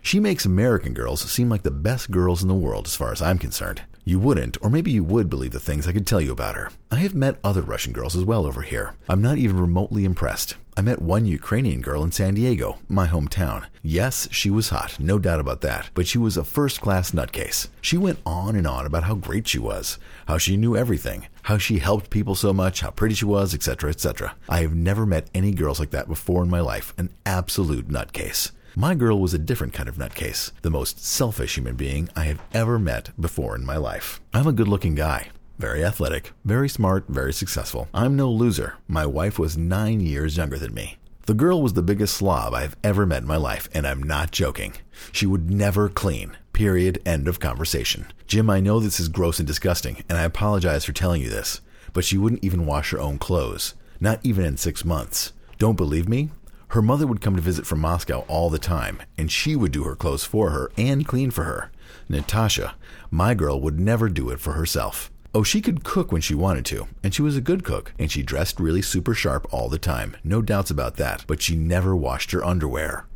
She 0.00 0.20
makes 0.20 0.44
American 0.44 0.92
girls 0.92 1.22
seem 1.30 1.48
like 1.48 1.62
the 1.62 1.70
best 1.70 2.10
girls 2.10 2.42
in 2.42 2.48
the 2.48 2.54
world 2.54 2.86
as 2.86 2.96
far 2.96 3.10
as 3.10 3.22
I'm 3.22 3.38
concerned. 3.38 3.82
You 4.06 4.18
wouldn't, 4.18 4.58
or 4.60 4.68
maybe 4.68 4.90
you 4.90 5.02
would 5.02 5.30
believe 5.30 5.52
the 5.52 5.60
things 5.60 5.88
I 5.88 5.92
could 5.92 6.06
tell 6.06 6.20
you 6.20 6.30
about 6.30 6.56
her. 6.56 6.70
I 6.90 6.96
have 6.96 7.14
met 7.14 7.38
other 7.42 7.62
Russian 7.62 7.94
girls 7.94 8.14
as 8.14 8.22
well 8.22 8.44
over 8.44 8.60
here. 8.60 8.94
I'm 9.08 9.22
not 9.22 9.38
even 9.38 9.58
remotely 9.58 10.04
impressed. 10.04 10.56
I 10.76 10.82
met 10.82 11.00
one 11.00 11.24
Ukrainian 11.24 11.80
girl 11.80 12.04
in 12.04 12.12
San 12.12 12.34
Diego, 12.34 12.80
my 12.86 13.06
hometown. 13.06 13.64
Yes, 13.82 14.28
she 14.30 14.50
was 14.50 14.68
hot, 14.68 15.00
no 15.00 15.18
doubt 15.18 15.40
about 15.40 15.62
that, 15.62 15.88
but 15.94 16.06
she 16.06 16.18
was 16.18 16.36
a 16.36 16.44
first 16.44 16.82
class 16.82 17.12
nutcase. 17.12 17.68
She 17.80 17.96
went 17.96 18.18
on 18.26 18.56
and 18.56 18.66
on 18.66 18.84
about 18.84 19.04
how 19.04 19.14
great 19.14 19.48
she 19.48 19.58
was, 19.58 19.98
how 20.26 20.36
she 20.36 20.58
knew 20.58 20.76
everything, 20.76 21.28
how 21.44 21.56
she 21.56 21.78
helped 21.78 22.10
people 22.10 22.34
so 22.34 22.52
much, 22.52 22.80
how 22.80 22.90
pretty 22.90 23.14
she 23.14 23.24
was, 23.24 23.54
etc., 23.54 23.88
etc. 23.88 24.34
I 24.50 24.60
have 24.60 24.74
never 24.74 25.06
met 25.06 25.30
any 25.32 25.52
girls 25.52 25.80
like 25.80 25.92
that 25.92 26.08
before 26.08 26.42
in 26.42 26.50
my 26.50 26.60
life, 26.60 26.92
an 26.98 27.08
absolute 27.24 27.88
nutcase. 27.88 28.50
My 28.76 28.96
girl 28.96 29.20
was 29.20 29.32
a 29.32 29.38
different 29.38 29.72
kind 29.72 29.88
of 29.88 29.98
nutcase, 29.98 30.50
the 30.62 30.70
most 30.70 30.98
selfish 31.04 31.56
human 31.56 31.76
being 31.76 32.08
I 32.16 32.24
have 32.24 32.42
ever 32.52 32.76
met 32.76 33.10
before 33.20 33.54
in 33.54 33.64
my 33.64 33.76
life. 33.76 34.20
I'm 34.32 34.48
a 34.48 34.52
good 34.52 34.66
looking 34.66 34.96
guy. 34.96 35.28
Very 35.60 35.84
athletic, 35.84 36.32
very 36.44 36.68
smart, 36.68 37.04
very 37.06 37.32
successful. 37.32 37.86
I'm 37.94 38.16
no 38.16 38.28
loser. 38.28 38.74
My 38.88 39.06
wife 39.06 39.38
was 39.38 39.56
nine 39.56 40.00
years 40.00 40.36
younger 40.36 40.58
than 40.58 40.74
me. 40.74 40.98
The 41.26 41.34
girl 41.34 41.62
was 41.62 41.74
the 41.74 41.82
biggest 41.82 42.16
slob 42.16 42.52
I've 42.52 42.76
ever 42.82 43.06
met 43.06 43.22
in 43.22 43.28
my 43.28 43.36
life, 43.36 43.68
and 43.72 43.86
I'm 43.86 44.02
not 44.02 44.32
joking. 44.32 44.74
She 45.12 45.24
would 45.24 45.52
never 45.52 45.88
clean. 45.88 46.36
Period. 46.52 47.00
End 47.06 47.28
of 47.28 47.38
conversation. 47.38 48.08
Jim, 48.26 48.50
I 48.50 48.58
know 48.58 48.80
this 48.80 48.98
is 48.98 49.08
gross 49.08 49.38
and 49.38 49.46
disgusting, 49.46 50.02
and 50.08 50.18
I 50.18 50.24
apologize 50.24 50.84
for 50.84 50.92
telling 50.92 51.22
you 51.22 51.30
this, 51.30 51.60
but 51.92 52.04
she 52.04 52.18
wouldn't 52.18 52.42
even 52.42 52.66
wash 52.66 52.90
her 52.90 52.98
own 52.98 53.18
clothes. 53.18 53.74
Not 54.00 54.18
even 54.24 54.44
in 54.44 54.56
six 54.56 54.84
months. 54.84 55.32
Don't 55.58 55.76
believe 55.76 56.08
me? 56.08 56.30
Her 56.74 56.82
mother 56.82 57.06
would 57.06 57.20
come 57.20 57.36
to 57.36 57.40
visit 57.40 57.66
from 57.68 57.78
Moscow 57.78 58.24
all 58.26 58.50
the 58.50 58.58
time, 58.58 59.00
and 59.16 59.30
she 59.30 59.54
would 59.54 59.70
do 59.70 59.84
her 59.84 59.94
clothes 59.94 60.24
for 60.24 60.50
her 60.50 60.72
and 60.76 61.06
clean 61.06 61.30
for 61.30 61.44
her. 61.44 61.70
Natasha, 62.08 62.74
my 63.12 63.32
girl, 63.32 63.60
would 63.60 63.78
never 63.78 64.08
do 64.08 64.28
it 64.30 64.40
for 64.40 64.54
herself. 64.54 65.08
Oh, 65.32 65.44
she 65.44 65.60
could 65.60 65.84
cook 65.84 66.10
when 66.10 66.20
she 66.20 66.34
wanted 66.34 66.64
to, 66.64 66.88
and 67.04 67.14
she 67.14 67.22
was 67.22 67.36
a 67.36 67.40
good 67.40 67.62
cook, 67.62 67.92
and 67.96 68.10
she 68.10 68.24
dressed 68.24 68.58
really 68.58 68.82
super 68.82 69.14
sharp 69.14 69.46
all 69.54 69.68
the 69.68 69.78
time. 69.78 70.16
No 70.24 70.42
doubts 70.42 70.68
about 70.68 70.96
that, 70.96 71.24
but 71.28 71.40
she 71.40 71.54
never 71.54 71.94
washed 71.94 72.32
her 72.32 72.44
underwear. 72.44 73.06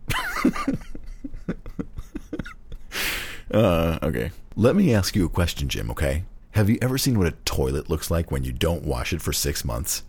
uh, 3.50 3.98
okay. 4.04 4.30
Let 4.54 4.76
me 4.76 4.94
ask 4.94 5.16
you 5.16 5.26
a 5.26 5.28
question, 5.28 5.68
Jim, 5.68 5.90
okay? 5.90 6.22
Have 6.52 6.70
you 6.70 6.78
ever 6.80 6.96
seen 6.96 7.18
what 7.18 7.26
a 7.26 7.32
toilet 7.44 7.90
looks 7.90 8.08
like 8.08 8.30
when 8.30 8.44
you 8.44 8.52
don't 8.52 8.84
wash 8.84 9.12
it 9.12 9.20
for 9.20 9.32
six 9.32 9.64
months? 9.64 10.04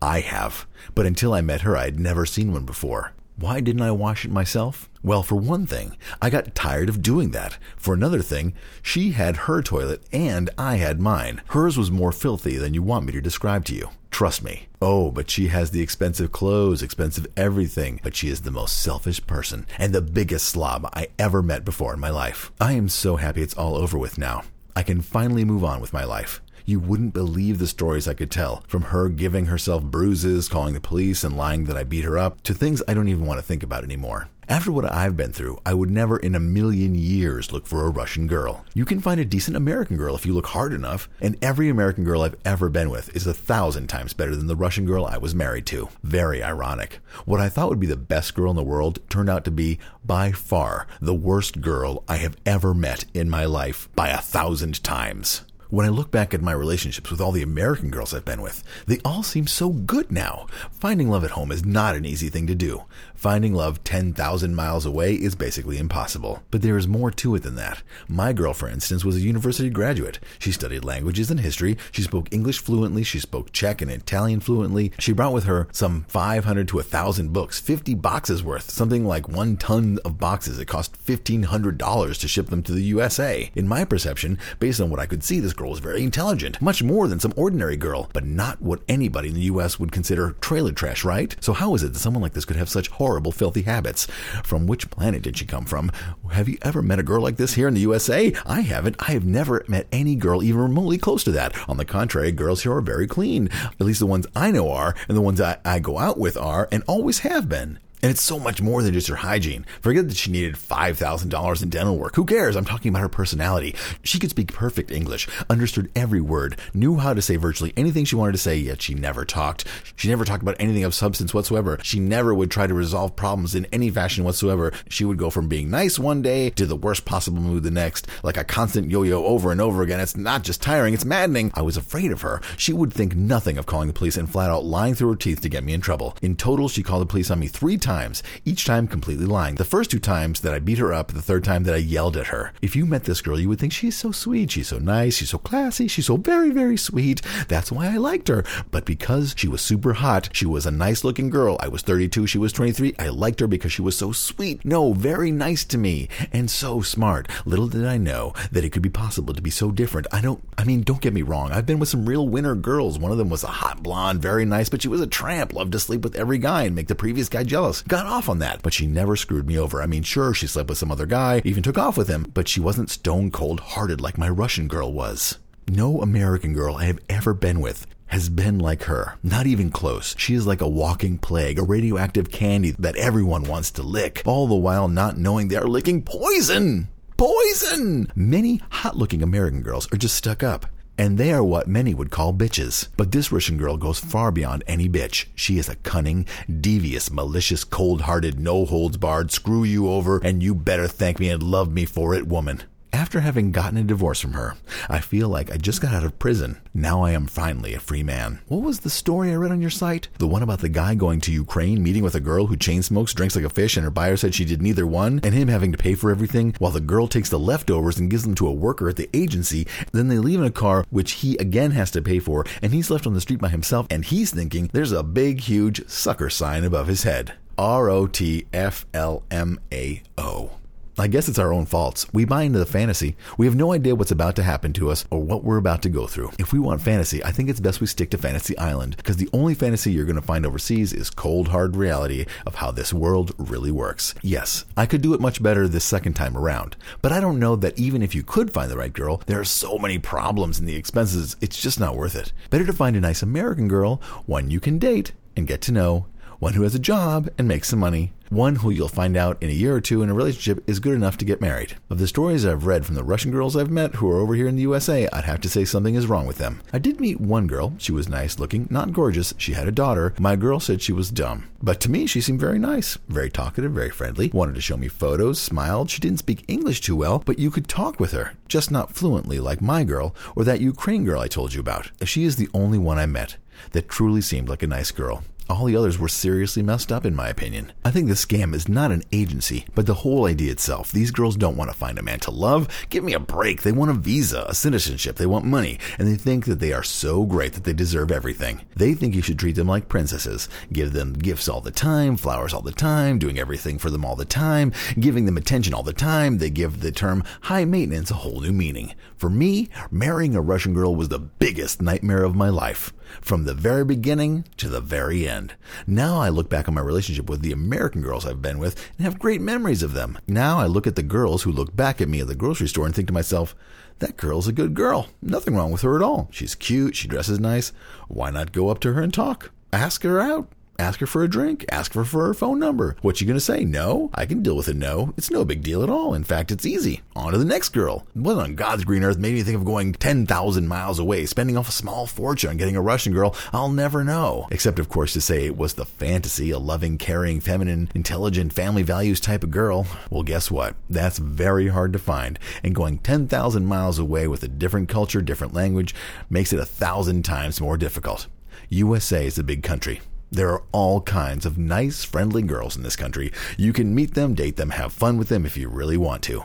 I 0.00 0.20
have, 0.20 0.66
but 0.94 1.06
until 1.06 1.32
I 1.32 1.40
met 1.40 1.62
her, 1.62 1.76
I 1.76 1.84
had 1.84 1.98
never 1.98 2.26
seen 2.26 2.52
one 2.52 2.64
before. 2.64 3.12
Why 3.36 3.60
didn't 3.60 3.82
I 3.82 3.90
wash 3.90 4.24
it 4.24 4.30
myself? 4.30 4.88
Well, 5.02 5.24
for 5.24 5.34
one 5.34 5.66
thing, 5.66 5.96
I 6.22 6.30
got 6.30 6.54
tired 6.54 6.88
of 6.88 7.02
doing 7.02 7.32
that. 7.32 7.58
For 7.76 7.92
another 7.92 8.22
thing, 8.22 8.54
she 8.80 9.10
had 9.10 9.36
her 9.48 9.60
toilet 9.60 10.02
and 10.12 10.50
I 10.56 10.76
had 10.76 11.00
mine. 11.00 11.42
Hers 11.48 11.76
was 11.76 11.90
more 11.90 12.12
filthy 12.12 12.56
than 12.56 12.74
you 12.74 12.82
want 12.82 13.06
me 13.06 13.12
to 13.12 13.20
describe 13.20 13.64
to 13.66 13.74
you. 13.74 13.90
Trust 14.12 14.44
me. 14.44 14.68
Oh, 14.80 15.10
but 15.10 15.30
she 15.30 15.48
has 15.48 15.72
the 15.72 15.82
expensive 15.82 16.30
clothes, 16.30 16.80
expensive 16.80 17.26
everything, 17.36 17.98
but 18.04 18.14
she 18.14 18.28
is 18.28 18.42
the 18.42 18.52
most 18.52 18.80
selfish 18.80 19.26
person 19.26 19.66
and 19.78 19.92
the 19.92 20.00
biggest 20.00 20.46
slob 20.46 20.88
I 20.94 21.08
ever 21.18 21.42
met 21.42 21.64
before 21.64 21.94
in 21.94 22.00
my 22.00 22.10
life. 22.10 22.52
I 22.60 22.74
am 22.74 22.88
so 22.88 23.16
happy 23.16 23.42
it's 23.42 23.54
all 23.54 23.74
over 23.74 23.98
with 23.98 24.16
now. 24.16 24.44
I 24.76 24.84
can 24.84 25.00
finally 25.00 25.44
move 25.44 25.64
on 25.64 25.80
with 25.80 25.92
my 25.92 26.04
life. 26.04 26.40
You 26.66 26.80
wouldn't 26.80 27.12
believe 27.12 27.58
the 27.58 27.66
stories 27.66 28.08
I 28.08 28.14
could 28.14 28.30
tell, 28.30 28.64
from 28.66 28.84
her 28.84 29.10
giving 29.10 29.46
herself 29.46 29.82
bruises, 29.82 30.48
calling 30.48 30.72
the 30.72 30.80
police, 30.80 31.22
and 31.22 31.36
lying 31.36 31.64
that 31.64 31.76
I 31.76 31.84
beat 31.84 32.04
her 32.04 32.16
up, 32.16 32.42
to 32.44 32.54
things 32.54 32.82
I 32.88 32.94
don't 32.94 33.08
even 33.08 33.26
want 33.26 33.38
to 33.38 33.44
think 33.44 33.62
about 33.62 33.84
anymore. 33.84 34.28
After 34.48 34.72
what 34.72 34.90
I've 34.90 35.16
been 35.16 35.32
through, 35.32 35.58
I 35.66 35.74
would 35.74 35.90
never 35.90 36.16
in 36.16 36.34
a 36.34 36.40
million 36.40 36.94
years 36.94 37.52
look 37.52 37.66
for 37.66 37.84
a 37.84 37.90
Russian 37.90 38.26
girl. 38.26 38.64
You 38.72 38.86
can 38.86 39.00
find 39.00 39.20
a 39.20 39.26
decent 39.26 39.58
American 39.58 39.98
girl 39.98 40.14
if 40.14 40.24
you 40.24 40.32
look 40.32 40.48
hard 40.48 40.72
enough, 40.72 41.06
and 41.20 41.36
every 41.42 41.68
American 41.68 42.02
girl 42.02 42.22
I've 42.22 42.36
ever 42.46 42.70
been 42.70 42.88
with 42.88 43.14
is 43.14 43.26
a 43.26 43.34
thousand 43.34 43.88
times 43.88 44.14
better 44.14 44.34
than 44.34 44.46
the 44.46 44.56
Russian 44.56 44.86
girl 44.86 45.04
I 45.04 45.18
was 45.18 45.34
married 45.34 45.66
to. 45.66 45.90
Very 46.02 46.42
ironic. 46.42 47.00
What 47.26 47.40
I 47.40 47.50
thought 47.50 47.68
would 47.68 47.80
be 47.80 47.86
the 47.86 47.96
best 47.96 48.34
girl 48.34 48.50
in 48.50 48.56
the 48.56 48.62
world 48.62 49.00
turned 49.10 49.28
out 49.28 49.44
to 49.44 49.50
be, 49.50 49.78
by 50.02 50.32
far, 50.32 50.86
the 51.00 51.14
worst 51.14 51.60
girl 51.60 52.04
I 52.08 52.16
have 52.16 52.38
ever 52.46 52.72
met 52.72 53.04
in 53.12 53.28
my 53.28 53.44
life 53.44 53.90
by 53.94 54.08
a 54.08 54.18
thousand 54.18 54.82
times. 54.82 55.42
When 55.74 55.86
I 55.86 55.88
look 55.88 56.12
back 56.12 56.32
at 56.32 56.40
my 56.40 56.52
relationships 56.52 57.10
with 57.10 57.20
all 57.20 57.32
the 57.32 57.42
American 57.42 57.90
girls 57.90 58.14
I've 58.14 58.24
been 58.24 58.40
with, 58.40 58.62
they 58.86 59.00
all 59.04 59.24
seem 59.24 59.48
so 59.48 59.70
good 59.70 60.12
now. 60.12 60.46
Finding 60.70 61.10
love 61.10 61.24
at 61.24 61.32
home 61.32 61.50
is 61.50 61.64
not 61.66 61.96
an 61.96 62.04
easy 62.04 62.28
thing 62.28 62.46
to 62.46 62.54
do. 62.54 62.84
Finding 63.16 63.52
love 63.52 63.82
10,000 63.82 64.54
miles 64.54 64.86
away 64.86 65.14
is 65.14 65.34
basically 65.34 65.78
impossible. 65.78 66.44
But 66.52 66.62
there 66.62 66.78
is 66.78 66.86
more 66.86 67.10
to 67.10 67.34
it 67.34 67.42
than 67.42 67.56
that. 67.56 67.82
My 68.06 68.32
girl, 68.32 68.54
for 68.54 68.68
instance, 68.68 69.04
was 69.04 69.16
a 69.16 69.20
university 69.20 69.68
graduate. 69.68 70.20
She 70.38 70.52
studied 70.52 70.84
languages 70.84 71.28
and 71.28 71.40
history. 71.40 71.76
She 71.90 72.02
spoke 72.02 72.32
English 72.32 72.60
fluently. 72.60 73.02
She 73.02 73.18
spoke 73.18 73.50
Czech 73.50 73.82
and 73.82 73.90
Italian 73.90 74.38
fluently. 74.38 74.92
She 75.00 75.12
brought 75.12 75.32
with 75.32 75.44
her 75.44 75.66
some 75.72 76.04
500 76.06 76.68
to 76.68 76.76
1,000 76.76 77.32
books, 77.32 77.58
50 77.58 77.94
boxes 77.94 78.44
worth, 78.44 78.70
something 78.70 79.04
like 79.04 79.28
one 79.28 79.56
ton 79.56 79.98
of 80.04 80.18
boxes. 80.18 80.60
It 80.60 80.66
cost 80.66 81.04
$1,500 81.04 82.20
to 82.20 82.28
ship 82.28 82.46
them 82.46 82.62
to 82.62 82.72
the 82.72 82.82
USA. 82.82 83.50
In 83.56 83.66
my 83.66 83.84
perception, 83.84 84.38
based 84.60 84.80
on 84.80 84.88
what 84.88 85.00
I 85.00 85.06
could 85.06 85.24
see, 85.24 85.40
this 85.40 85.52
girl 85.52 85.63
girl 85.64 85.70
was 85.70 85.80
very 85.80 86.02
intelligent, 86.02 86.60
much 86.60 86.82
more 86.82 87.08
than 87.08 87.18
some 87.18 87.32
ordinary 87.38 87.74
girl, 87.74 88.10
but 88.12 88.26
not 88.26 88.60
what 88.60 88.82
anybody 88.86 89.30
in 89.30 89.34
the 89.34 89.48
US 89.52 89.80
would 89.80 89.90
consider 89.90 90.32
trailer 90.42 90.72
trash, 90.72 91.04
right? 91.04 91.34
So 91.40 91.54
how 91.54 91.74
is 91.74 91.82
it 91.82 91.94
that 91.94 91.98
someone 91.98 92.22
like 92.22 92.34
this 92.34 92.44
could 92.44 92.56
have 92.56 92.68
such 92.68 92.88
horrible, 92.88 93.32
filthy 93.32 93.62
habits? 93.62 94.06
From 94.44 94.66
which 94.66 94.90
planet 94.90 95.22
did 95.22 95.38
she 95.38 95.46
come 95.46 95.64
from? 95.64 95.90
Have 96.32 96.50
you 96.50 96.58
ever 96.60 96.82
met 96.82 96.98
a 96.98 97.02
girl 97.02 97.22
like 97.22 97.38
this 97.38 97.54
here 97.54 97.66
in 97.66 97.72
the 97.72 97.80
USA? 97.80 98.34
I 98.44 98.60
haven't. 98.60 98.96
I 98.98 99.12
have 99.12 99.24
never 99.24 99.64
met 99.66 99.86
any 99.90 100.16
girl 100.16 100.42
even 100.42 100.60
remotely 100.60 100.98
close 100.98 101.24
to 101.24 101.32
that. 101.32 101.56
On 101.66 101.78
the 101.78 101.86
contrary, 101.86 102.30
girls 102.30 102.62
here 102.62 102.74
are 102.74 102.82
very 102.82 103.06
clean. 103.06 103.48
At 103.54 103.80
least 103.80 104.00
the 104.00 104.06
ones 104.06 104.26
I 104.36 104.50
know 104.50 104.70
are, 104.70 104.94
and 105.08 105.16
the 105.16 105.22
ones 105.22 105.40
I, 105.40 105.56
I 105.64 105.78
go 105.78 105.98
out 105.98 106.18
with 106.18 106.36
are, 106.36 106.68
and 106.70 106.82
always 106.86 107.20
have 107.20 107.48
been. 107.48 107.78
And 108.04 108.10
it's 108.10 108.20
so 108.20 108.38
much 108.38 108.60
more 108.60 108.82
than 108.82 108.92
just 108.92 109.08
her 109.08 109.16
hygiene. 109.16 109.64
Forget 109.80 110.08
that 110.08 110.18
she 110.18 110.30
needed 110.30 110.56
$5,000 110.56 111.62
in 111.62 111.70
dental 111.70 111.96
work. 111.96 112.16
Who 112.16 112.26
cares? 112.26 112.54
I'm 112.54 112.66
talking 112.66 112.90
about 112.90 113.00
her 113.00 113.08
personality. 113.08 113.74
She 114.02 114.18
could 114.18 114.28
speak 114.28 114.52
perfect 114.52 114.90
English, 114.90 115.26
understood 115.48 115.90
every 115.96 116.20
word, 116.20 116.58
knew 116.74 116.98
how 116.98 117.14
to 117.14 117.22
say 117.22 117.36
virtually 117.36 117.72
anything 117.78 118.04
she 118.04 118.14
wanted 118.14 118.32
to 118.32 118.38
say, 118.38 118.58
yet 118.58 118.82
she 118.82 118.92
never 118.92 119.24
talked. 119.24 119.64
She 119.96 120.10
never 120.10 120.26
talked 120.26 120.42
about 120.42 120.56
anything 120.58 120.84
of 120.84 120.94
substance 120.94 121.32
whatsoever. 121.32 121.78
She 121.82 121.98
never 121.98 122.34
would 122.34 122.50
try 122.50 122.66
to 122.66 122.74
resolve 122.74 123.16
problems 123.16 123.54
in 123.54 123.64
any 123.72 123.88
fashion 123.88 124.22
whatsoever. 124.22 124.70
She 124.90 125.06
would 125.06 125.16
go 125.16 125.30
from 125.30 125.48
being 125.48 125.70
nice 125.70 125.98
one 125.98 126.20
day 126.20 126.50
to 126.50 126.66
the 126.66 126.76
worst 126.76 127.06
possible 127.06 127.40
mood 127.40 127.62
the 127.62 127.70
next, 127.70 128.06
like 128.22 128.36
a 128.36 128.44
constant 128.44 128.90
yo-yo 128.90 129.24
over 129.24 129.50
and 129.50 129.62
over 129.62 129.80
again. 129.80 130.00
It's 130.00 130.14
not 130.14 130.44
just 130.44 130.60
tiring, 130.60 130.92
it's 130.92 131.06
maddening. 131.06 131.52
I 131.54 131.62
was 131.62 131.78
afraid 131.78 132.12
of 132.12 132.20
her. 132.20 132.42
She 132.58 132.74
would 132.74 132.92
think 132.92 133.16
nothing 133.16 133.56
of 133.56 133.64
calling 133.64 133.88
the 133.88 133.94
police 133.94 134.18
and 134.18 134.30
flat 134.30 134.50
out 134.50 134.66
lying 134.66 134.94
through 134.94 135.08
her 135.08 135.16
teeth 135.16 135.40
to 135.40 135.48
get 135.48 135.64
me 135.64 135.72
in 135.72 135.80
trouble. 135.80 136.18
In 136.20 136.36
total, 136.36 136.68
she 136.68 136.82
called 136.82 137.00
the 137.00 137.06
police 137.06 137.30
on 137.30 137.40
me 137.40 137.46
three 137.46 137.78
times 137.78 137.93
times, 137.94 138.22
each 138.44 138.64
time 138.64 138.88
completely 138.88 139.24
lying. 139.24 139.54
The 139.54 139.64
first 139.64 139.90
two 139.90 140.00
times 140.00 140.40
that 140.40 140.52
I 140.52 140.58
beat 140.58 140.78
her 140.78 140.92
up, 140.92 141.12
the 141.12 141.22
third 141.22 141.44
time 141.44 141.62
that 141.64 141.74
I 141.74 141.78
yelled 141.94 142.16
at 142.16 142.28
her. 142.28 142.52
If 142.60 142.74
you 142.74 142.86
met 142.86 143.04
this 143.04 143.20
girl, 143.20 143.38
you 143.38 143.48
would 143.48 143.60
think 143.60 143.72
she's 143.72 143.96
so 143.96 144.10
sweet, 144.10 144.50
she's 144.50 144.68
so 144.68 144.78
nice, 144.78 145.16
she's 145.16 145.30
so 145.30 145.38
classy, 145.38 145.86
she's 145.86 146.06
so 146.06 146.16
very, 146.16 146.50
very 146.50 146.76
sweet. 146.76 147.22
That's 147.46 147.70
why 147.70 147.86
I 147.86 147.98
liked 147.98 148.26
her. 148.26 148.44
But 148.72 148.84
because 148.84 149.34
she 149.36 149.46
was 149.46 149.60
super 149.60 149.92
hot, 149.92 150.28
she 150.32 150.44
was 150.44 150.66
a 150.66 150.72
nice 150.72 151.04
looking 151.04 151.30
girl. 151.30 151.56
I 151.60 151.68
was 151.68 151.82
32, 151.82 152.26
she 152.26 152.38
was 152.38 152.52
23. 152.52 152.96
I 152.98 153.10
liked 153.10 153.38
her 153.38 153.46
because 153.46 153.72
she 153.72 153.82
was 153.82 153.96
so 153.96 154.10
sweet. 154.10 154.64
No, 154.64 154.92
very 154.92 155.30
nice 155.30 155.64
to 155.66 155.78
me 155.78 156.08
and 156.32 156.50
so 156.50 156.80
smart. 156.80 157.28
Little 157.44 157.68
did 157.68 157.86
I 157.86 157.96
know 157.96 158.34
that 158.50 158.64
it 158.64 158.70
could 158.70 158.82
be 158.82 158.90
possible 158.90 159.34
to 159.34 159.42
be 159.42 159.50
so 159.50 159.70
different. 159.70 160.08
I 160.10 160.20
don't, 160.20 160.42
I 160.58 160.64
mean, 160.64 160.82
don't 160.82 161.00
get 161.00 161.14
me 161.14 161.22
wrong. 161.22 161.52
I've 161.52 161.66
been 161.66 161.78
with 161.78 161.90
some 161.90 162.06
real 162.06 162.28
winner 162.28 162.56
girls. 162.56 162.98
One 162.98 163.12
of 163.12 163.18
them 163.18 163.30
was 163.30 163.44
a 163.44 163.58
hot 163.62 163.84
blonde, 163.84 164.20
very 164.20 164.44
nice, 164.44 164.68
but 164.68 164.82
she 164.82 164.88
was 164.88 165.00
a 165.00 165.06
tramp, 165.06 165.52
loved 165.52 165.72
to 165.72 165.78
sleep 165.78 166.02
with 166.02 166.16
every 166.16 166.38
guy 166.38 166.64
and 166.64 166.74
make 166.74 166.88
the 166.88 166.96
previous 166.96 167.28
guy 167.28 167.44
jealous 167.44 167.83
got 167.88 168.06
off 168.06 168.28
on 168.28 168.38
that, 168.40 168.62
but 168.62 168.72
she 168.72 168.86
never 168.86 169.16
screwed 169.16 169.46
me 169.46 169.58
over. 169.58 169.82
I 169.82 169.86
mean, 169.86 170.02
sure, 170.02 170.34
she 170.34 170.46
slept 170.46 170.68
with 170.68 170.78
some 170.78 170.90
other 170.90 171.06
guy, 171.06 171.42
even 171.44 171.62
took 171.62 171.78
off 171.78 171.96
with 171.96 172.08
him, 172.08 172.30
but 172.34 172.48
she 172.48 172.60
wasn't 172.60 172.90
stone 172.90 173.30
cold 173.30 173.60
hearted 173.60 174.00
like 174.00 174.18
my 174.18 174.28
Russian 174.28 174.68
girl 174.68 174.92
was. 174.92 175.38
No 175.68 176.00
American 176.00 176.52
girl 176.52 176.76
I 176.76 176.84
have 176.84 177.00
ever 177.08 177.34
been 177.34 177.60
with 177.60 177.86
has 178.06 178.28
been 178.28 178.58
like 178.58 178.84
her. 178.84 179.18
Not 179.22 179.46
even 179.46 179.70
close. 179.70 180.14
She 180.18 180.34
is 180.34 180.46
like 180.46 180.60
a 180.60 180.68
walking 180.68 181.18
plague, 181.18 181.58
a 181.58 181.62
radioactive 181.62 182.30
candy 182.30 182.72
that 182.72 182.96
everyone 182.96 183.44
wants 183.44 183.70
to 183.72 183.82
lick, 183.82 184.22
all 184.24 184.46
the 184.46 184.54
while 184.54 184.88
not 184.88 185.16
knowing 185.16 185.48
they're 185.48 185.66
licking 185.66 186.02
poison. 186.02 186.88
Poison! 187.16 188.10
Many 188.14 188.60
hot 188.70 188.96
looking 188.96 189.22
American 189.22 189.62
girls 189.62 189.90
are 189.92 189.96
just 189.96 190.16
stuck 190.16 190.42
up 190.42 190.66
and 190.96 191.18
they 191.18 191.32
are 191.32 191.42
what 191.42 191.66
many 191.66 191.94
would 191.94 192.10
call 192.10 192.32
bitches. 192.32 192.88
But 192.96 193.12
this 193.12 193.32
Russian 193.32 193.56
girl 193.58 193.76
goes 193.76 193.98
far 193.98 194.30
beyond 194.30 194.64
any 194.66 194.88
bitch. 194.88 195.26
She 195.34 195.58
is 195.58 195.68
a 195.68 195.76
cunning, 195.76 196.26
devious, 196.60 197.10
malicious, 197.10 197.64
cold 197.64 198.02
hearted, 198.02 198.38
no 198.38 198.64
holds 198.64 198.96
barred, 198.96 199.30
screw 199.30 199.64
you 199.64 199.88
over, 199.88 200.18
and 200.18 200.42
you 200.42 200.54
better 200.54 200.88
thank 200.88 201.18
me 201.18 201.28
and 201.30 201.42
love 201.42 201.72
me 201.72 201.84
for 201.84 202.14
it 202.14 202.26
woman. 202.26 202.62
After 203.04 203.20
having 203.20 203.52
gotten 203.52 203.76
a 203.76 203.82
divorce 203.82 204.18
from 204.18 204.32
her, 204.32 204.56
I 204.88 204.98
feel 205.00 205.28
like 205.28 205.52
I 205.52 205.58
just 205.58 205.82
got 205.82 205.92
out 205.92 206.04
of 206.04 206.18
prison. 206.18 206.58
Now 206.72 207.02
I 207.02 207.10
am 207.10 207.26
finally 207.26 207.74
a 207.74 207.78
free 207.78 208.02
man. 208.02 208.40
What 208.48 208.62
was 208.62 208.80
the 208.80 208.88
story 208.88 209.30
I 209.30 209.34
read 209.34 209.52
on 209.52 209.60
your 209.60 209.68
site? 209.68 210.08
The 210.16 210.26
one 210.26 210.42
about 210.42 210.60
the 210.60 210.70
guy 210.70 210.94
going 210.94 211.20
to 211.20 211.30
Ukraine, 211.30 211.82
meeting 211.82 212.02
with 212.02 212.14
a 212.14 212.20
girl 212.20 212.46
who 212.46 212.56
chain 212.56 212.82
smokes, 212.82 213.12
drinks 213.12 213.36
like 213.36 213.44
a 213.44 213.50
fish, 213.50 213.76
and 213.76 213.84
her 213.84 213.90
buyer 213.90 214.16
said 214.16 214.34
she 214.34 214.46
did 214.46 214.62
neither 214.62 214.86
one, 214.86 215.20
and 215.22 215.34
him 215.34 215.48
having 215.48 215.70
to 215.70 215.76
pay 215.76 215.94
for 215.94 216.10
everything, 216.10 216.54
while 216.58 216.70
the 216.70 216.80
girl 216.80 217.06
takes 217.06 217.28
the 217.28 217.38
leftovers 217.38 217.98
and 217.98 218.10
gives 218.10 218.22
them 218.22 218.34
to 218.36 218.48
a 218.48 218.52
worker 218.52 218.88
at 218.88 218.96
the 218.96 219.10
agency. 219.12 219.66
Then 219.92 220.08
they 220.08 220.16
leave 220.16 220.40
in 220.40 220.46
a 220.46 220.50
car, 220.50 220.86
which 220.88 221.12
he 221.12 221.36
again 221.36 221.72
has 221.72 221.90
to 221.90 222.00
pay 222.00 222.20
for, 222.20 222.46
and 222.62 222.72
he's 222.72 222.88
left 222.88 223.06
on 223.06 223.12
the 223.12 223.20
street 223.20 223.38
by 223.38 223.50
himself, 223.50 223.86
and 223.90 224.02
he's 224.06 224.30
thinking 224.30 224.70
there's 224.72 224.92
a 224.92 225.02
big, 225.02 225.40
huge 225.40 225.86
sucker 225.90 226.30
sign 226.30 226.64
above 226.64 226.86
his 226.86 227.02
head. 227.02 227.34
R 227.58 227.90
O 227.90 228.06
T 228.06 228.46
F 228.54 228.86
L 228.94 229.24
M 229.30 229.60
A 229.70 230.02
O. 230.16 230.52
I 230.96 231.08
guess 231.08 231.28
it's 231.28 231.40
our 231.40 231.52
own 231.52 231.66
faults. 231.66 232.06
We 232.12 232.24
buy 232.24 232.44
into 232.44 232.60
the 232.60 232.66
fantasy. 232.66 233.16
We 233.36 233.46
have 233.46 233.56
no 233.56 233.72
idea 233.72 233.96
what's 233.96 234.12
about 234.12 234.36
to 234.36 234.44
happen 234.44 234.72
to 234.74 234.90
us 234.90 235.04
or 235.10 235.18
what 235.18 235.42
we're 235.42 235.56
about 235.56 235.82
to 235.82 235.88
go 235.88 236.06
through. 236.06 236.30
If 236.38 236.52
we 236.52 236.60
want 236.60 236.82
fantasy, 236.82 237.22
I 237.24 237.32
think 237.32 237.48
it's 237.48 237.58
best 237.58 237.80
we 237.80 237.88
stick 237.88 238.10
to 238.10 238.18
Fantasy 238.18 238.56
Island 238.58 238.96
because 238.96 239.16
the 239.16 239.28
only 239.32 239.54
fantasy 239.54 239.90
you're 239.90 240.04
going 240.04 240.14
to 240.14 240.22
find 240.22 240.46
overseas 240.46 240.92
is 240.92 241.10
cold, 241.10 241.48
hard 241.48 241.74
reality 241.74 242.26
of 242.46 242.56
how 242.56 242.70
this 242.70 242.94
world 242.94 243.32
really 243.38 243.72
works. 243.72 244.14
Yes, 244.22 244.66
I 244.76 244.86
could 244.86 245.02
do 245.02 245.14
it 245.14 245.20
much 245.20 245.42
better 245.42 245.66
this 245.66 245.84
second 245.84 246.12
time 246.12 246.36
around, 246.36 246.76
but 247.02 247.10
I 247.10 247.18
don't 247.18 247.40
know 247.40 247.56
that 247.56 247.76
even 247.76 248.00
if 248.00 248.14
you 248.14 248.22
could 248.22 248.52
find 248.52 248.70
the 248.70 248.78
right 248.78 248.92
girl, 248.92 249.20
there 249.26 249.40
are 249.40 249.44
so 249.44 249.78
many 249.78 249.98
problems 249.98 250.60
and 250.60 250.68
the 250.68 250.76
expenses, 250.76 251.34
it's 251.40 251.60
just 251.60 251.80
not 251.80 251.96
worth 251.96 252.14
it. 252.14 252.32
Better 252.50 252.66
to 252.66 252.72
find 252.72 252.94
a 252.94 253.00
nice 253.00 253.20
American 253.20 253.66
girl, 253.66 254.00
one 254.26 254.48
you 254.48 254.60
can 254.60 254.78
date 254.78 255.10
and 255.36 255.48
get 255.48 255.60
to 255.62 255.72
know, 255.72 256.06
one 256.38 256.52
who 256.52 256.62
has 256.62 256.74
a 256.74 256.78
job 256.78 257.28
and 257.36 257.48
makes 257.48 257.68
some 257.68 257.78
money, 257.80 258.12
one 258.30 258.56
who 258.56 258.70
you'll 258.70 258.88
find 258.88 259.16
out 259.16 259.42
in 259.42 259.50
a 259.50 259.52
year 259.52 259.74
or 259.74 259.80
two 259.80 260.02
in 260.02 260.10
a 260.10 260.14
relationship 260.14 260.62
is 260.68 260.80
good 260.80 260.94
enough 260.94 261.16
to 261.18 261.24
get 261.24 261.40
married. 261.40 261.76
Of 261.90 261.98
the 261.98 262.06
stories 262.06 262.44
I've 262.44 262.66
read 262.66 262.86
from 262.86 262.94
the 262.94 263.04
Russian 263.04 263.30
girls 263.30 263.56
I've 263.56 263.70
met 263.70 263.96
who 263.96 264.10
are 264.10 264.18
over 264.18 264.34
here 264.34 264.48
in 264.48 264.56
the 264.56 264.62
USA, 264.62 265.08
I'd 265.12 265.24
have 265.24 265.40
to 265.42 265.48
say 265.48 265.64
something 265.64 265.94
is 265.94 266.06
wrong 266.06 266.26
with 266.26 266.38
them. 266.38 266.60
I 266.72 266.78
did 266.78 267.00
meet 267.00 267.20
one 267.20 267.46
girl. 267.46 267.74
She 267.78 267.92
was 267.92 268.08
nice 268.08 268.38
looking, 268.38 268.66
not 268.70 268.92
gorgeous. 268.92 269.34
She 269.38 269.52
had 269.52 269.68
a 269.68 269.72
daughter. 269.72 270.14
My 270.18 270.36
girl 270.36 270.60
said 270.60 270.82
she 270.82 270.92
was 270.92 271.10
dumb. 271.10 271.48
But 271.62 271.80
to 271.80 271.90
me, 271.90 272.06
she 272.06 272.20
seemed 272.20 272.40
very 272.40 272.58
nice, 272.58 272.98
very 273.08 273.30
talkative, 273.30 273.72
very 273.72 273.90
friendly, 273.90 274.30
wanted 274.32 274.54
to 274.56 274.60
show 274.60 274.76
me 274.76 274.88
photos, 274.88 275.40
smiled. 275.40 275.90
She 275.90 276.00
didn't 276.00 276.18
speak 276.18 276.44
English 276.48 276.80
too 276.80 276.96
well, 276.96 277.22
but 277.24 277.38
you 277.38 277.50
could 277.50 277.68
talk 277.68 277.98
with 278.00 278.12
her, 278.12 278.32
just 278.48 278.70
not 278.70 278.94
fluently 278.94 279.40
like 279.40 279.62
my 279.62 279.84
girl 279.84 280.14
or 280.36 280.44
that 280.44 280.60
Ukraine 280.60 281.04
girl 281.04 281.20
I 281.20 281.28
told 281.28 281.54
you 281.54 281.60
about. 281.60 281.90
She 282.04 282.24
is 282.24 282.36
the 282.36 282.48
only 282.52 282.78
one 282.78 282.98
I 282.98 283.06
met 283.06 283.36
that 283.72 283.88
truly 283.88 284.20
seemed 284.20 284.48
like 284.48 284.62
a 284.62 284.66
nice 284.66 284.90
girl. 284.90 285.22
All 285.50 285.66
the 285.66 285.76
others 285.76 285.98
were 285.98 286.08
seriously 286.08 286.62
messed 286.62 286.90
up, 286.90 287.04
in 287.04 287.14
my 287.14 287.28
opinion. 287.28 287.70
I 287.84 287.90
think 287.90 288.08
the 288.08 288.14
scam 288.14 288.54
is 288.54 288.66
not 288.66 288.90
an 288.90 289.02
agency, 289.12 289.66
but 289.74 289.84
the 289.84 289.94
whole 289.94 290.24
idea 290.24 290.50
itself. 290.50 290.90
These 290.90 291.10
girls 291.10 291.36
don't 291.36 291.56
want 291.56 291.70
to 291.70 291.76
find 291.76 291.98
a 291.98 292.02
man 292.02 292.18
to 292.20 292.30
love. 292.30 292.66
Give 292.88 293.04
me 293.04 293.12
a 293.12 293.20
break. 293.20 293.60
They 293.60 293.70
want 293.70 293.90
a 293.90 293.94
visa, 293.94 294.46
a 294.48 294.54
citizenship, 294.54 295.16
they 295.16 295.26
want 295.26 295.44
money, 295.44 295.78
and 295.98 296.08
they 296.08 296.16
think 296.16 296.46
that 296.46 296.60
they 296.60 296.72
are 296.72 296.82
so 296.82 297.24
great 297.24 297.52
that 297.52 297.64
they 297.64 297.74
deserve 297.74 298.10
everything. 298.10 298.62
They 298.74 298.94
think 298.94 299.14
you 299.14 299.20
should 299.20 299.38
treat 299.38 299.56
them 299.56 299.68
like 299.68 299.90
princesses, 299.90 300.48
give 300.72 300.94
them 300.94 301.12
gifts 301.12 301.46
all 301.46 301.60
the 301.60 301.70
time, 301.70 302.16
flowers 302.16 302.54
all 302.54 302.62
the 302.62 302.72
time, 302.72 303.18
doing 303.18 303.38
everything 303.38 303.78
for 303.78 303.90
them 303.90 304.04
all 304.04 304.16
the 304.16 304.24
time, 304.24 304.72
giving 304.98 305.26
them 305.26 305.36
attention 305.36 305.74
all 305.74 305.82
the 305.82 305.92
time. 305.92 306.38
They 306.38 306.48
give 306.48 306.80
the 306.80 306.90
term 306.90 307.22
high 307.42 307.66
maintenance 307.66 308.10
a 308.10 308.14
whole 308.14 308.40
new 308.40 308.52
meaning. 308.52 308.94
For 309.24 309.30
me, 309.30 309.70
marrying 309.90 310.36
a 310.36 310.42
Russian 310.42 310.74
girl 310.74 310.94
was 310.94 311.08
the 311.08 311.18
biggest 311.18 311.80
nightmare 311.80 312.24
of 312.24 312.34
my 312.34 312.50
life, 312.50 312.92
from 313.22 313.44
the 313.44 313.54
very 313.54 313.82
beginning 313.82 314.44
to 314.58 314.68
the 314.68 314.82
very 314.82 315.26
end. 315.26 315.54
Now 315.86 316.20
I 316.20 316.28
look 316.28 316.50
back 316.50 316.68
on 316.68 316.74
my 316.74 316.82
relationship 316.82 317.30
with 317.30 317.40
the 317.40 317.50
American 317.50 318.02
girls 318.02 318.26
I've 318.26 318.42
been 318.42 318.58
with 318.58 318.76
and 318.98 319.06
have 319.06 319.18
great 319.18 319.40
memories 319.40 319.82
of 319.82 319.94
them. 319.94 320.18
Now 320.28 320.58
I 320.58 320.66
look 320.66 320.86
at 320.86 320.94
the 320.94 321.02
girls 321.02 321.44
who 321.44 321.52
look 321.52 321.74
back 321.74 322.02
at 322.02 322.08
me 322.10 322.20
at 322.20 322.26
the 322.26 322.34
grocery 322.34 322.68
store 322.68 322.84
and 322.84 322.94
think 322.94 323.08
to 323.08 323.14
myself, 323.14 323.56
that 324.00 324.18
girl's 324.18 324.46
a 324.46 324.52
good 324.52 324.74
girl. 324.74 325.08
Nothing 325.22 325.56
wrong 325.56 325.72
with 325.72 325.80
her 325.80 325.96
at 325.96 326.02
all. 326.02 326.28
She's 326.30 326.54
cute. 326.54 326.94
She 326.94 327.08
dresses 327.08 327.40
nice. 327.40 327.72
Why 328.08 328.28
not 328.28 328.52
go 328.52 328.68
up 328.68 328.78
to 328.80 328.92
her 328.92 329.00
and 329.00 329.14
talk? 329.14 329.52
Ask 329.72 330.02
her 330.02 330.20
out. 330.20 330.52
Ask 330.78 331.00
her 331.00 331.06
for 331.06 331.22
a 331.22 331.28
drink. 331.28 331.64
Ask 331.70 331.94
her 331.94 332.04
for 332.04 332.26
her 332.26 332.34
phone 332.34 332.58
number. 332.58 332.96
What 333.00 333.20
you 333.20 333.26
gonna 333.26 333.38
say? 333.40 333.64
No? 333.64 334.10
I 334.14 334.26
can 334.26 334.42
deal 334.42 334.56
with 334.56 334.66
a 334.66 334.74
no. 334.74 335.14
It's 335.16 335.30
no 335.30 335.44
big 335.44 335.62
deal 335.62 335.82
at 335.82 335.88
all. 335.88 336.14
In 336.14 336.24
fact, 336.24 336.50
it's 336.50 336.66
easy. 336.66 337.02
On 337.14 337.32
to 337.32 337.38
the 337.38 337.44
next 337.44 337.68
girl. 337.68 338.06
What 338.14 338.38
on 338.38 338.56
God's 338.56 338.84
green 338.84 339.04
earth 339.04 339.16
made 339.16 339.34
me 339.34 339.42
think 339.42 339.56
of 339.56 339.64
going 339.64 339.92
10,000 339.92 340.66
miles 340.66 340.98
away, 340.98 341.26
spending 341.26 341.56
off 341.56 341.68
a 341.68 341.72
small 341.72 342.06
fortune 342.06 342.50
on 342.50 342.56
getting 342.56 342.76
a 342.76 342.82
Russian 342.82 343.12
girl? 343.12 343.36
I'll 343.52 343.70
never 343.70 344.02
know. 344.02 344.48
Except, 344.50 344.78
of 344.78 344.88
course, 344.88 345.12
to 345.12 345.20
say 345.20 345.46
it 345.46 345.56
was 345.56 345.74
the 345.74 345.84
fantasy, 345.84 346.50
a 346.50 346.58
loving, 346.58 346.98
caring, 346.98 347.40
feminine, 347.40 347.88
intelligent, 347.94 348.52
family 348.52 348.82
values 348.82 349.20
type 349.20 349.44
of 349.44 349.52
girl. 349.52 349.86
Well, 350.10 350.24
guess 350.24 350.50
what? 350.50 350.74
That's 350.90 351.18
very 351.18 351.68
hard 351.68 351.92
to 351.92 351.98
find. 352.00 352.38
And 352.64 352.74
going 352.74 352.98
10,000 352.98 353.64
miles 353.64 353.98
away 354.00 354.26
with 354.26 354.42
a 354.42 354.48
different 354.48 354.88
culture, 354.88 355.22
different 355.22 355.54
language, 355.54 355.94
makes 356.28 356.52
it 356.52 356.58
a 356.58 356.66
thousand 356.66 357.24
times 357.24 357.60
more 357.60 357.76
difficult. 357.76 358.26
USA 358.70 359.26
is 359.26 359.38
a 359.38 359.44
big 359.44 359.62
country. 359.62 360.00
There 360.34 360.50
are 360.50 360.64
all 360.72 361.00
kinds 361.02 361.46
of 361.46 361.58
nice, 361.58 362.02
friendly 362.02 362.42
girls 362.42 362.76
in 362.76 362.82
this 362.82 362.96
country. 362.96 363.32
You 363.56 363.72
can 363.72 363.94
meet 363.94 364.14
them, 364.14 364.34
date 364.34 364.56
them, 364.56 364.70
have 364.70 364.92
fun 364.92 365.16
with 365.16 365.28
them 365.28 365.46
if 365.46 365.56
you 365.56 365.68
really 365.68 365.96
want 365.96 366.24
to. 366.24 366.42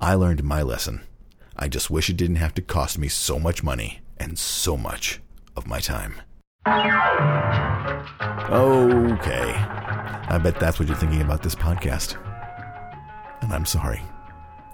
I 0.00 0.14
learned 0.14 0.42
my 0.42 0.62
lesson. 0.62 1.02
I 1.56 1.68
just 1.68 1.88
wish 1.88 2.10
it 2.10 2.16
didn't 2.16 2.36
have 2.36 2.52
to 2.54 2.62
cost 2.62 2.98
me 2.98 3.06
so 3.06 3.38
much 3.38 3.62
money 3.62 4.00
and 4.18 4.36
so 4.36 4.76
much 4.76 5.20
of 5.56 5.68
my 5.68 5.78
time. 5.78 6.14
Okay. 8.50 9.52
I 9.54 10.40
bet 10.42 10.58
that's 10.58 10.80
what 10.80 10.88
you're 10.88 10.96
thinking 10.96 11.22
about 11.22 11.44
this 11.44 11.54
podcast. 11.54 12.16
And 13.40 13.52
I'm 13.52 13.66
sorry 13.66 14.02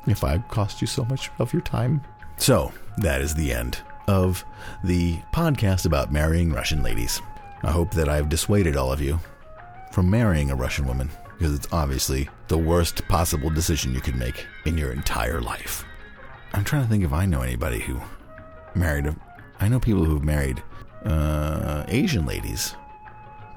if 0.07 0.25
I 0.25 0.39
cost 0.39 0.81
you 0.81 0.87
so 0.87 1.05
much 1.05 1.31
of 1.39 1.53
your 1.53 1.61
time. 1.61 2.01
So, 2.39 2.73
that 2.97 3.21
is 3.21 3.35
the 3.35 3.53
end 3.53 3.83
of 4.09 4.43
the 4.83 5.19
podcast 5.35 5.85
about 5.85 6.11
marrying 6.11 6.51
Russian 6.51 6.83
ladies. 6.83 7.21
I 7.65 7.71
hope 7.71 7.93
that 7.93 8.11
I've 8.11 8.29
dissuaded 8.29 8.77
all 8.77 8.93
of 8.93 9.01
you 9.01 9.19
from 9.91 10.11
marrying 10.11 10.51
a 10.51 10.55
Russian 10.55 10.87
woman 10.87 11.09
because 11.39 11.55
it's 11.55 11.73
obviously 11.73 12.29
the 12.49 12.59
worst 12.59 13.09
possible 13.09 13.49
decision 13.49 13.95
you 13.95 14.03
could 14.03 14.17
make 14.17 14.47
in 14.67 14.77
your 14.77 14.93
entire 14.93 15.41
life. 15.41 15.83
I'm 16.53 16.63
trying 16.63 16.83
to 16.83 16.89
think 16.89 17.05
if 17.05 17.13
I 17.15 17.25
know 17.25 17.41
anybody 17.41 17.81
who 17.81 18.03
married 18.75 19.07
a. 19.07 19.17
I 19.61 19.69
know 19.69 19.81
people 19.81 20.05
who've 20.05 20.23
married 20.23 20.63
uh, 21.07 21.85
Asian 21.89 22.27
ladies, 22.27 22.75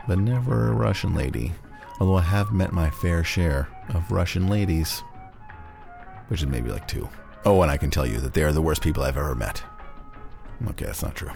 but 0.08 0.20
never 0.20 0.70
a 0.70 0.76
Russian 0.76 1.14
lady. 1.14 1.52
Although 2.00 2.16
I 2.16 2.22
have 2.22 2.54
met 2.54 2.72
my 2.72 2.90
fair 2.90 3.26
share 3.26 3.68
of 3.90 4.10
Russian 4.10 4.48
ladies, 4.48 5.04
which 6.30 6.42
is 6.42 6.48
maybe 6.48 6.72
like 6.72 6.88
two. 6.88 7.10
Oh, 7.44 7.62
and 7.62 7.70
I 7.70 7.76
can 7.76 7.92
tell 7.92 8.08
you 8.08 8.20
that 8.22 8.34
they 8.34 8.44
are 8.44 8.54
the 8.54 8.62
worst 8.62 8.82
people 8.82 9.04
I've 9.04 9.18
ever 9.18 9.36
met. 9.36 9.62
Okay, 10.70 10.86
that's 10.86 11.04
not 11.04 11.16
true. 11.16 11.32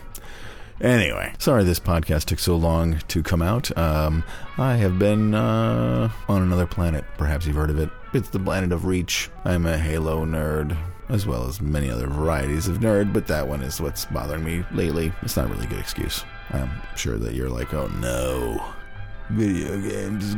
Anyway, 0.82 1.32
sorry 1.38 1.64
this 1.64 1.80
podcast 1.80 2.26
took 2.26 2.40
so 2.40 2.56
long 2.56 2.98
to 3.08 3.22
come 3.22 3.44
out. 3.44 3.76
Um, 3.78 4.24
I 4.58 4.78
have 4.78 4.98
been 4.98 5.36
uh, 5.36 6.10
on 6.28 6.42
another 6.42 6.66
planet. 6.66 7.06
Perhaps 7.20 7.46
you've 7.46 7.56
heard 7.56 7.70
of 7.70 7.78
it. 7.78 7.90
It's 8.16 8.30
the 8.30 8.40
planet 8.40 8.72
of 8.72 8.86
Reach. 8.86 9.30
I'm 9.46 9.68
a 9.68 9.78
Halo 9.78 10.26
nerd, 10.26 10.76
as 11.08 11.28
well 11.28 11.48
as 11.48 11.62
many 11.62 11.92
other 11.92 12.08
varieties 12.08 12.68
of 12.68 12.80
nerd, 12.80 13.14
but 13.14 13.28
that 13.28 13.48
one 13.48 13.62
is 13.62 13.80
what's 13.80 14.06
bothering 14.06 14.44
me 14.44 14.66
lately. 14.72 15.14
It's 15.22 15.38
not 15.38 15.52
really 15.52 15.66
a 15.66 15.70
good 15.70 15.80
excuse. 15.80 16.24
I'm 16.50 16.72
sure 16.96 17.20
that 17.20 17.36
you're 17.36 17.50
like, 17.50 17.76
oh 17.76 17.88
no, 17.88 18.66
video 19.30 19.80
games 19.80 20.36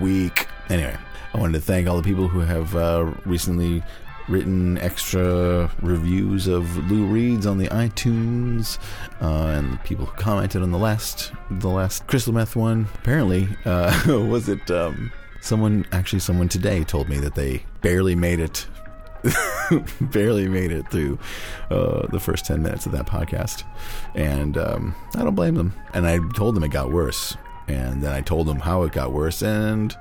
weak. 0.00 0.48
Anyway, 0.70 0.96
I 1.34 1.38
wanted 1.38 1.58
to 1.58 1.60
thank 1.60 1.88
all 1.88 1.98
the 1.98 2.02
people 2.02 2.26
who 2.26 2.40
have 2.40 2.74
uh, 2.74 3.12
recently 3.26 3.82
written 4.28 4.78
extra 4.78 5.70
reviews 5.82 6.46
of 6.46 6.90
Lou 6.90 7.06
Reads 7.06 7.46
on 7.46 7.58
the 7.58 7.68
iTunes, 7.68 8.78
uh, 9.20 9.56
and 9.56 9.82
people 9.84 10.06
who 10.06 10.16
commented 10.16 10.62
on 10.62 10.70
the 10.70 10.78
last 10.78 11.32
the 11.50 11.68
last 11.68 12.06
Crystal 12.06 12.32
Meth 12.32 12.56
one. 12.56 12.88
Apparently, 12.94 13.48
uh, 13.64 13.92
was 14.06 14.48
it 14.48 14.70
um, 14.70 15.12
someone? 15.40 15.86
Actually, 15.92 16.20
someone 16.20 16.48
today 16.48 16.84
told 16.84 17.08
me 17.08 17.18
that 17.18 17.34
they 17.34 17.64
barely 17.80 18.14
made 18.14 18.40
it. 18.40 18.66
barely 20.00 20.48
made 20.48 20.70
it 20.70 20.86
through 20.90 21.18
uh, 21.70 22.06
the 22.08 22.20
first 22.20 22.44
10 22.44 22.62
minutes 22.62 22.84
of 22.84 22.92
that 22.92 23.06
podcast. 23.06 23.64
And 24.14 24.58
um, 24.58 24.94
I 25.14 25.22
don't 25.22 25.34
blame 25.34 25.54
them. 25.54 25.72
And 25.94 26.06
I 26.06 26.18
told 26.34 26.54
them 26.54 26.62
it 26.62 26.70
got 26.70 26.92
worse. 26.92 27.34
And 27.66 28.02
then 28.02 28.12
I 28.12 28.20
told 28.20 28.46
them 28.46 28.60
how 28.60 28.82
it 28.82 28.92
got 28.92 29.12
worse. 29.12 29.40
And 29.40 29.96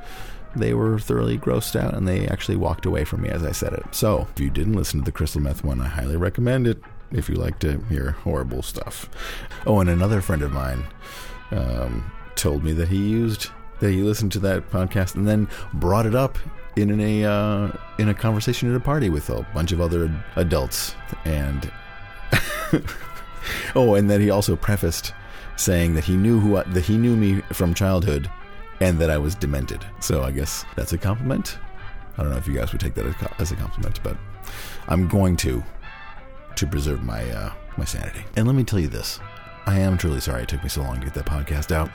they 0.56 0.74
were 0.74 1.00
thoroughly 1.00 1.38
grossed 1.38 1.76
out 1.76 1.94
and 1.94 2.08
they 2.08 2.28
actually 2.28 2.58
walked 2.58 2.86
away 2.86 3.04
from 3.04 3.22
me 3.22 3.30
as 3.30 3.44
I 3.44 3.52
said 3.52 3.74
it. 3.74 3.84
So, 3.92 4.28
if 4.32 4.40
you 4.40 4.50
didn't 4.50 4.74
listen 4.74 5.00
to 5.00 5.06
the 5.06 5.12
crystal 5.12 5.42
meth 5.42 5.64
one, 5.64 5.82
I 5.82 5.88
highly 5.88 6.18
recommend 6.18 6.68
it 6.68 6.82
if 7.12 7.30
you 7.30 7.36
like 7.36 7.60
to 7.60 7.80
hear 7.90 8.12
horrible 8.12 8.62
stuff. 8.62 9.10
Oh, 9.66 9.80
and 9.80 9.90
another 9.90 10.22
friend 10.22 10.42
of 10.42 10.52
mine 10.52 10.86
um, 11.52 12.12
told 12.36 12.64
me 12.64 12.74
that 12.74 12.90
he 12.90 12.98
used 12.98 13.50
that 13.80 13.92
he 13.92 14.02
listened 14.02 14.32
to 14.32 14.40
that 14.40 14.70
podcast 14.72 15.16
and 15.16 15.28
then 15.28 15.48
brought 15.74 16.06
it 16.06 16.16
up 16.16 16.38
in 16.76 17.00
a 17.00 17.26
uh, 17.26 17.72
in 18.00 18.10
a 18.10 18.14
conversation 18.14 18.70
at 18.70 18.76
a 18.76 18.80
party 18.80 19.10
with 19.10 19.30
a 19.30 19.46
bunch 19.54 19.72
of 19.72 19.82
other 19.82 20.12
adults 20.36 20.96
and 21.26 21.72
oh, 23.76 23.96
and 23.96 24.10
then 24.10 24.22
he 24.22 24.30
also 24.30 24.56
prefaced 24.56 25.14
saying 25.56 25.94
that 25.94 26.04
he 26.04 26.18
knew 26.18 26.40
who 26.40 26.58
I, 26.58 26.64
that 26.64 26.86
he 26.86 26.98
knew 26.98 27.16
me 27.16 27.42
from 27.52 27.74
childhood 27.74 28.30
and 28.84 29.00
that 29.00 29.10
I 29.10 29.18
was 29.18 29.34
demented. 29.34 29.86
So 30.02 30.24
I 30.24 30.32
guess 30.32 30.66
that's 30.76 30.92
a 30.92 30.98
compliment. 30.98 31.58
I 32.18 32.22
don't 32.22 32.32
know 32.32 32.38
if 32.38 32.48
you 32.48 32.54
guys 32.54 32.74
would 32.74 32.82
take 32.82 32.96
that 32.96 33.06
as 33.40 33.52
a 33.52 33.56
compliment, 33.56 34.04
but 34.04 34.18
I'm 34.88 35.08
going 35.08 35.38
to 35.38 35.64
to 36.56 36.68
preserve 36.68 37.02
my 37.02 37.24
uh, 37.32 37.54
my 37.78 37.86
sanity. 37.86 38.24
And 38.36 38.46
let 38.46 38.56
me 38.56 38.66
tell 38.66 38.80
you 38.80 38.90
this: 38.90 39.22
I 39.66 39.80
am 39.80 39.98
truly 39.98 40.20
sorry 40.20 40.44
it 40.44 40.50
took 40.50 40.62
me 40.62 40.70
so 40.70 40.82
long 40.82 41.00
to 41.00 41.06
get 41.06 41.14
that 41.14 41.26
podcast 41.26 41.74
out. 41.74 41.90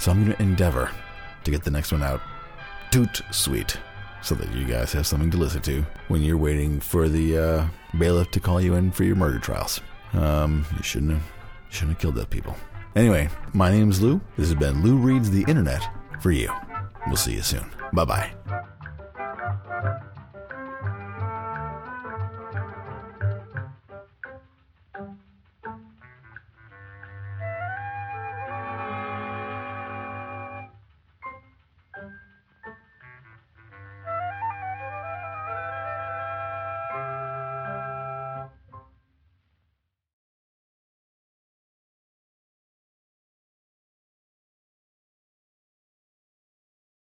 So 0.00 0.10
I'm 0.10 0.24
going 0.24 0.36
to 0.36 0.42
endeavor 0.42 0.90
to 1.44 1.50
get 1.50 1.62
the 1.62 1.70
next 1.70 1.92
one 1.92 2.02
out 2.02 2.20
toot 2.90 3.22
sweet, 3.30 3.76
so 4.20 4.34
that 4.34 4.52
you 4.52 4.64
guys 4.64 4.92
have 4.92 5.06
something 5.06 5.30
to 5.30 5.36
listen 5.36 5.62
to 5.62 5.86
when 6.08 6.22
you're 6.22 6.36
waiting 6.36 6.80
for 6.80 7.08
the 7.08 7.38
uh, 7.38 7.66
bailiff 7.96 8.32
to 8.32 8.40
call 8.40 8.60
you 8.60 8.74
in 8.74 8.90
for 8.90 9.04
your 9.04 9.16
murder 9.16 9.38
trials. 9.38 9.80
Um, 10.14 10.66
you 10.76 10.82
shouldn't 10.82 11.12
have 11.12 11.22
shouldn't 11.70 11.92
have 11.92 12.00
killed 12.00 12.16
those 12.16 12.26
people. 12.26 12.56
Anyway, 12.96 13.28
my 13.52 13.70
name's 13.70 14.02
Lou. 14.02 14.20
This 14.36 14.48
has 14.48 14.58
been 14.58 14.82
Lou 14.82 14.96
Reads 14.96 15.30
the 15.30 15.44
Internet 15.46 15.88
for 16.20 16.30
you. 16.30 16.52
We'll 17.06 17.16
see 17.16 17.34
you 17.34 17.42
soon. 17.42 17.70
Bye 17.92 18.04
bye. 18.04 18.32